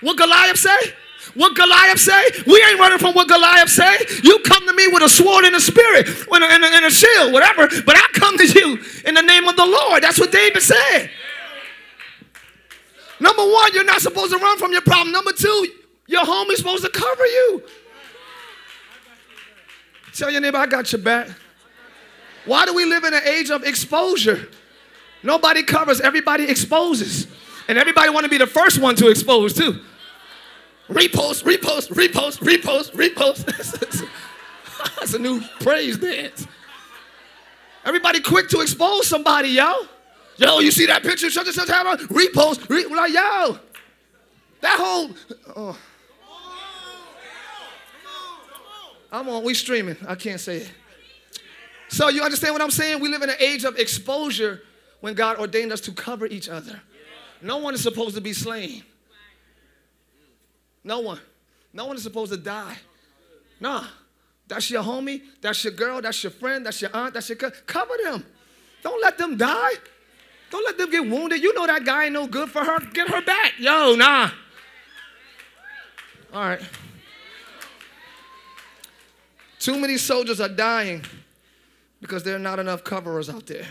What 0.00 0.16
Goliath 0.16 0.58
say? 0.58 0.76
What 1.34 1.54
Goliath 1.54 2.00
say? 2.00 2.22
We 2.46 2.62
ain't 2.64 2.80
running 2.80 2.98
from 2.98 3.14
what 3.14 3.28
Goliath 3.28 3.68
say. 3.68 3.98
You 4.22 4.38
come 4.40 4.66
to 4.66 4.72
me 4.72 4.88
with 4.88 5.02
a 5.02 5.08
sword 5.08 5.44
and 5.44 5.54
a 5.54 5.60
spirit 5.60 6.08
and 6.08 6.42
a, 6.42 6.46
and 6.46 6.64
a, 6.64 6.66
and 6.66 6.84
a 6.86 6.90
shield, 6.90 7.32
whatever. 7.32 7.68
But 7.84 7.96
I 7.96 8.06
come 8.14 8.38
to 8.38 8.46
you 8.46 8.78
in 9.04 9.14
the 9.14 9.22
name 9.22 9.46
of 9.46 9.56
the 9.56 9.66
Lord. 9.66 10.02
That's 10.02 10.18
what 10.18 10.32
David 10.32 10.62
said. 10.62 11.10
Number 13.20 13.42
one, 13.42 13.70
you're 13.74 13.84
not 13.84 14.00
supposed 14.00 14.32
to 14.32 14.38
run 14.38 14.58
from 14.58 14.72
your 14.72 14.82
problem. 14.82 15.12
Number 15.12 15.32
two, 15.32 15.68
your 16.06 16.24
home 16.24 16.50
is 16.50 16.58
supposed 16.58 16.84
to 16.84 16.90
cover 16.90 17.26
you. 17.26 17.62
Tell 20.14 20.30
your 20.30 20.40
neighbor, 20.40 20.58
I 20.58 20.66
got 20.66 20.90
your 20.92 21.02
back. 21.02 21.28
Why 22.46 22.64
do 22.64 22.74
we 22.74 22.84
live 22.84 23.04
in 23.04 23.12
an 23.12 23.22
age 23.24 23.50
of 23.50 23.64
exposure? 23.64 24.48
Nobody 25.22 25.62
covers, 25.62 26.00
everybody 26.00 26.44
exposes. 26.44 27.26
And 27.68 27.76
everybody 27.76 28.10
want 28.10 28.24
to 28.24 28.30
be 28.30 28.38
the 28.38 28.46
first 28.46 28.80
one 28.80 28.94
to 28.96 29.08
expose 29.08 29.52
too. 29.52 29.80
Repost, 30.88 31.42
repost, 31.42 31.90
repost, 31.90 32.38
repost, 32.38 32.92
repost. 32.92 34.08
That's 35.00 35.14
a 35.14 35.18
new 35.18 35.40
praise 35.60 35.98
dance. 35.98 36.46
Everybody 37.84 38.20
quick 38.20 38.48
to 38.50 38.60
expose 38.60 39.08
somebody, 39.08 39.50
yo. 39.50 39.72
Yo, 40.36 40.60
you 40.60 40.70
see 40.70 40.86
that 40.86 41.02
picture? 41.02 41.26
And 41.26 41.34
such 41.34 41.68
happened. 41.68 42.08
Repost. 42.08 42.68
Re- 42.68 42.86
like, 42.86 43.12
yo. 43.12 43.58
That 44.60 44.78
whole. 44.78 45.10
Oh. 45.54 45.54
Come 45.54 45.64
on. 45.64 45.76
Come 49.10 49.20
on. 49.22 49.28
I'm 49.28 49.28
on. 49.28 49.44
We 49.44 49.54
streaming. 49.54 49.96
I 50.06 50.14
can't 50.14 50.40
say 50.40 50.58
it. 50.58 50.70
So 51.88 52.08
you 52.08 52.22
understand 52.22 52.52
what 52.52 52.62
I'm 52.62 52.70
saying? 52.70 53.00
We 53.00 53.08
live 53.08 53.22
in 53.22 53.30
an 53.30 53.36
age 53.38 53.64
of 53.64 53.78
exposure 53.78 54.62
when 55.00 55.14
God 55.14 55.38
ordained 55.38 55.72
us 55.72 55.80
to 55.82 55.92
cover 55.92 56.26
each 56.26 56.48
other. 56.48 56.80
No 57.42 57.58
one 57.58 57.74
is 57.74 57.82
supposed 57.82 58.14
to 58.14 58.20
be 58.20 58.32
slain. 58.32 58.82
No 60.82 61.00
one. 61.00 61.20
No 61.72 61.86
one 61.86 61.96
is 61.96 62.02
supposed 62.02 62.32
to 62.32 62.38
die. 62.38 62.76
Nah. 63.60 63.84
That's 64.48 64.70
your 64.70 64.82
homie. 64.82 65.22
That's 65.40 65.64
your 65.64 65.72
girl. 65.72 66.00
That's 66.00 66.22
your 66.22 66.30
friend. 66.30 66.64
That's 66.64 66.80
your 66.80 66.90
aunt. 66.94 67.14
That's 67.14 67.28
your 67.28 67.36
co- 67.36 67.50
cover 67.66 67.94
them. 68.02 68.24
Don't 68.82 69.02
let 69.02 69.18
them 69.18 69.36
die. 69.36 69.72
Don't 70.50 70.64
let 70.64 70.78
them 70.78 70.90
get 70.90 71.02
wounded. 71.02 71.42
You 71.42 71.52
know 71.54 71.66
that 71.66 71.84
guy 71.84 72.04
ain't 72.04 72.12
no 72.12 72.26
good 72.26 72.48
for 72.50 72.64
her. 72.64 72.78
Get 72.92 73.08
her 73.08 73.22
back. 73.22 73.54
Yo, 73.58 73.96
nah. 73.96 74.30
All 76.32 76.40
right. 76.40 76.60
Too 79.58 79.78
many 79.78 79.98
soldiers 79.98 80.40
are 80.40 80.48
dying 80.48 81.04
because 82.00 82.22
there 82.22 82.36
are 82.36 82.40
not 82.40 82.58
enough 82.58 82.84
coverers 82.84 83.28
out 83.28 83.46
there. 83.46 83.66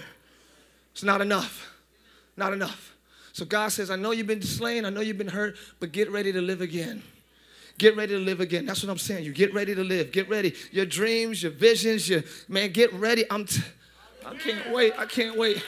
It's 0.91 1.03
not 1.03 1.21
enough. 1.21 1.71
Not 2.37 2.53
enough. 2.53 2.95
So 3.33 3.45
God 3.45 3.69
says, 3.69 3.89
I 3.89 3.95
know 3.95 4.11
you've 4.11 4.27
been 4.27 4.41
slain, 4.41 4.85
I 4.85 4.89
know 4.89 5.01
you've 5.01 5.17
been 5.17 5.27
hurt, 5.27 5.57
but 5.79 5.91
get 5.91 6.09
ready 6.09 6.31
to 6.31 6.41
live 6.41 6.61
again. 6.61 7.03
Get 7.77 7.97
ready 7.97 8.13
to 8.13 8.19
live 8.19 8.39
again. 8.39 8.65
That's 8.65 8.81
what 8.81 8.89
I'm 8.89 8.97
saying. 8.97 9.25
You 9.25 9.33
get 9.33 9.53
ready 9.53 9.75
to 9.75 9.83
live. 9.83 10.13
Get 10.13 10.29
ready. 10.29 10.55
Your 10.71 10.85
dreams, 10.85 11.43
your 11.43 11.51
visions, 11.51 12.07
your 12.07 12.23
man, 12.47 12.71
get 12.71 12.93
ready. 12.93 13.25
I'm 13.29 13.45
t- 13.45 13.61
I 14.25 14.35
can't 14.35 14.71
wait. 14.71 14.93
I 14.97 15.05
can't 15.05 15.37
wait. 15.37 15.61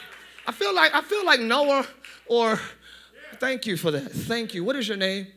I 0.47 0.53
feel 0.53 0.73
like 0.73 0.93
I 0.93 1.01
feel 1.01 1.25
like 1.25 1.41
Noah 1.41 1.85
or 2.27 2.59
thank 3.39 3.65
you 3.65 3.75
for 3.75 3.91
that. 3.91 4.09
Thank 4.11 4.53
you. 4.53 4.63
What 4.63 4.77
is 4.77 4.87
your 4.87 4.95
name? 4.97 5.27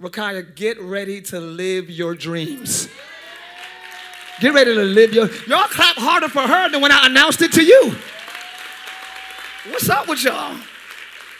Rakaya, 0.00 0.54
get 0.54 0.78
ready 0.80 1.22
to 1.22 1.40
live 1.40 1.88
your 1.88 2.14
dreams. 2.14 2.88
Get 4.40 4.54
ready 4.54 4.74
to 4.74 4.82
live 4.82 5.12
your 5.12 5.26
y'all 5.46 5.66
clap 5.68 5.96
harder 5.96 6.28
for 6.28 6.42
her 6.42 6.70
than 6.70 6.80
when 6.80 6.92
I 6.92 7.06
announced 7.06 7.42
it 7.42 7.52
to 7.54 7.64
you. 7.64 7.96
What's 9.70 9.88
up 9.88 10.08
with 10.08 10.22
y'all? 10.22 10.56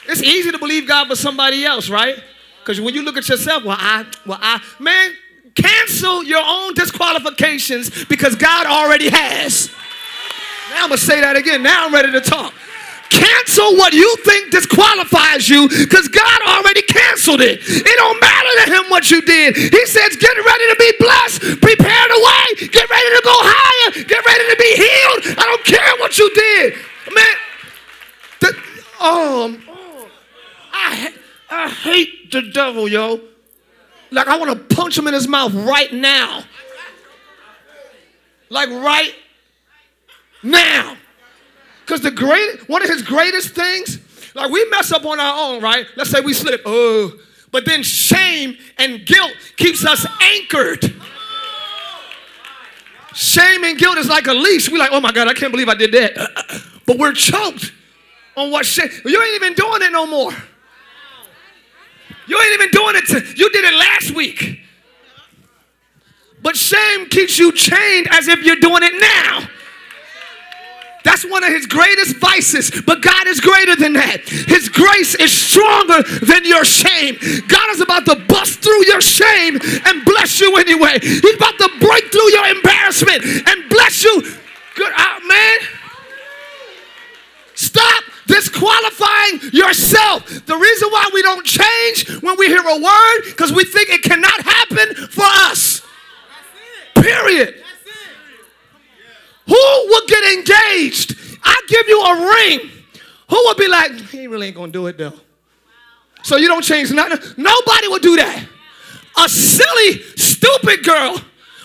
It's 0.09 0.22
easy 0.22 0.51
to 0.51 0.59
believe 0.59 0.88
God 0.88 1.07
for 1.07 1.16
somebody 1.16 1.64
else, 1.64 1.88
right? 1.88 2.16
Because 2.61 2.80
when 2.80 2.94
you 2.94 3.03
look 3.03 3.16
at 3.16 3.28
yourself, 3.28 3.64
well, 3.64 3.76
I, 3.78 4.05
well, 4.26 4.38
I, 4.40 4.62
man, 4.80 5.14
cancel 5.55 6.24
your 6.24 6.42
own 6.44 6.74
disqualifications 6.74 8.05
because 8.07 8.34
God 8.34 8.66
already 8.66 9.11
has. 9.11 9.70
Now 10.70 10.84
I'm 10.84 10.88
gonna 10.88 10.99
say 10.99 11.20
that 11.20 11.36
again. 11.36 11.62
Now 11.62 11.86
I'm 11.86 11.94
ready 11.94 12.12
to 12.12 12.20
talk. 12.20 12.53
Cancel 13.11 13.76
what 13.76 13.92
you 13.92 14.16
think 14.24 14.50
disqualifies 14.50 15.48
you 15.48 15.68
because 15.68 16.09
God 16.09 16.40
already 16.46 16.82
canceled 16.82 17.40
it. 17.40 17.61
It 17.62 17.96
don't 17.96 18.20
matter 18.20 18.64
to 18.64 18.76
him 18.76 18.90
what 18.90 19.11
you 19.11 19.22
did. 19.22 19.56
He 19.56 19.86
says, 19.86 20.16
get 20.16 20.36
ready 20.36 20.64
to 20.68 20.76
be 20.78 20.92
blessed, 21.00 21.40
prepare 21.61 22.09
the 22.09 22.20
way, 22.20 22.68
get 22.68 22.88
ready 22.90 23.11
to 23.16 23.22
go 23.24 23.36
higher, 23.40 24.04
get 24.04 24.24
ready 24.24 24.44
to 24.50 24.56
be 24.56 24.76
healed. 24.76 25.38
I 25.38 25.44
don't 25.44 25.64
care 25.64 25.96
what 25.98 26.18
you 26.18 26.32
did. 26.34 26.74
Man, 27.14 27.36
the, 28.40 28.48
um, 29.04 29.62
I, 30.72 31.14
I 31.50 31.68
hate 31.70 32.30
the 32.30 32.42
devil, 32.42 32.88
yo. 32.88 33.20
Like, 34.11 34.28
I 34.28 34.38
want 34.38 34.50
to 34.50 34.74
punch 34.74 34.96
him 34.96 35.06
in 35.06 35.14
his 35.14 35.28
mouth 35.28 35.52
right 35.54 35.92
now. 35.92 36.42
Like, 38.50 38.70
right 38.70 39.14
now. 40.42 40.96
Because 41.89 42.03
the 42.03 42.11
great, 42.11 42.68
one 42.68 42.82
of 42.82 42.91
his 42.91 43.01
greatest 43.01 43.55
things, 43.55 43.99
like 44.34 44.51
we 44.51 44.62
mess 44.68 44.93
up 44.93 45.07
on 45.07 45.18
our 45.18 45.55
own, 45.55 45.62
right? 45.62 45.86
Let's 45.97 46.11
say 46.11 46.20
we 46.20 46.34
slip, 46.34 46.61
oh, 46.66 47.18
but 47.51 47.64
then 47.64 47.82
shame 47.82 48.59
and 48.76 49.07
guilt 49.07 49.32
keeps 49.57 49.86
us 49.86 50.07
anchored. 50.20 50.95
Shame 53.14 53.64
and 53.64 53.78
guilt 53.78 53.97
is 53.97 54.07
like 54.07 54.26
a 54.26 54.34
leash. 54.34 54.70
We're 54.70 54.76
like, 54.76 54.91
oh 54.93 55.01
my 55.01 55.12
God, 55.12 55.28
I 55.28 55.32
can't 55.32 55.51
believe 55.51 55.70
I 55.70 55.74
did 55.74 55.93
that. 55.93 56.62
But 56.84 56.97
we're 56.97 57.12
choked 57.12 57.72
on 58.34 58.51
what 58.51 58.64
shame. 58.64 58.89
You 59.05 59.22
ain't 59.22 59.34
even 59.34 59.53
doing 59.53 59.82
it 59.82 59.93
no 59.93 60.07
more. 60.07 60.32
You 62.26 62.41
ain't 62.41 62.55
even 62.55 62.70
doing 62.70 62.97
it. 62.97 63.07
To, 63.09 63.36
you 63.36 63.51
did 63.51 63.64
it 63.66 63.74
last 63.74 64.14
week. 64.14 64.61
But 66.43 66.57
shame 66.57 67.11
keeps 67.11 67.39
you 67.39 67.53
chained 67.53 68.09
as 68.11 68.26
if 68.26 68.43
you're 68.43 68.57
doing 68.57 68.82
it 68.82 68.99
now. 68.99 69.49
That's 71.09 71.24
one 71.24 71.42
of 71.42 71.48
his 71.48 71.64
greatest 71.64 72.16
vices, 72.16 72.70
but 72.84 73.00
God 73.00 73.26
is 73.28 73.40
greater 73.40 73.74
than 73.74 73.94
that. 73.94 74.28
His 74.28 74.68
grace 74.68 75.14
is 75.14 75.32
stronger 75.32 76.02
than 76.02 76.44
your 76.44 76.66
shame. 76.66 77.16
God 77.48 77.70
is 77.70 77.80
about 77.80 78.04
to 78.04 78.16
bust 78.28 78.61
through 78.61 78.84
your 78.84 79.00
shame 79.00 79.56
and 79.86 80.04
bless 80.04 80.38
you 80.38 80.54
anyway. 80.59 80.98
He's 81.00 81.34
about 81.34 81.56
to 81.61 81.70
break 81.80 82.12
through 82.12 82.28
your 82.30 82.46
embarrassment 82.48 83.24
and 83.24 83.70
bless 83.70 84.04
you. 84.04 84.20
Good, 84.76 84.92
uh, 84.94 85.20
man. 85.26 85.59
Stop 87.54 88.04
disqualifying 88.26 89.40
yourself. 89.54 90.26
The 90.44 90.59
reason 90.59 90.90
why 90.90 91.09
we 91.14 91.22
don't 91.22 91.46
change 91.46 92.20
when 92.20 92.36
we 92.36 92.48
hear 92.48 92.61
a 92.61 92.78
word, 92.78 93.20
because 93.24 93.50
we 93.50 93.64
think 93.64 93.88
it 93.88 94.02
cannot 94.02 94.42
happen 94.42 94.94
for 95.09 95.24
us. 95.24 95.80
Period. 96.96 97.64
Who 99.49 99.55
will 99.55 100.07
get 100.07 100.38
engaged? 100.38 101.16
I 101.42 101.61
give 101.68 101.88
you 101.88 102.01
a 102.03 102.14
ring. 102.34 102.70
Who 103.30 103.36
will 103.36 103.55
be 103.55 103.68
like, 103.68 103.92
he 104.11 104.26
really 104.26 104.49
ain't 104.49 104.57
gonna 104.57 104.72
do 104.72 104.86
it 104.86 104.99
though. 104.99 105.14
So 106.22 106.36
you 106.36 106.49
don't 106.49 106.62
change 106.62 106.92
nothing. 106.92 107.18
Nobody 107.36 107.88
will 107.88 107.99
do 107.99 108.16
that. 108.16 108.46
A 109.18 109.28
silly, 109.28 110.03
stupid 110.16 110.84
girl 110.84 111.20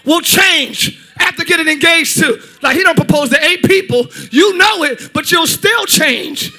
will 0.05 0.21
change 0.21 0.99
after 1.17 1.43
getting 1.43 1.67
engaged 1.67 2.19
to. 2.19 2.41
Like 2.61 2.77
he 2.77 2.83
don't 2.83 2.95
propose 2.95 3.29
to 3.29 3.43
eight 3.43 3.63
people. 3.63 4.07
You 4.31 4.57
know 4.57 4.83
it, 4.83 5.11
but 5.13 5.31
you'll 5.31 5.47
still 5.47 5.85
change. 5.85 6.53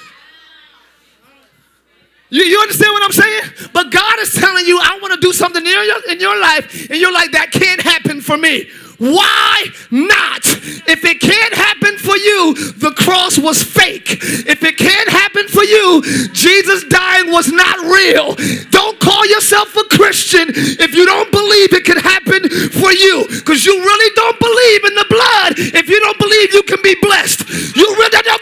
You, 2.29 2.43
you 2.43 2.59
understand 2.59 2.91
what 2.91 3.03
I'm 3.03 3.11
saying? 3.11 3.69
But 3.73 3.91
God 3.91 4.19
is 4.19 4.33
telling 4.33 4.65
you, 4.65 4.79
I 4.81 4.99
want 5.01 5.13
to 5.13 5.19
do 5.19 5.31
something 5.31 5.65
in 5.65 5.71
your, 5.71 6.11
in 6.11 6.19
your 6.19 6.39
life, 6.39 6.89
and 6.89 6.99
you're 6.99 7.13
like, 7.13 7.31
that 7.31 7.51
can't 7.51 7.81
happen 7.81 8.19
for 8.19 8.37
me. 8.37 8.67
Why 8.97 9.67
not? 9.91 10.45
If 10.87 11.03
it 11.03 11.19
can't 11.19 11.53
happen 11.53 11.97
for 11.97 12.17
you, 12.17 12.53
the 12.79 12.91
cross 12.91 13.37
was 13.37 13.61
fake. 13.61 14.17
If 14.47 14.63
it 14.63 14.77
can't 14.77 15.09
happen 15.09 15.47
for 15.47 15.63
you, 15.63 16.01
Jesus 16.31 16.83
dying 16.85 17.31
was 17.31 17.51
not 17.51 17.79
real. 17.85 18.35
Don't 18.71 18.99
call 18.99 19.25
yourself 19.27 19.75
a 19.75 19.83
Christian 19.95 20.47
if 20.55 20.93
you 20.93 21.05
don't 21.05 21.31
believe 21.31 21.73
it 21.73 21.85
can 21.85 21.97
happen 21.97 22.47
for 22.71 22.91
you. 22.91 23.25
Because 23.29 23.65
you 23.65 23.73
really 23.73 24.11
don't 24.15 24.39
believe 24.39 24.81
in 24.85 24.95
the 24.95 25.07
blood 25.09 25.53
if 25.75 25.89
you 25.89 25.99
don't 25.99 26.19
believe 26.19 26.53
you 26.53 26.63
can 26.63 26.81
be 26.81 26.95
blessed. 27.01 27.47
You 27.75 27.87
really 27.95 28.21
don't 28.21 28.35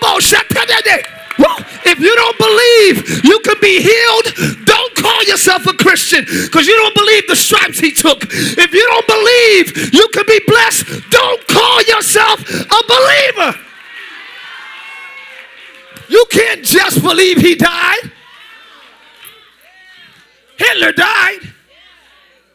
if 1.86 2.00
you 2.00 2.16
don't 2.16 2.38
believe 2.38 3.24
you 3.24 3.40
can 3.40 3.60
be 3.62 3.82
healed, 3.82 4.66
don't 4.66 4.96
call 4.96 5.24
yourself 5.24 5.66
a 5.68 5.74
Christian 5.74 6.26
because 6.26 6.68
you 6.68 6.76
don't 6.76 6.96
believe 6.96 7.28
the 7.28 7.36
stripes 7.36 7.80
he 7.80 7.92
took. 7.92 8.24
If 8.24 8.74
you 8.74 8.86
don't 8.88 9.08
believe 9.08 9.94
you 9.94 10.08
can 10.14 10.26
be 10.28 10.40
blessed, 10.48 11.10
don't 11.10 11.48
call 11.48 11.82
yourself 11.84 12.40
a 12.50 12.82
believer. 12.88 13.60
You 16.10 16.26
can't 16.30 16.64
just 16.64 17.02
believe 17.02 17.38
he 17.38 17.56
died. 17.56 18.12
Hitler 20.58 20.92
died. 20.92 21.40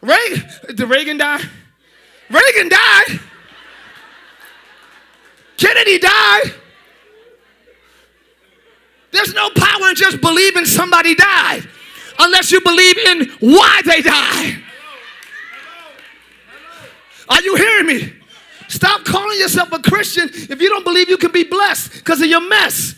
Reagan, 0.01 0.49
did 0.75 0.89
Reagan 0.89 1.17
die? 1.17 1.41
Reagan 2.29 2.69
died. 2.69 3.19
Kennedy 5.57 5.99
died. 5.99 6.53
There's 9.11 9.33
no 9.33 9.49
power 9.49 9.89
in 9.89 9.95
just 9.95 10.21
believing 10.21 10.65
somebody 10.65 11.15
died 11.15 11.67
unless 12.19 12.51
you 12.51 12.61
believe 12.61 12.97
in 12.97 13.29
why 13.39 13.81
they 13.85 14.01
died. 14.01 14.63
Are 17.29 17.41
you 17.41 17.55
hearing 17.55 17.85
me? 17.87 18.13
Stop 18.67 19.03
calling 19.03 19.39
yourself 19.39 19.71
a 19.71 19.79
Christian 19.79 20.29
if 20.31 20.61
you 20.61 20.69
don't 20.69 20.83
believe 20.83 21.09
you 21.09 21.17
can 21.17 21.31
be 21.31 21.43
blessed 21.43 21.93
because 21.93 22.21
of 22.21 22.27
your 22.27 22.47
mess. 22.47 22.95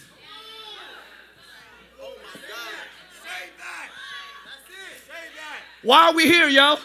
Why 5.84 6.08
are 6.08 6.14
we 6.14 6.26
here, 6.26 6.48
yo? 6.48 6.78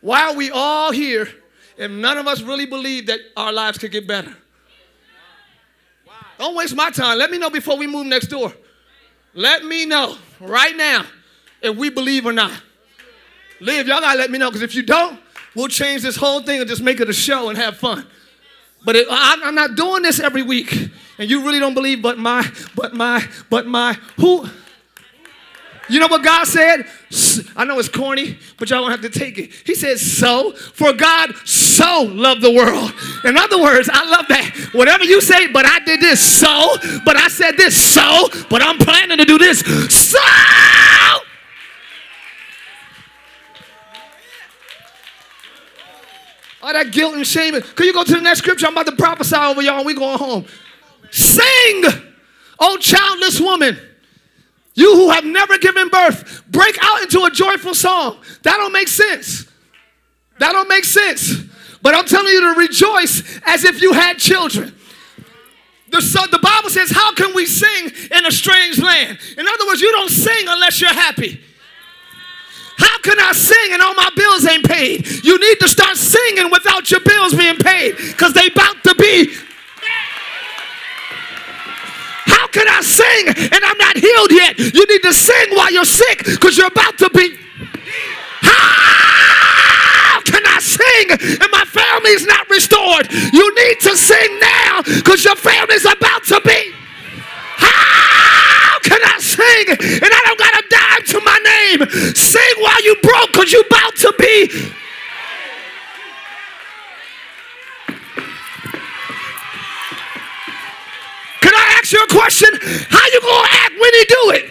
Why 0.00 0.28
are 0.28 0.34
we 0.34 0.50
all 0.50 0.92
here 0.92 1.28
if 1.76 1.90
none 1.90 2.16
of 2.16 2.26
us 2.26 2.40
really 2.40 2.66
believe 2.66 3.06
that 3.08 3.18
our 3.36 3.52
lives 3.52 3.78
could 3.78 3.90
get 3.90 4.06
better? 4.06 4.36
Don't 6.38 6.54
waste 6.54 6.74
my 6.74 6.90
time. 6.90 7.18
Let 7.18 7.30
me 7.30 7.38
know 7.38 7.50
before 7.50 7.76
we 7.76 7.86
move 7.86 8.06
next 8.06 8.28
door. 8.28 8.52
Let 9.34 9.64
me 9.64 9.86
know 9.86 10.16
right 10.40 10.76
now 10.76 11.04
if 11.62 11.76
we 11.76 11.90
believe 11.90 12.26
or 12.26 12.32
not. 12.32 12.52
Live, 13.60 13.88
y'all 13.88 14.00
gotta 14.00 14.18
let 14.18 14.30
me 14.30 14.38
know 14.38 14.50
because 14.50 14.62
if 14.62 14.74
you 14.74 14.82
don't, 14.82 15.18
we'll 15.54 15.68
change 15.68 16.02
this 16.02 16.16
whole 16.16 16.42
thing 16.42 16.60
and 16.60 16.68
just 16.68 16.82
make 16.82 17.00
it 17.00 17.08
a 17.08 17.12
show 17.12 17.48
and 17.48 17.56
have 17.56 17.78
fun. 17.78 18.06
But 18.84 18.96
it, 18.96 19.06
I, 19.10 19.40
I'm 19.44 19.54
not 19.54 19.74
doing 19.74 20.02
this 20.02 20.20
every 20.20 20.42
week, 20.42 20.90
and 21.18 21.28
you 21.28 21.44
really 21.44 21.58
don't 21.58 21.74
believe. 21.74 22.02
But 22.02 22.18
my, 22.18 22.48
but 22.74 22.94
my, 22.94 23.26
but 23.50 23.66
my, 23.66 23.94
who? 24.16 24.48
You 25.88 26.00
know 26.00 26.08
what 26.08 26.24
God 26.24 26.46
said? 26.46 26.86
I 27.56 27.64
know 27.64 27.78
it's 27.78 27.88
corny, 27.88 28.38
but 28.58 28.70
y'all 28.70 28.80
don't 28.80 28.90
have 28.90 29.02
to 29.02 29.18
take 29.18 29.38
it. 29.38 29.52
He 29.64 29.74
said, 29.74 29.98
So, 29.98 30.52
for 30.52 30.92
God 30.92 31.34
so 31.46 32.02
loved 32.02 32.42
the 32.42 32.50
world. 32.50 32.92
In 33.24 33.36
other 33.36 33.60
words, 33.60 33.88
I 33.92 34.08
love 34.08 34.26
that. 34.28 34.70
Whatever 34.72 35.04
you 35.04 35.20
say, 35.20 35.46
but 35.46 35.64
I 35.64 35.78
did 35.80 36.00
this 36.00 36.20
so, 36.20 36.76
but 37.04 37.16
I 37.16 37.28
said 37.28 37.56
this 37.56 37.76
so, 37.76 38.28
but 38.50 38.62
I'm 38.62 38.78
planning 38.78 39.18
to 39.18 39.24
do 39.24 39.38
this 39.38 39.60
so. 39.60 40.18
All 46.62 46.72
that 46.72 46.90
guilt 46.90 47.14
and 47.14 47.24
shame. 47.24 47.54
Can 47.60 47.86
you 47.86 47.92
go 47.92 48.02
to 48.02 48.12
the 48.12 48.20
next 48.20 48.40
scripture? 48.40 48.66
I'm 48.66 48.72
about 48.72 48.86
to 48.86 48.96
prophesy 48.96 49.36
over 49.36 49.62
y'all 49.62 49.76
and 49.76 49.86
we 49.86 49.94
going 49.94 50.18
home. 50.18 50.46
Sing, 51.12 51.84
oh 52.58 52.76
childless 52.80 53.40
woman. 53.40 53.78
You 54.76 54.94
who 54.94 55.10
have 55.10 55.24
never 55.24 55.58
given 55.58 55.88
birth, 55.88 56.44
break 56.48 56.78
out 56.80 57.02
into 57.02 57.24
a 57.24 57.30
joyful 57.30 57.74
song. 57.74 58.18
That 58.42 58.58
don't 58.58 58.72
make 58.72 58.88
sense. 58.88 59.46
That 60.38 60.52
don't 60.52 60.68
make 60.68 60.84
sense. 60.84 61.34
But 61.82 61.94
I'm 61.94 62.04
telling 62.04 62.30
you 62.30 62.54
to 62.54 62.60
rejoice 62.60 63.40
as 63.46 63.64
if 63.64 63.80
you 63.80 63.94
had 63.94 64.18
children. 64.18 64.74
The, 65.90 66.28
the 66.30 66.38
Bible 66.38 66.68
says, 66.68 66.90
How 66.90 67.14
can 67.14 67.34
we 67.34 67.46
sing 67.46 67.90
in 68.10 68.26
a 68.26 68.30
strange 68.30 68.78
land? 68.78 69.18
In 69.38 69.48
other 69.48 69.66
words, 69.66 69.80
you 69.80 69.90
don't 69.92 70.10
sing 70.10 70.46
unless 70.46 70.80
you're 70.80 70.92
happy. 70.92 71.40
How 72.76 72.98
can 73.00 73.18
I 73.18 73.32
sing 73.32 73.72
and 73.72 73.80
all 73.80 73.94
my 73.94 74.10
bills 74.14 74.46
ain't 74.46 74.66
paid? 74.66 75.24
You 75.24 75.38
need 75.38 75.58
to 75.60 75.68
start 75.68 75.96
singing 75.96 76.50
without 76.50 76.90
your 76.90 77.00
bills 77.00 77.34
being 77.34 77.56
paid 77.56 77.96
because 77.96 78.34
they 78.34 78.48
about 78.48 78.84
to 78.84 78.94
be 78.96 79.32
how 82.46 82.52
can 82.52 82.68
I 82.68 82.80
sing 82.80 83.50
and 83.50 83.64
I'm 83.64 83.78
not 83.78 83.96
healed 83.96 84.30
yet? 84.30 84.56
You 84.58 84.86
need 84.86 85.02
to 85.02 85.12
sing 85.12 85.50
while 85.50 85.72
you're 85.72 85.84
sick 85.84 86.24
because 86.24 86.56
you're 86.56 86.68
about 86.68 86.96
to 86.98 87.10
be. 87.10 87.36
How 88.42 90.20
can 90.22 90.46
I 90.46 90.60
sing 90.60 91.10
and 91.42 91.50
my 91.50 91.64
family 91.64 92.12
is 92.12 92.24
not 92.24 92.48
restored? 92.48 93.10
You 93.10 93.52
need 93.66 93.80
to 93.80 93.96
sing 93.96 94.38
now 94.38 94.82
because 94.82 95.24
your 95.24 95.34
family's 95.34 95.86
about 95.86 96.22
to 96.26 96.40
be. 96.44 96.70
How 97.58 98.78
can 98.78 99.00
I 99.02 99.18
sing 99.18 99.70
and 99.70 100.12
I 100.14 100.20
don't 100.24 100.35
do 114.06 114.30
it? 114.30 114.50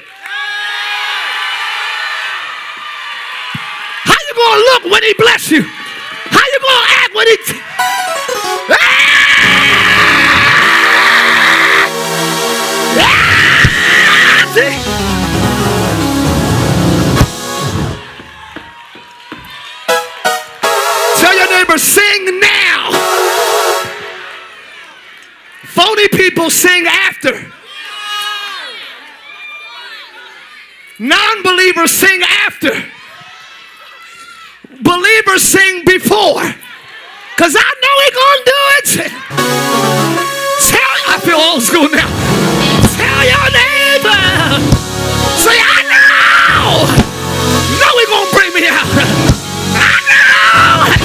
How 4.04 4.18
you 4.28 4.34
gonna 4.36 4.62
look 4.62 4.84
when 4.92 5.04
he 5.04 5.14
bless 5.16 5.52
you? 5.52 5.62
How 5.64 6.44
you 6.54 6.60
gonna 6.60 6.88
act 6.90 7.16
when 7.16 7.28
he? 7.28 7.38
T- 7.38 7.62
ah! 8.70 8.76
Ah! 12.98 13.36
Tell 21.20 21.36
your 21.36 21.50
neighbor, 21.50 21.78
sing 21.78 22.40
now. 22.40 22.92
Phony 25.64 26.08
people 26.10 26.50
sing 26.50 26.86
after. 26.88 27.55
Non 31.00 31.44
believers 31.44 31.92
sing 31.92 32.22
after. 32.46 32.72
Believers 34.82 35.42
sing 35.44 35.84
before. 35.86 36.42
Because 37.36 37.56
I 37.58 37.70
know 37.82 37.96
he 38.04 38.10
gonna 38.20 38.44
do 38.46 38.62
it. 38.78 38.88
Tell, 40.70 40.96
I 41.12 41.20
feel 41.20 41.36
old 41.36 41.64
school 41.64 41.90
now. 41.90 42.08
Tell 42.96 43.22
your 43.28 43.48
neighbor. 43.52 44.24
Say, 45.44 45.58
I 45.60 45.80
know. 45.92 46.88
Know 47.80 47.94
he 48.00 48.06
gonna 48.08 48.32
bring 48.32 48.54
me 48.54 48.68
out. 48.68 48.88
I 49.76 50.00
know. 50.10 50.96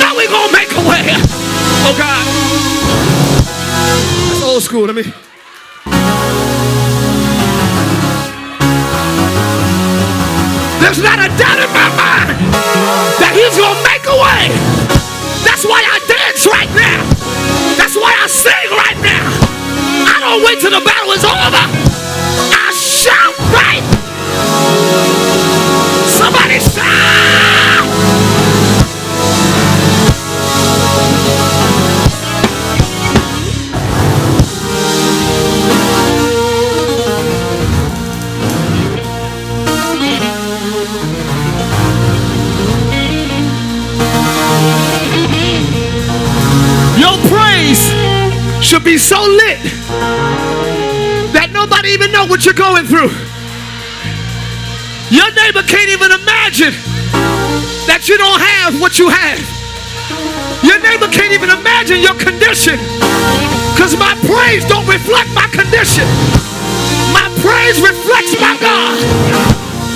Know 0.00 0.18
he 0.18 0.26
gonna 0.26 0.52
make 0.52 0.72
a 0.72 0.82
way. 0.88 1.04
Oh 1.86 1.94
God 1.96 2.22
old 4.52 4.62
school. 4.62 4.86
to 4.86 4.92
me. 4.92 5.04
There's 10.82 10.98
not 10.98 11.22
a 11.22 11.30
doubt 11.38 11.62
in 11.62 11.70
my 11.70 11.88
mind 11.94 12.34
that 13.22 13.32
He's 13.38 13.54
going 13.54 13.70
to 13.70 13.84
make 13.86 14.02
a 14.10 14.18
way. 14.18 14.50
That's 15.46 15.62
why 15.62 15.78
I 15.78 16.02
dance 16.10 16.42
right 16.50 16.66
now. 16.74 17.06
That's 17.78 17.94
why 17.94 18.10
I 18.10 18.26
sing 18.26 18.68
right 18.74 18.98
now. 18.98 19.30
I 20.10 20.18
don't 20.18 20.42
wait 20.42 20.58
till 20.58 20.74
the 20.74 20.82
battle 20.82 21.14
is 21.14 21.22
over. 21.22 21.64
I 22.50 22.74
shout 22.74 23.38
right. 23.54 25.11
Should 48.82 48.90
be 48.90 48.98
so 48.98 49.20
lit 49.22 49.62
that 51.30 51.50
nobody 51.52 51.90
even 51.94 52.10
know 52.10 52.26
what 52.26 52.44
you're 52.44 52.56
going 52.56 52.86
through. 52.86 53.10
Your 55.14 55.30
neighbor 55.38 55.62
can't 55.62 55.90
even 55.92 56.10
imagine 56.10 56.74
that 57.86 58.10
you 58.10 58.18
don't 58.18 58.40
have 58.42 58.80
what 58.80 58.98
you 58.98 59.06
have. 59.06 59.38
Your 60.66 60.82
neighbor 60.82 61.06
can't 61.14 61.30
even 61.30 61.50
imagine 61.50 62.02
your 62.02 62.16
condition 62.18 62.74
because 63.74 63.94
my 63.94 64.18
praise 64.26 64.66
don't 64.66 64.86
reflect 64.90 65.30
my 65.30 65.46
condition. 65.54 66.06
My 67.14 67.28
praise 67.38 67.78
reflects 67.78 68.34
my 68.42 68.56
God. 68.58 68.98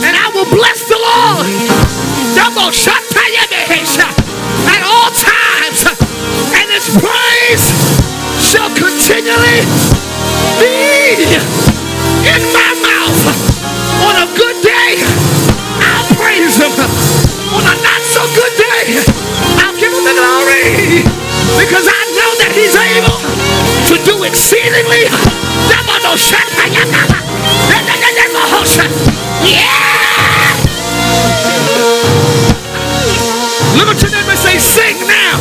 And 0.07 0.15
I 0.15 0.31
will 0.31 0.47
bless 0.55 0.87
the 0.87 0.99
Lord. 1.01 1.47
At 4.71 4.83
all 4.87 5.11
times. 5.11 5.81
And 6.55 6.67
his 6.71 6.87
praise 7.03 7.26
continually 8.77 9.61
be 10.61 11.25
in 12.29 12.43
my 12.53 12.71
mouth. 12.85 13.21
On 14.05 14.15
a 14.23 14.27
good 14.37 14.59
day, 14.63 15.01
I'll 15.81 16.09
praise 16.21 16.57
him. 16.61 16.73
On 17.57 17.65
a 17.65 17.75
not 17.81 18.03
so 18.05 18.23
good 18.37 18.55
day, 18.61 19.01
I'll 19.65 19.77
give 19.81 19.93
him 19.93 20.05
the 20.05 20.17
glory. 20.17 21.03
Because 21.57 21.89
I 21.89 22.03
know 22.17 22.31
that 22.45 22.53
he's 22.53 22.77
able 22.77 23.19
to 23.89 23.95
do 24.05 24.25
exceedingly. 24.25 25.09
Yeah! 29.43 29.87
Look 33.77 33.89
at 33.95 34.03
your 34.03 34.11
neighbor 34.11 34.31
and 34.31 34.39
say, 34.39 34.59
sing 34.59 34.97
now. 35.07 35.39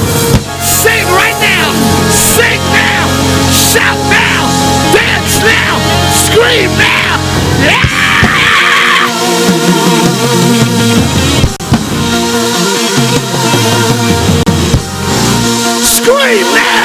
Sing 0.61 1.05
right 1.07 1.37
now. 1.41 1.71
Sing 2.11 2.59
now. 2.71 2.94
Shout 3.75 3.99
now! 4.09 4.47
Dance 4.93 5.43
now! 5.43 5.75
Scream 6.13 6.71
now! 6.79 7.19
Yeah! 7.59 7.83
Scream 15.83 16.47
now! 16.55 16.75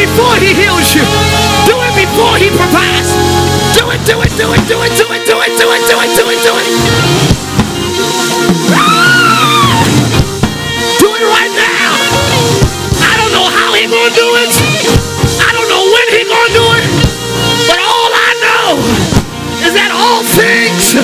before 0.00 0.36
he 0.36 0.54
heals 0.54 0.94
you. 0.94 1.02
Do 1.66 1.76
it 1.76 1.94
before 1.94 2.36
he 2.38 2.48
provides. 2.48 3.29
Do 4.06 4.20
it, 4.22 4.32
do 4.36 4.52
it, 4.52 4.62
do 4.66 4.80
it, 4.82 4.92
do 4.96 5.06
it, 5.12 5.26
do 5.26 5.36
it, 5.36 5.36
do 5.36 5.36
it, 5.40 5.52
do 5.58 5.70
it, 5.70 5.82
do 5.86 5.96
it, 6.00 6.10
do 6.16 6.24
it, 6.26 6.40
do 6.42 6.52
it. 6.56 6.66
Do 10.98 11.08
it 11.14 11.24
right 11.28 11.52
now. 11.54 11.92
I 13.04 13.12
don't 13.20 13.32
know 13.32 13.46
how 13.46 13.74
he 13.74 13.86
gonna 13.86 14.14
do 14.16 14.28
it. 14.40 14.52
I 15.40 15.52
don't 15.52 15.68
know 15.68 15.84
when 15.84 16.06
he 16.16 16.24
gonna 16.24 16.52
do 16.52 16.66
it. 16.80 16.84
But 17.68 17.78
all 17.78 18.10
I 18.10 18.30
know 18.40 18.80
is 19.66 19.72
that 19.76 19.90
all 19.92 20.24
things 20.24 20.96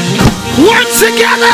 work 0.65 0.89
together 0.97 1.53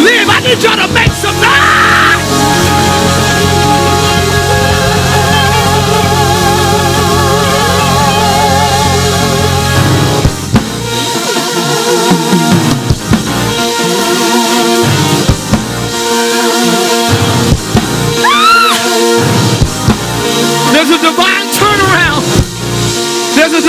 Live, 0.00 0.28
I 0.28 0.40
need 0.42 0.62
y'all 0.62 0.76
to 0.76 0.88
make 0.94 1.12
some 1.12 1.36
noise. 1.36 1.59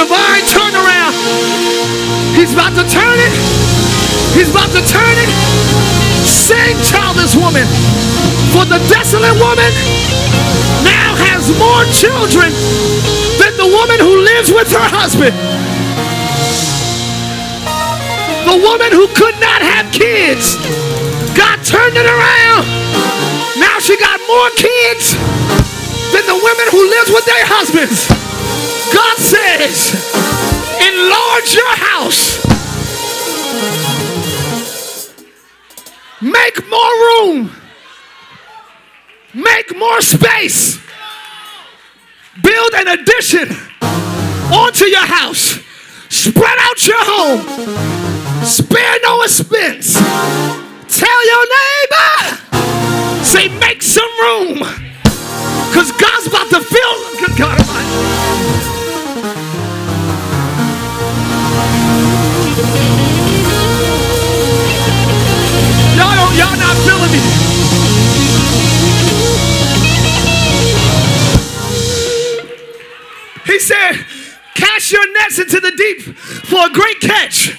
Divine 0.01 0.45
turnaround. 0.49 1.13
He's 2.33 2.53
about 2.53 2.73
to 2.73 2.85
turn 2.89 3.17
it. 3.21 3.33
He's 4.33 4.49
about 4.49 4.73
to 4.73 4.81
turn 4.89 5.15
it. 5.21 5.29
Sing, 6.25 6.73
childless 6.89 7.37
woman. 7.37 7.69
For 8.49 8.65
the 8.65 8.81
desolate 8.89 9.37
woman 9.37 9.69
now 10.81 11.13
has 11.29 11.53
more 11.61 11.85
children 11.93 12.49
than 13.37 13.53
the 13.61 13.69
woman 13.69 14.01
who 14.01 14.25
lives 14.25 14.49
with 14.49 14.73
her 14.73 14.87
husband. 14.89 15.37
The 18.49 18.57
woman 18.57 18.89
who 18.89 19.05
could 19.13 19.37
not 19.37 19.61
have 19.61 19.85
kids. 19.93 20.57
God 21.37 21.61
turned 21.61 21.93
it 21.93 22.09
around. 22.09 22.65
Now 23.61 23.77
she 23.77 23.93
got 24.01 24.17
more 24.25 24.49
kids 24.57 25.60
than 26.11 26.25
the 26.25 26.35
women 26.35 26.67
who 26.71 26.83
lives 26.89 27.09
with 27.09 27.25
their 27.25 27.45
husbands. 27.45 28.07
God 28.93 29.17
says, 29.17 29.95
enlarge 30.79 31.55
your 31.55 31.75
house. 31.75 32.41
Make 36.21 36.69
more 36.69 36.93
room. 37.07 37.51
Make 39.33 39.77
more 39.77 40.01
space. 40.01 40.79
Build 42.43 42.73
an 42.75 42.87
addition 42.99 43.49
onto 44.51 44.85
your 44.85 45.05
house. 45.05 45.59
Spread 46.09 46.57
out 46.59 46.87
your 46.87 46.97
home. 46.99 48.45
Spare 48.45 48.97
no 49.03 49.21
expense. 49.21 49.93
Tell 50.89 51.25
your 51.25 51.45
neighbor, 51.57 53.23
say, 53.23 53.47
make 53.59 53.81
some 53.81 54.11
room. 54.19 54.90
Because 55.71 55.91
God's 55.93 56.27
about 56.27 56.49
to 56.49 56.59
fill. 56.59 56.95
Good 57.17 57.37
God 57.37 57.57
Almighty. 57.57 57.95
Y'all 65.95 66.15
don't, 66.15 66.35
y'all 66.35 66.57
not 66.59 66.75
feeling 66.83 67.11
me. 67.11 67.21
He 73.45 73.59
said, 73.59 74.05
cast 74.55 74.91
your 74.91 75.13
nets 75.13 75.39
into 75.39 75.61
the 75.61 75.71
deep 75.71 76.01
for 76.17 76.65
a 76.65 76.69
great 76.69 76.99
catch. 76.99 77.57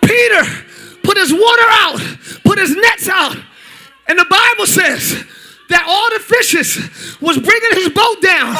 Peter 0.00 0.44
put 1.02 1.16
his 1.18 1.32
water 1.32 1.68
out, 1.70 2.00
put 2.44 2.58
his 2.58 2.76
nets 2.76 3.08
out. 3.08 3.36
And 4.06 4.16
the 4.16 4.26
Bible 4.30 4.66
says 4.66 5.24
that 5.68 5.84
all 5.86 6.18
the 6.18 6.22
fishes 6.22 6.76
was 7.20 7.38
bringing 7.38 7.72
his 7.72 7.88
boat 7.88 8.22
down. 8.22 8.54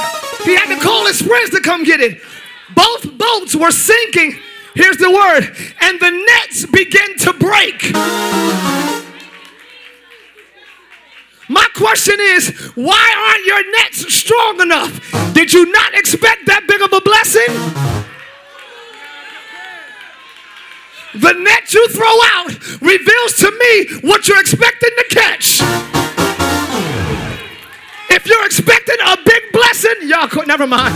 He 0.44 0.54
had 0.54 0.74
to 0.74 0.80
call 0.82 1.06
his 1.06 1.22
friends 1.22 1.50
to 1.50 1.60
come 1.60 1.84
get 1.84 2.00
it. 2.00 2.20
Both 2.74 3.16
boats 3.16 3.54
were 3.54 3.70
sinking. 3.70 4.38
Here's 4.74 4.96
the 4.98 5.10
word. 5.10 5.56
And 5.80 6.00
the 6.00 6.10
nets 6.10 6.66
began 6.66 7.16
to 7.18 7.32
break. 7.34 7.92
My 11.48 11.66
question 11.76 12.16
is, 12.18 12.48
why 12.74 13.14
aren't 13.28 13.46
your 13.46 13.70
nets 13.78 14.12
strong 14.12 14.60
enough? 14.60 15.00
Did 15.32 15.52
you 15.52 15.70
not 15.70 15.94
expect 15.94 16.46
that 16.46 16.66
big 16.66 16.82
of 16.82 16.92
a 16.92 17.00
blessing? 17.00 17.46
The 21.14 21.32
net 21.32 21.72
you 21.72 21.88
throw 21.88 22.18
out 22.34 22.82
reveals 22.82 23.36
to 23.38 23.50
me 23.50 24.08
what 24.08 24.28
you're 24.28 24.40
expecting 24.40 24.90
to 24.98 25.04
catch. 25.10 26.05
If 28.08 28.26
you're 28.26 28.46
expecting 28.46 28.96
a 29.04 29.16
big 29.24 29.52
blessing, 29.52 30.08
y'all 30.08 30.28
could 30.28 30.46
never 30.46 30.66
mind. 30.66 30.94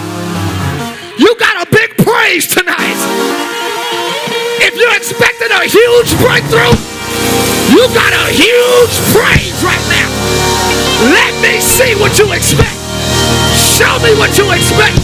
You 1.18 1.34
got 1.38 1.66
a 1.66 1.70
big 1.70 1.96
praise 1.98 2.46
tonight. 2.46 2.98
If 4.62 4.76
you're 4.78 4.94
expecting 4.94 5.50
a 5.50 5.66
huge 5.66 6.11
breakthrough, 6.22 6.74
you 7.74 7.82
got 7.92 8.12
a 8.14 8.26
huge 8.30 8.94
praise 9.11 9.58
right 9.62 9.84
now. 9.90 10.11
Let 11.11 11.34
me 11.42 11.61
see 11.61 11.94
what 11.98 12.18
you 12.18 12.32
expect. 12.32 12.78
Show 13.58 13.98
me 14.06 14.14
what 14.14 14.36
you 14.38 14.46
expect. 14.52 15.00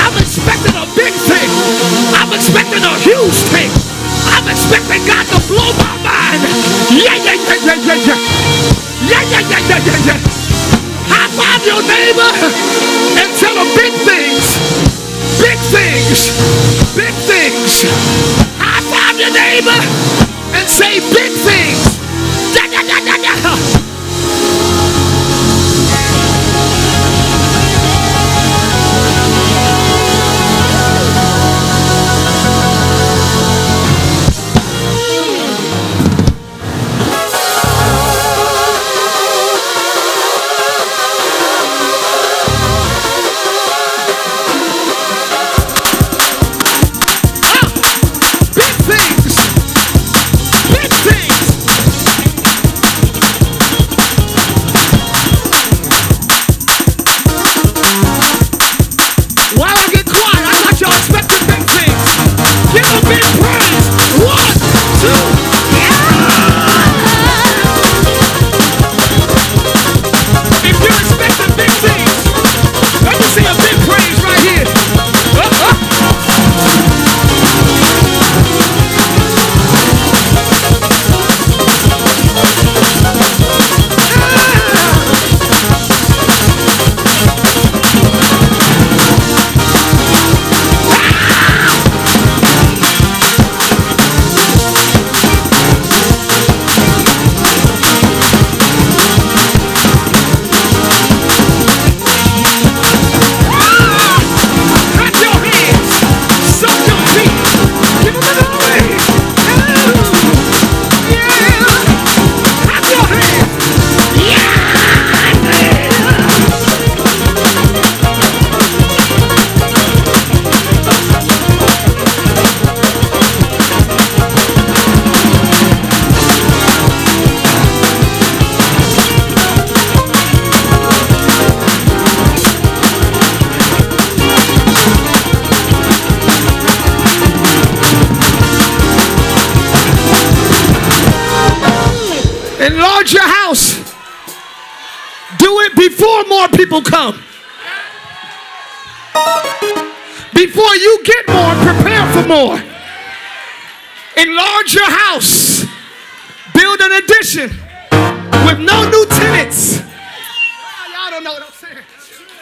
I'm 0.00 0.16
expecting 0.18 0.76
a 0.76 0.86
big 0.96 1.12
thing. 1.12 1.48
I'm 2.16 2.32
expecting 2.32 2.84
a 2.84 2.94
huge 2.98 3.38
thing. 3.52 3.99
I'm 4.28 4.46
expecting 4.48 5.02
God 5.06 5.24
to 5.32 5.38
blow 5.48 5.70
my 5.80 5.94
mind. 6.04 6.42
Yeah, 6.92 7.16
yeah, 7.16 7.36
yeah, 7.38 7.58
yeah, 7.64 7.78
yeah, 7.86 8.06
yeah. 8.08 8.18
Yeah, 9.08 9.22
yeah, 9.32 9.42
yeah, 9.48 9.62
yeah, 9.68 9.80
yeah, 9.86 10.06
yeah. 10.08 10.18
High 11.08 11.30
five 11.34 11.62
your 11.64 11.82
neighbor 11.82 12.30
and 13.20 13.30
tell 13.40 13.54
them 13.56 13.68
big 13.74 13.94
things. 14.04 14.44
Big 15.40 15.58
things. 15.72 16.30
Big 16.94 17.14
things. 17.26 17.88
High 18.60 18.84
five 18.92 19.16
your 19.18 19.32
neighbor 19.32 19.80
and 20.56 20.68
say 20.68 21.00
big 21.00 21.32
things. 21.32 21.98
Yeah, 22.54 22.66
yeah, 22.66 22.82
yeah, 22.82 23.16
yeah, 23.16 23.36
yeah. 23.44 23.49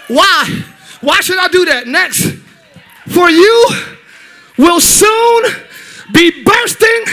Why? 0.09 0.65
Why 1.01 1.21
should 1.21 1.39
I 1.39 1.49
do 1.49 1.65
that? 1.67 1.87
Next. 1.87 2.25
For 3.09 3.31
you 3.31 3.67
will 4.57 4.81
soon 4.81 5.45
be 6.13 6.43
bursting 6.43 7.05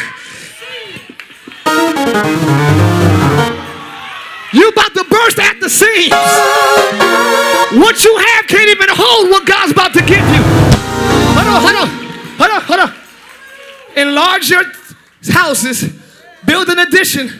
You 4.55 4.69
about 4.69 4.93
to 4.93 5.03
burst 5.09 5.37
at 5.37 5.59
the 5.59 5.69
seams. 5.69 6.11
What 7.81 8.03
you 8.05 8.17
have 8.17 8.47
can't 8.47 8.69
even 8.69 8.87
hold 8.89 9.29
what 9.29 9.45
God's 9.45 9.73
about 9.73 9.93
to 9.93 9.99
give 9.99 10.17
you. 10.17 10.43
Hold 11.35 11.47
on, 11.47 11.61
hold 11.61 11.75
on, 11.75 11.87
hold 12.37 12.51
on, 12.51 12.61
hold 12.61 12.79
on. 12.79 12.93
Enlarge 13.97 14.49
your 14.49 14.63
houses, 15.29 15.91
build 16.45 16.69
an 16.69 16.79
addition. 16.79 17.31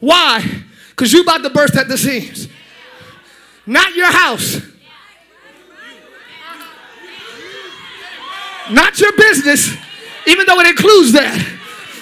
Why? 0.00 0.42
Because 0.88 1.12
you 1.12 1.20
about 1.20 1.42
to 1.42 1.50
burst 1.50 1.76
at 1.76 1.88
the 1.88 1.98
seams. 1.98 2.48
Not 3.66 3.94
your 3.94 4.10
house. 4.10 4.60
Not 8.70 8.98
your 8.98 9.12
business, 9.16 9.76
even 10.26 10.46
though 10.46 10.60
it 10.60 10.68
includes 10.68 11.12
that 11.12 11.54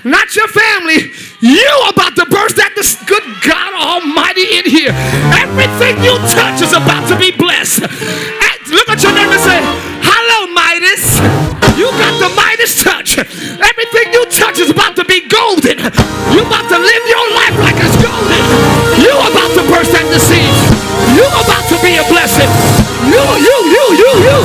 not 0.05 0.35
your 0.35 0.51
family. 0.51 1.15
You 1.39 1.71
about 1.87 2.15
to 2.19 2.27
burst 2.27 2.59
at 2.59 2.75
the 2.75 2.83
good 3.07 3.23
God 3.43 3.71
Almighty 3.79 4.59
in 4.59 4.67
here. 4.67 4.91
Everything 5.39 6.03
you 6.03 6.19
touch 6.35 6.59
is 6.59 6.75
about 6.75 7.07
to 7.07 7.19
be 7.19 7.31
blessed. 7.31 7.87
And 7.87 8.59
look 8.71 8.91
at 8.91 9.03
your 9.03 9.15
neighbor 9.15 9.39
and 9.39 9.43
say, 9.47 9.59
Hello, 10.03 10.51
Midas. 10.51 11.23
You 11.79 11.87
got 11.99 12.15
the 12.19 12.31
Midas 12.35 12.83
touch. 12.83 13.19
Everything 13.19 14.07
you 14.11 14.27
touch 14.27 14.59
is 14.59 14.71
about 14.71 14.99
to 14.99 15.07
be 15.07 15.23
golden. 15.27 15.79
You 16.35 16.41
about 16.43 16.67
to 16.71 16.79
live 16.83 17.05
your 17.07 17.27
life 17.39 17.57
like 17.63 17.79
it's 17.79 17.95
golden. 18.03 18.43
You 18.99 19.15
about 19.15 19.51
to 19.55 19.63
burst 19.71 19.95
at 19.95 20.07
the 20.11 20.19
seams. 20.19 20.59
You 21.15 21.27
about 21.27 21.67
to 21.71 21.79
be 21.79 21.95
a 21.99 22.05
blessing. 22.11 22.51
You, 23.07 23.23
you, 23.39 23.57
you, 23.71 23.85
you, 24.03 24.11
you. 24.19 24.39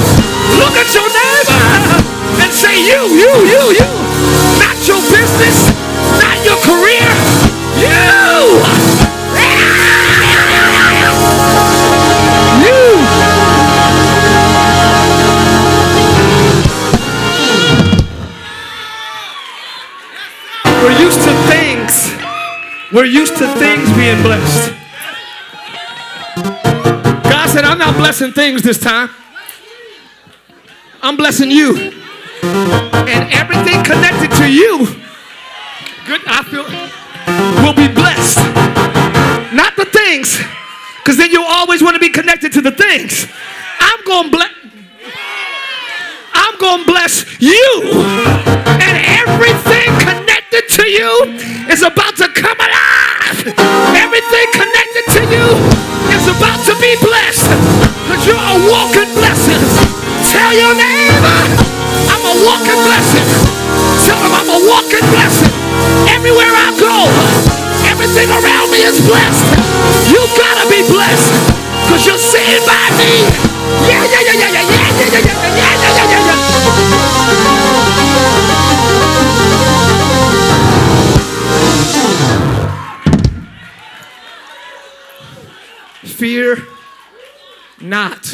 Look 0.62 0.78
at 0.78 0.90
your 0.94 1.10
neighbor 1.10 2.07
and 2.48 2.56
say, 2.56 2.80
You, 2.80 3.02
you, 3.12 3.32
you, 3.52 3.64
you. 3.76 3.90
Not 4.64 4.80
your 4.88 5.02
business, 5.12 5.68
not 6.16 6.38
your 6.48 6.56
career. 6.64 7.08
You. 7.76 8.64
You. 12.64 12.84
We're 20.84 21.00
used 21.02 21.22
to 21.24 21.34
things. 21.52 22.14
We're 22.94 23.06
used 23.06 23.36
to 23.38 23.48
things 23.56 23.92
being 23.98 24.22
blessed. 24.22 24.74
God 27.30 27.50
said, 27.50 27.66
I'm 27.66 27.78
not 27.78 27.98
blessing 27.98 28.32
things 28.32 28.62
this 28.62 28.80
time. 28.80 29.10
I'm 31.02 31.18
blessing 31.18 31.52
you. 31.52 31.97
And 32.44 33.32
everything 33.34 33.84
connected 33.84 34.32
to 34.38 34.52
you, 34.52 34.86
good, 36.06 36.22
I 36.28 36.44
feel, 36.44 36.66
will 37.64 37.74
be 37.74 37.88
blessed. 37.94 38.38
Not 39.54 39.76
the 39.76 39.86
things, 39.86 40.38
because 40.98 41.18
then 41.18 41.32
you'll 41.32 41.46
always 41.48 41.82
want 41.82 41.96
to 41.96 42.00
be 42.00 42.10
connected 42.10 42.52
to 42.54 42.62
the 42.62 42.72
things. 42.72 43.28
I'm 43.80 44.04
going 44.06 44.32
to 44.32 44.38
bless. 44.38 44.52
I'm 46.34 46.58
going 46.60 46.86
to 46.86 46.92
bless 46.92 47.26
you. 47.42 48.04
And 48.78 48.96
everything 49.24 49.90
connected 50.00 50.68
to 50.78 50.86
you 50.88 51.40
is 51.70 51.82
about 51.82 52.16
to 52.18 52.28
come 52.30 52.58
alive. 52.60 53.40
Everything 53.96 54.48
connected 54.54 55.06
to 55.18 55.22
you 55.32 55.48
is 56.14 56.28
about 56.28 56.60
to 56.66 56.74
be 56.80 56.96
blessed. 57.02 57.50
Because 58.06 58.26
you're 58.28 58.38
a 58.38 58.58
walking 58.70 59.12
blessing. 59.16 59.64
Tell 60.32 60.52
your 60.54 60.76
neighbor, 60.76 61.77
walking 62.46 62.80
blessing. 62.86 63.28
Tell 64.06 64.20
him 64.22 64.34
I'm 64.34 64.50
a 64.50 64.60
walking 64.68 65.06
blessing. 65.14 65.54
Everywhere 66.14 66.52
I 66.54 66.70
go, 66.78 67.08
everything 67.90 68.30
around 68.30 68.70
me 68.72 68.84
is 68.86 69.00
blessed. 69.06 69.46
You 70.12 70.22
gotta 70.38 70.66
be 70.70 70.84
blessed 70.90 71.34
because 71.86 72.06
you're 72.06 72.18
sitting 72.22 72.64
by 72.66 72.90
me. 73.00 73.26
Yeah, 73.88 74.04
yeah, 74.06 74.22
yeah, 74.22 74.38
yeah, 74.38 74.52
yeah, 74.52 74.66
yeah, 74.68 74.98
yeah, 74.98 75.08
yeah, 75.08 75.22
yeah, 75.22 75.38
yeah, 75.56 75.82
yeah, 75.82 75.94
yeah, 75.98 76.26
yeah. 76.26 76.38
Fear 86.04 86.66
not. 87.80 88.26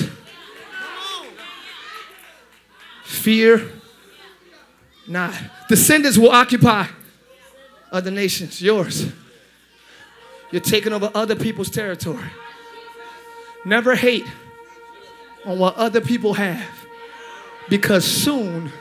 Fear 3.03 3.69
not. 5.07 5.33
Descendants 5.69 6.17
will 6.17 6.31
occupy 6.31 6.87
other 7.91 8.11
nations, 8.11 8.61
yours. 8.61 9.11
You're 10.51 10.61
taking 10.61 10.93
over 10.93 11.11
other 11.15 11.35
people's 11.35 11.69
territory. 11.69 12.29
Never 13.65 13.95
hate 13.95 14.25
on 15.45 15.59
what 15.59 15.75
other 15.75 16.01
people 16.01 16.33
have 16.33 16.85
because 17.69 18.05
soon 18.05 18.71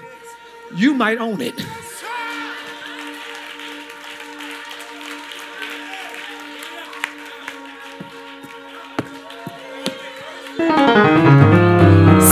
you 0.74 0.94
might 0.94 1.18
own 1.18 1.40
it. 1.40 1.58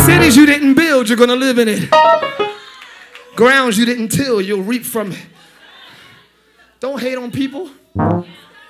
Cities 0.07 0.36
you 0.36 0.47
didn't 0.47 0.74
build, 0.74 1.09
you're 1.09 1.18
gonna 1.18 1.36
live 1.36 1.59
in 1.59 1.68
it. 1.68 2.49
Grounds 3.37 3.78
you 3.78 3.85
didn't 3.87 4.09
till, 4.09 4.41
you'll 4.41 4.62
reap 4.62 4.85
from 4.85 5.12
it. 5.12 5.26
Don't 6.81 7.01
hate 7.01 7.16
on 7.16 7.31
people. 7.31 7.70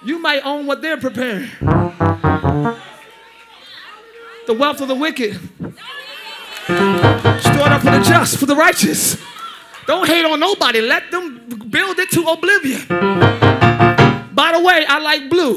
You 0.05 0.19
might 0.19 0.45
own 0.45 0.67
what 0.67 0.83
they're 0.83 0.97
preparing. 0.97 1.49
The 4.47 4.55
wealth 4.55 4.81
of 4.81 4.89
the 4.89 4.95
wicked. 4.95 5.39
Stored 6.65 7.73
up 7.73 7.83
for 7.83 7.91
the 7.91 8.03
just, 8.05 8.39
for 8.39 8.47
the 8.47 8.57
righteous. 8.57 9.17
Don't 9.87 10.07
hate 10.07 10.25
on 10.25 10.41
nobody. 10.41 10.81
Let 10.81 11.11
them 11.11 11.69
build 11.69 11.99
it 11.99 12.11
to 12.13 12.23
oblivion. 12.23 12.87
By 14.35 14.53
the 14.53 14.63
way, 14.63 14.85
I 14.87 14.99
like 15.01 15.29
blue. 15.29 15.57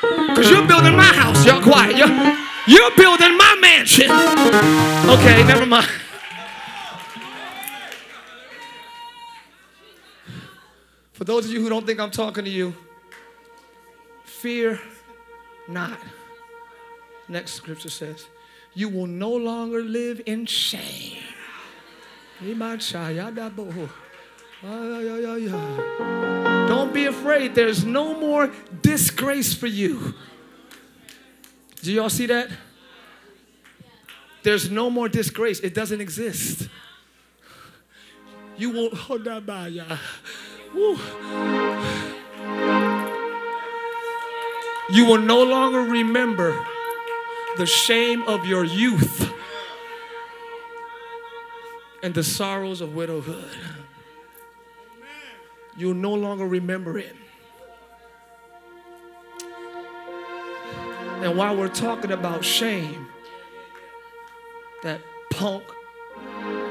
Because 0.00 0.50
you're 0.50 0.66
building 0.66 0.96
my 0.96 1.04
house. 1.04 1.46
Y'all 1.46 1.62
quiet. 1.62 1.96
You're, 1.96 2.08
you're 2.66 2.96
building 2.96 3.36
my 3.36 3.56
mansion. 3.60 4.10
Okay, 5.10 5.44
never 5.46 5.66
mind. 5.66 5.88
For 11.22 11.26
those 11.26 11.44
of 11.44 11.52
you 11.52 11.60
who 11.60 11.68
don't 11.68 11.86
think 11.86 12.00
I'm 12.00 12.10
talking 12.10 12.44
to 12.44 12.50
you, 12.50 12.74
fear 14.24 14.80
not. 15.68 15.96
Next 17.28 17.52
scripture 17.52 17.90
says, 17.90 18.26
You 18.74 18.88
will 18.88 19.06
no 19.06 19.30
longer 19.30 19.84
live 19.84 20.20
in 20.26 20.46
shame. 20.46 21.22
Don't 26.66 26.92
be 26.92 27.04
afraid. 27.04 27.54
There's 27.54 27.84
no 27.84 28.18
more 28.18 28.50
disgrace 28.82 29.54
for 29.54 29.68
you. 29.68 30.14
Do 31.82 31.92
y'all 31.92 32.10
see 32.10 32.26
that? 32.26 32.50
There's 34.42 34.72
no 34.72 34.90
more 34.90 35.08
disgrace. 35.08 35.60
It 35.60 35.72
doesn't 35.72 36.00
exist. 36.00 36.68
You 38.58 38.70
won't 38.70 38.94
hold 38.94 39.22
that 39.26 39.46
by. 39.46 39.68
Woo. 40.74 40.98
You 44.90 45.06
will 45.06 45.18
no 45.18 45.42
longer 45.42 45.80
remember 45.80 46.66
the 47.56 47.66
shame 47.66 48.22
of 48.22 48.46
your 48.46 48.64
youth 48.64 49.32
and 52.02 52.14
the 52.14 52.22
sorrows 52.22 52.80
of 52.80 52.94
widowhood. 52.94 53.50
You'll 55.76 55.94
no 55.94 56.12
longer 56.12 56.46
remember 56.46 56.98
it. 56.98 57.16
And 61.22 61.36
while 61.38 61.56
we're 61.56 61.68
talking 61.68 62.10
about 62.10 62.44
shame, 62.44 63.06
that 64.82 65.00
punk, 65.30 65.62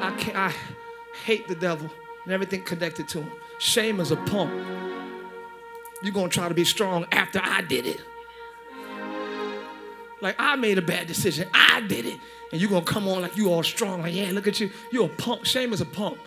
I, 0.02 0.14
can't, 0.20 0.38
I 0.38 0.54
hate 1.24 1.48
the 1.48 1.56
devil 1.56 1.90
and 2.26 2.34
everything 2.34 2.64
connected 2.64 3.08
to 3.10 3.22
him. 3.22 3.32
Shame 3.62 4.00
is 4.00 4.10
a 4.10 4.16
punk. 4.16 4.52
You're 6.02 6.14
gonna 6.14 6.30
try 6.30 6.48
to 6.48 6.54
be 6.56 6.66
strong 6.66 7.06
after 7.12 7.40
I 7.44 7.62
did 7.62 7.86
it. 7.86 8.02
Like 10.20 10.36
I 10.40 10.56
made 10.56 10.80
a 10.80 10.82
bad 10.82 11.06
decision, 11.06 11.48
I 11.54 11.82
did 11.82 12.08
it. 12.08 12.20
And 12.52 12.60
you're 12.60 12.72
gonna 12.72 12.84
come 12.84 13.08
on 13.08 13.22
like 13.22 13.38
you 13.38 13.54
all 13.54 13.62
strong, 13.62 14.02
like, 14.02 14.16
yeah, 14.16 14.32
look 14.32 14.48
at 14.48 14.60
you. 14.60 14.72
You're 14.92 15.06
a 15.06 15.10
punk. 15.10 15.46
Shame 15.46 15.74
is 15.74 15.82
a 15.82 15.86
punk. 15.86 16.18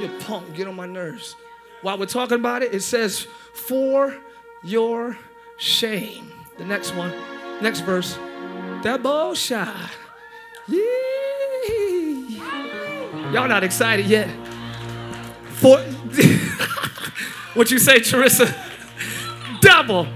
You're 0.00 0.10
a 0.10 0.18
punk. 0.20 0.54
Get 0.54 0.66
on 0.66 0.74
my 0.74 0.86
nerves. 0.86 1.36
While 1.82 1.98
we're 1.98 2.06
talking 2.06 2.36
about 2.36 2.62
it, 2.62 2.74
it 2.74 2.80
says, 2.80 3.26
for 3.52 4.16
your 4.64 5.18
shame. 5.58 6.32
The 6.56 6.64
next 6.64 6.94
one, 6.94 7.12
next 7.60 7.80
verse. 7.80 8.14
That 8.84 9.02
bullshit. 9.02 9.68
Yee. 10.66 12.40
Y'all 13.32 13.48
not 13.48 13.64
excited 13.64 14.06
yet. 14.06 14.30
For 15.50 15.78
what 17.54 17.70
you 17.70 17.78
say, 17.78 18.00
Teresa? 18.00 18.54
Double. 19.60 20.06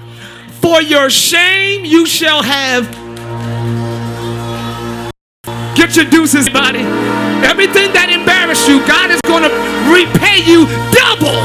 For 0.60 0.82
your 0.82 1.10
shame 1.10 1.84
you 1.84 2.06
shall 2.06 2.42
have. 2.42 2.84
Get 5.76 5.96
your 5.96 6.06
deuces, 6.06 6.48
buddy. 6.48 6.80
Everything 7.46 7.92
that 7.92 8.10
embarrassed 8.10 8.68
you, 8.68 8.84
God 8.86 9.10
is 9.10 9.20
going 9.22 9.44
to 9.44 9.52
repay 9.86 10.42
you 10.42 10.66
double. 10.90 11.38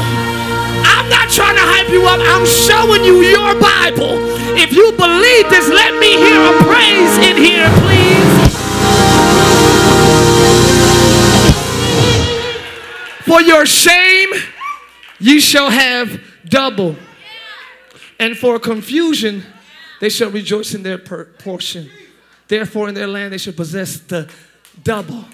I'm 0.82 1.08
not 1.08 1.30
trying 1.30 1.54
to 1.56 1.64
hype 1.64 1.88
you 1.88 2.02
up. 2.08 2.18
I'm 2.18 2.44
showing 2.44 3.04
you 3.04 3.22
your 3.22 3.54
Bible. 3.60 4.18
If 4.58 4.72
you 4.72 4.90
believe 4.92 5.48
this, 5.48 5.68
let 5.68 5.94
me 6.00 6.16
hear 6.18 6.40
a 6.42 6.54
praise 6.64 7.14
in 7.22 7.36
here, 7.36 7.68
please. 7.86 8.41
For 13.24 13.40
your 13.40 13.66
shame, 13.66 14.28
ye 15.20 15.40
shall 15.40 15.70
have 15.70 16.20
double. 16.44 16.96
And 18.18 18.36
for 18.36 18.58
confusion, 18.58 19.44
they 20.00 20.08
shall 20.08 20.30
rejoice 20.30 20.74
in 20.74 20.82
their 20.82 20.98
portion. 20.98 21.90
Therefore, 22.48 22.88
in 22.88 22.94
their 22.94 23.06
land, 23.06 23.32
they 23.32 23.38
shall 23.38 23.52
possess 23.52 23.98
the 23.98 24.28
double. 24.82 25.24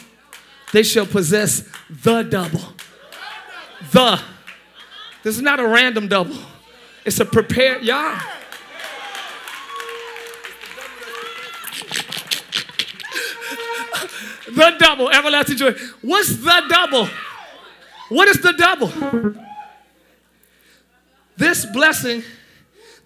They 0.73 0.83
shall 0.83 1.07
possess 1.07 1.65
the 2.03 2.23
double. 2.23 2.61
The. 3.93 4.21
This 5.23 5.37
is 5.37 5.43
not 5.43 5.61
a 5.61 5.67
random 5.67 6.09
double, 6.09 6.37
it's 7.05 7.21
a 7.21 7.25
prepared, 7.25 7.83
y'all. 7.83 8.19
the 14.47 14.77
double, 14.79 15.11
everlasting 15.11 15.57
joy. 15.57 15.73
What's 16.03 16.37
the 16.37 16.63
double? 16.69 17.09
What 18.09 18.29
is 18.29 18.41
the 18.41 18.53
double? 18.53 18.93
This 21.37 21.67
blessing, 21.67 22.23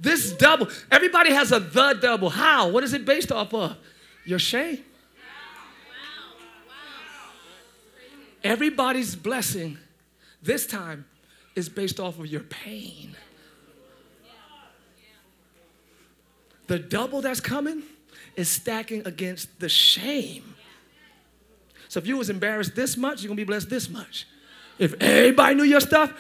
this 0.01 0.33
double, 0.33 0.69
everybody 0.91 1.33
has 1.33 1.53
a 1.53 1.61
the 1.61 1.99
double. 2.01 2.31
How? 2.31 2.69
What 2.69 2.83
is 2.85 2.93
it 2.93 3.05
based 3.05 3.31
off 3.31 3.53
of? 3.53 3.77
Your 4.25 4.39
shame. 4.39 4.85
Everybody's 8.45 9.15
blessing 9.15 9.79
this 10.43 10.67
time 10.67 11.05
is 11.55 11.69
based 11.69 12.01
off 12.01 12.19
of 12.19 12.27
your 12.27 12.41
pain. 12.41 13.15
The 16.67 16.79
double 16.79 17.21
that's 17.21 17.41
coming 17.41 17.83
is 18.35 18.49
stacking 18.49 19.07
against 19.07 19.61
the 19.61 19.69
shame. 19.69 20.55
So 21.89 22.01
if 22.01 22.07
you 22.07 22.17
was 22.17 22.31
embarrassed 22.31 22.75
this 22.75 22.97
much, 22.97 23.23
you're 23.23 23.29
gonna 23.29 23.37
be 23.37 23.45
blessed 23.45 23.69
this 23.69 23.89
much. 23.89 24.27
If 24.79 24.95
everybody 25.01 25.55
knew 25.55 25.65
your 25.65 25.81
stuff, 25.81 26.13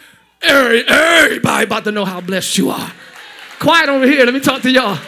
everybody 0.42 1.64
about 1.64 1.84
to 1.84 1.92
know 1.92 2.04
how 2.04 2.20
blessed 2.20 2.58
you 2.58 2.70
are. 2.70 2.92
Quiet 3.58 3.88
over 3.88 4.06
here, 4.06 4.24
let 4.24 4.34
me 4.34 4.40
talk 4.40 4.62
to 4.62 4.70
y'all. 4.70 4.98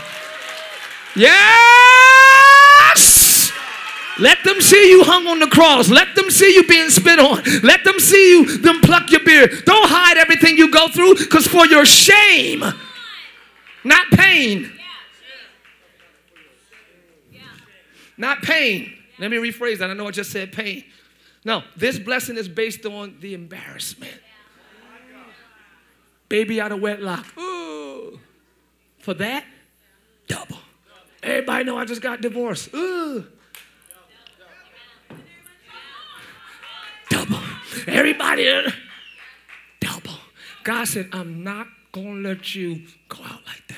Yes! 1.17 1.45
Let 4.19 4.45
them 4.45 4.61
see 4.61 4.91
you 4.91 5.03
hung 5.03 5.27
on 5.27 5.41
the 5.41 5.49
cross. 5.49 5.89
Let 5.89 6.15
them 6.15 6.31
see 6.31 6.55
you 6.55 6.65
being 6.67 6.89
spit 6.91 7.19
on. 7.19 7.43
Let 7.63 7.83
them 7.83 7.99
see 7.99 8.31
you 8.31 8.59
them 8.59 8.81
pluck 8.81 9.11
your 9.11 9.25
beard. 9.25 9.65
Don't 9.65 9.89
hide 9.89 10.19
everything 10.19 10.57
you 10.57 10.71
go 10.71 10.87
through 10.89 11.17
because 11.17 11.49
for 11.49 11.67
your 11.67 11.85
shame, 11.85 12.61
not 13.83 14.07
pain. 14.13 14.71
Not 18.17 18.43
pain. 18.43 18.93
Let 19.19 19.33
me 19.33 19.39
rephrase 19.39 19.79
that. 19.79 19.91
I 19.91 19.95
know 19.95 20.07
I 20.07 20.13
just 20.13 20.31
said 20.31 20.53
pain. 20.53 20.85
No, 21.45 21.63
this 21.77 21.99
blessing 21.99 22.37
is 22.37 22.49
based 22.49 22.87
on 22.87 23.17
the 23.21 23.35
embarrassment. 23.35 24.13
Baby 26.29 26.61
out 26.61 26.73
of 26.73 26.81
wedlock. 26.81 27.27
Ooh. 27.39 28.19
for 28.99 29.15
that, 29.15 29.45
double. 30.27 30.57
Everybody 31.23 31.65
know 31.65 31.77
I 31.77 31.85
just 31.85 32.01
got 32.01 32.23
divorced. 32.23 32.73
Ooh. 32.75 33.27
Double. 37.11 37.39
Everybody, 37.87 38.49
uh, 38.49 38.71
double. 39.81 40.15
God 40.65 40.87
said, 40.87 41.11
I'm 41.13 41.45
not 41.45 41.67
going 41.93 42.23
to 42.23 42.29
let 42.31 42.55
you 42.55 42.83
go 43.09 43.23
out 43.23 43.45
like 43.47 43.63
that. 43.69 43.77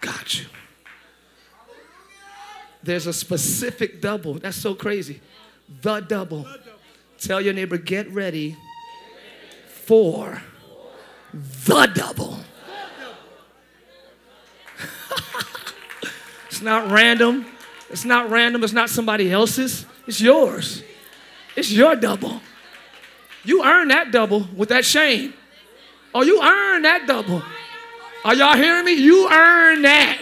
Got 0.00 0.40
you. 0.40 0.46
There's 2.82 3.06
a 3.06 3.12
specific 3.12 4.00
double. 4.00 4.34
That's 4.34 4.56
so 4.56 4.74
crazy. 4.74 5.20
The 5.80 6.00
double. 6.00 6.46
Tell 7.18 7.40
your 7.40 7.54
neighbor, 7.54 7.76
get 7.76 8.10
ready 8.10 8.56
for 9.68 10.42
the 11.32 11.86
double. 11.94 12.38
it's 16.46 16.60
not 16.60 16.90
random. 16.90 17.46
It's 17.90 18.04
not 18.04 18.30
random. 18.30 18.64
It's 18.64 18.72
not 18.72 18.90
somebody 18.90 19.30
else's. 19.30 19.86
It's 20.06 20.20
yours. 20.20 20.82
It's 21.56 21.70
your 21.70 21.94
double. 21.94 22.40
You 23.44 23.64
earn 23.64 23.88
that 23.88 24.10
double 24.10 24.48
with 24.56 24.70
that 24.70 24.84
shame. 24.84 25.34
Oh, 26.14 26.22
you 26.22 26.42
earn 26.42 26.82
that 26.82 27.06
double. 27.06 27.42
Are 28.24 28.34
y'all 28.34 28.56
hearing 28.56 28.84
me? 28.84 28.92
You 28.94 29.28
earn 29.30 29.82
that. 29.82 30.18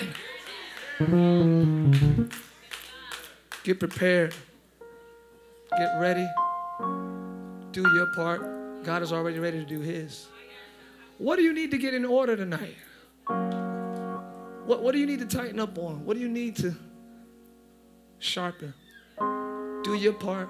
Get 3.62 3.78
prepared. 3.78 4.34
Get 5.76 6.00
ready. 6.00 6.26
Do 7.72 7.82
your 7.94 8.06
part. 8.14 8.84
God 8.84 9.02
is 9.02 9.12
already 9.12 9.38
ready 9.38 9.58
to 9.58 9.66
do 9.66 9.80
His. 9.80 10.26
What 11.18 11.36
do 11.36 11.42
you 11.42 11.52
need 11.52 11.70
to 11.72 11.78
get 11.78 11.92
in 11.92 12.06
order 12.06 12.34
tonight? 12.36 12.76
What, 14.64 14.82
what 14.82 14.92
do 14.92 14.98
you 14.98 15.06
need 15.06 15.18
to 15.18 15.26
tighten 15.26 15.60
up 15.60 15.78
on? 15.78 16.04
What 16.06 16.14
do 16.14 16.20
you 16.20 16.28
need 16.28 16.56
to 16.56 16.74
sharpen? 18.18 18.72
Do 19.18 19.94
your 19.94 20.14
part. 20.14 20.48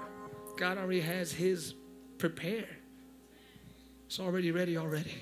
God 0.57 0.77
already 0.77 1.01
has 1.01 1.33
His 1.33 1.73
prepared. 2.17 2.77
It's 4.05 4.19
already 4.19 4.51
ready 4.51 4.77
already. 4.77 5.15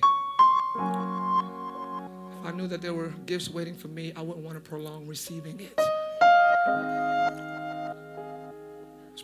If 2.36 2.46
I 2.46 2.52
knew 2.54 2.68
that 2.68 2.82
there 2.82 2.94
were 2.94 3.10
gifts 3.26 3.50
waiting 3.50 3.76
for 3.76 3.88
me, 3.88 4.14
I 4.16 4.22
wouldn't 4.22 4.46
want 4.46 4.64
to 4.64 4.70
prolong 4.70 5.08
receiving 5.08 5.60
it. 5.60 5.74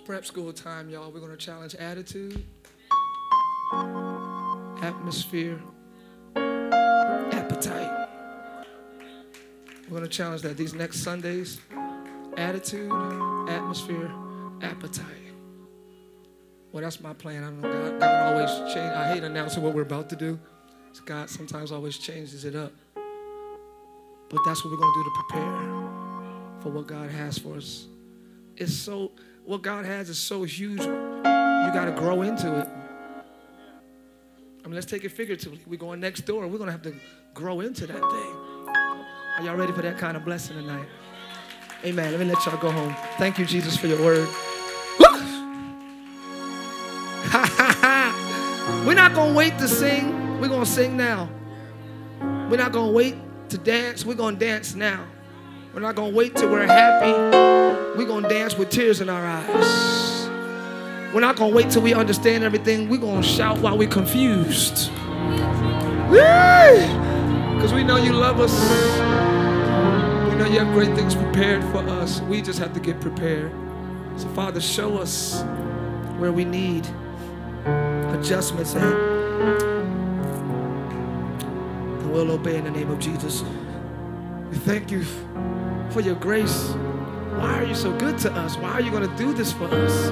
Prep 0.05 0.23
school 0.23 0.53
time, 0.53 0.87
y'all. 0.91 1.09
We're 1.09 1.19
going 1.19 1.31
to 1.31 1.37
challenge 1.37 1.73
attitude, 1.73 2.45
atmosphere, 4.83 5.59
appetite. 6.35 8.07
We're 9.85 9.97
going 9.97 10.03
to 10.03 10.07
challenge 10.07 10.43
that 10.43 10.57
these 10.57 10.75
next 10.75 10.99
Sundays 10.99 11.59
attitude, 12.37 12.91
atmosphere, 13.49 14.11
appetite. 14.61 15.05
Well, 16.71 16.83
that's 16.83 17.01
my 17.01 17.13
plan. 17.13 17.43
I 17.43 17.47
don't 17.47 17.61
know. 17.61 17.71
God, 17.71 17.99
God 17.99 18.33
always 18.33 18.73
change. 18.75 18.93
I 18.93 19.11
hate 19.11 19.23
announcing 19.23 19.63
what 19.63 19.73
we're 19.73 19.81
about 19.81 20.07
to 20.11 20.15
do. 20.15 20.39
God 21.07 21.31
sometimes 21.31 21.71
always 21.71 21.97
changes 21.97 22.45
it 22.45 22.55
up. 22.55 22.73
But 24.29 24.39
that's 24.45 24.63
what 24.63 24.69
we're 24.69 24.77
going 24.77 24.93
to 24.93 24.99
do 24.99 25.03
to 25.03 25.15
prepare 25.23 26.61
for 26.61 26.69
what 26.69 26.85
God 26.85 27.09
has 27.09 27.39
for 27.39 27.55
us. 27.55 27.87
It's 28.55 28.73
so, 28.75 29.11
what 29.45 29.61
God 29.61 29.85
has 29.85 30.09
is 30.09 30.17
so 30.17 30.43
huge, 30.43 30.81
you 30.81 31.71
got 31.73 31.85
to 31.85 31.91
grow 31.91 32.23
into 32.23 32.59
it. 32.59 32.67
I 34.63 34.67
mean, 34.67 34.75
let's 34.75 34.87
take 34.87 35.03
it 35.03 35.09
figuratively. 35.09 35.59
We're 35.67 35.77
going 35.77 35.99
next 35.99 36.21
door. 36.21 36.47
We're 36.47 36.57
going 36.57 36.67
to 36.67 36.71
have 36.71 36.81
to 36.83 36.95
grow 37.35 37.59
into 37.59 37.85
that 37.85 37.99
thing. 37.99 38.35
Are 39.37 39.43
y'all 39.43 39.55
ready 39.55 39.73
for 39.73 39.83
that 39.83 39.97
kind 39.97 40.17
of 40.17 40.25
blessing 40.25 40.57
tonight? 40.57 40.87
Amen. 41.83 42.11
Let 42.11 42.19
me 42.19 42.25
let 42.25 42.43
y'all 42.45 42.57
go 42.57 42.71
home. 42.71 42.95
Thank 43.17 43.37
you, 43.37 43.45
Jesus, 43.45 43.77
for 43.77 43.87
your 43.87 44.01
word. 44.01 44.27
We're 48.85 48.95
not 48.95 49.13
going 49.13 49.33
to 49.33 49.37
wait 49.37 49.59
to 49.59 49.67
sing. 49.67 50.39
We're 50.39 50.47
going 50.47 50.65
to 50.65 50.71
sing 50.71 50.97
now. 50.97 51.29
We're 52.49 52.57
not 52.57 52.71
going 52.71 52.87
to 52.87 52.95
wait 52.95 53.15
to 53.49 53.59
dance. 53.59 54.05
We're 54.05 54.15
going 54.15 54.39
to 54.39 54.45
dance 54.45 54.73
now. 54.73 55.05
We're 55.75 55.81
not 55.81 55.95
going 55.95 56.11
to 56.11 56.17
wait 56.17 56.33
till 56.37 56.49
we're 56.49 56.65
happy. 56.65 57.11
We're 57.97 58.05
going 58.05 58.23
to 58.23 58.29
dance 58.29 58.57
with 58.57 58.69
tears 58.69 59.01
in 59.01 59.09
our 59.09 59.25
eyes. 59.25 60.29
We're 61.13 61.19
not 61.19 61.35
going 61.35 61.51
to 61.51 61.55
wait 61.55 61.69
till 61.69 61.81
we 61.81 61.93
understand 61.93 62.45
everything. 62.45 62.87
We're 62.87 63.01
going 63.01 63.21
to 63.21 63.27
shout 63.27 63.57
while 63.57 63.77
we're 63.77 63.89
confused. 63.89 64.89
Because 66.07 67.73
we 67.73 67.83
know 67.83 67.97
you 67.97 68.13
love 68.13 68.39
us. 68.39 68.53
We 70.29 70.37
know 70.37 70.45
you 70.45 70.59
have 70.59 70.73
great 70.73 70.95
things 70.95 71.13
prepared 71.13 71.61
for 71.65 71.79
us. 71.79 72.21
We 72.21 72.41
just 72.41 72.57
have 72.59 72.71
to 72.71 72.79
get 72.79 73.01
prepared. 73.01 73.51
So, 74.15 74.29
Father, 74.29 74.61
show 74.61 74.97
us 74.97 75.43
where 76.19 76.31
we 76.31 76.45
need 76.45 76.87
adjustments 77.65 78.77
at. 78.77 78.93
And 81.91 82.13
we'll 82.13 82.31
obey 82.31 82.55
in 82.55 82.63
the 82.63 82.71
name 82.71 82.89
of 82.89 82.99
Jesus. 82.99 83.43
We 84.49 84.55
thank 84.59 84.89
you 84.89 85.03
for 85.91 86.01
your 86.01 86.15
grace. 86.15 86.69
Why 87.37 87.59
are 87.59 87.63
you 87.63 87.75
so 87.75 87.95
good 87.97 88.17
to 88.19 88.31
us? 88.31 88.57
Why 88.57 88.71
are 88.71 88.81
you 88.81 88.91
going 88.91 89.09
to 89.09 89.15
do 89.17 89.33
this 89.33 89.51
for 89.51 89.65
us? 89.65 90.07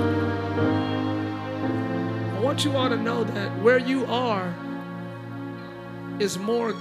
I 2.36 2.40
want 2.42 2.66
you 2.66 2.76
all 2.76 2.90
to 2.90 2.98
know 2.98 3.24
that 3.24 3.62
where 3.62 3.78
you 3.78 4.06
are 4.06 4.54
is 6.20 6.38
more 6.38 6.74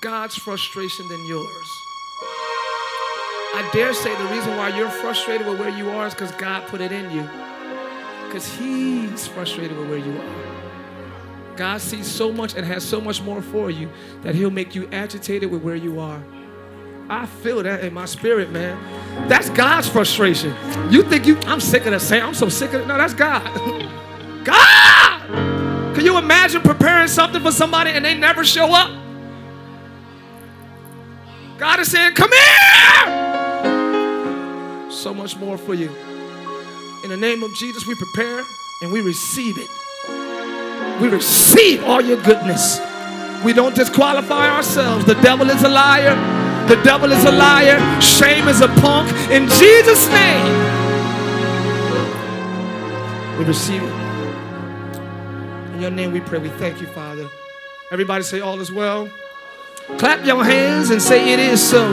God's 0.00 0.36
frustration 0.36 1.08
than 1.08 1.24
yours. 1.26 1.68
I 3.54 3.68
dare 3.72 3.92
say 3.92 4.14
the 4.14 4.24
reason 4.34 4.56
why 4.56 4.76
you're 4.76 4.90
frustrated 4.90 5.46
with 5.46 5.58
where 5.58 5.70
you 5.70 5.90
are 5.90 6.06
is 6.06 6.14
because 6.14 6.32
God 6.32 6.68
put 6.68 6.80
it 6.80 6.92
in 6.92 7.10
you. 7.10 7.28
Because 8.26 8.46
He's 8.56 9.26
frustrated 9.26 9.76
with 9.76 9.88
where 9.88 9.98
you 9.98 10.16
are. 10.16 11.56
God 11.56 11.80
sees 11.80 12.06
so 12.06 12.30
much 12.30 12.54
and 12.54 12.64
has 12.64 12.84
so 12.84 13.00
much 13.00 13.20
more 13.22 13.42
for 13.42 13.68
you 13.70 13.90
that 14.22 14.36
He'll 14.36 14.50
make 14.50 14.76
you 14.76 14.88
agitated 14.92 15.50
with 15.50 15.62
where 15.62 15.74
you 15.74 15.98
are. 15.98 16.22
I 17.10 17.24
feel 17.24 17.62
that 17.62 17.82
in 17.84 17.94
my 17.94 18.04
spirit, 18.04 18.50
man. 18.50 18.78
That's 19.28 19.48
God's 19.50 19.88
frustration. 19.88 20.54
You 20.90 21.02
think 21.02 21.26
you, 21.26 21.38
I'm 21.46 21.60
sick 21.60 21.86
of 21.86 21.92
the 21.92 22.00
same, 22.00 22.22
I'm 22.22 22.34
so 22.34 22.50
sick 22.50 22.74
of 22.74 22.82
it. 22.82 22.86
No, 22.86 22.98
that's 22.98 23.14
God. 23.14 23.42
God! 24.44 25.94
Can 25.94 26.04
you 26.04 26.18
imagine 26.18 26.60
preparing 26.60 27.08
something 27.08 27.42
for 27.42 27.50
somebody 27.50 27.92
and 27.92 28.04
they 28.04 28.14
never 28.14 28.44
show 28.44 28.74
up? 28.74 28.90
God 31.56 31.80
is 31.80 31.90
saying, 31.90 32.14
Come 32.14 32.30
here! 32.30 33.30
So 34.90 35.14
much 35.14 35.36
more 35.36 35.56
for 35.56 35.74
you. 35.74 35.90
In 37.04 37.10
the 37.10 37.16
name 37.16 37.42
of 37.42 37.54
Jesus, 37.54 37.86
we 37.86 37.94
prepare 37.94 38.44
and 38.82 38.92
we 38.92 39.00
receive 39.00 39.56
it. 39.58 39.68
We 41.00 41.08
receive 41.08 41.84
all 41.84 42.02
your 42.02 42.22
goodness. 42.22 42.80
We 43.44 43.54
don't 43.54 43.74
disqualify 43.74 44.50
ourselves. 44.50 45.04
The 45.06 45.14
devil 45.14 45.48
is 45.48 45.62
a 45.62 45.68
liar. 45.68 46.37
The 46.68 46.76
devil 46.84 47.10
is 47.12 47.24
a 47.24 47.32
liar. 47.32 47.80
Shame 48.00 48.46
is 48.46 48.60
a 48.60 48.68
punk. 48.68 49.10
In 49.30 49.48
Jesus' 49.48 50.06
name, 50.10 50.52
we 53.38 53.44
receive 53.44 53.82
it. 53.82 53.94
In 55.74 55.80
your 55.80 55.90
name 55.90 56.12
we 56.12 56.20
pray. 56.20 56.38
We 56.38 56.50
thank 56.50 56.82
you, 56.82 56.86
Father. 56.88 57.26
Everybody 57.90 58.22
say, 58.22 58.40
All 58.40 58.60
is 58.60 58.70
well. 58.70 59.08
Clap 59.96 60.26
your 60.26 60.44
hands 60.44 60.90
and 60.90 61.00
say, 61.00 61.32
It 61.32 61.38
is 61.38 61.66
so. 61.66 61.88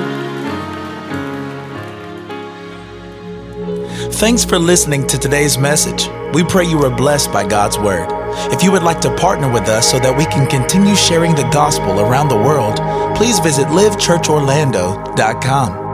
Thanks 4.12 4.44
for 4.44 4.60
listening 4.60 5.08
to 5.08 5.18
today's 5.18 5.58
message. 5.58 6.10
We 6.34 6.44
pray 6.44 6.66
you 6.66 6.78
were 6.78 6.90
blessed 6.90 7.32
by 7.32 7.48
God's 7.48 7.78
word. 7.78 8.10
If 8.52 8.62
you 8.62 8.72
would 8.74 8.84
like 8.84 9.00
to 9.02 9.16
partner 9.16 9.50
with 9.50 9.70
us 9.70 9.90
so 9.90 10.00
that 10.00 10.18
we 10.18 10.26
can 10.26 10.48
continue 10.48 10.96
sharing 10.96 11.34
the 11.36 11.48
gospel 11.50 12.02
around 12.02 12.28
the 12.28 12.36
world, 12.36 12.80
please 13.16 13.40
visit 13.40 13.68
livechurchorlando.com. 13.68 15.85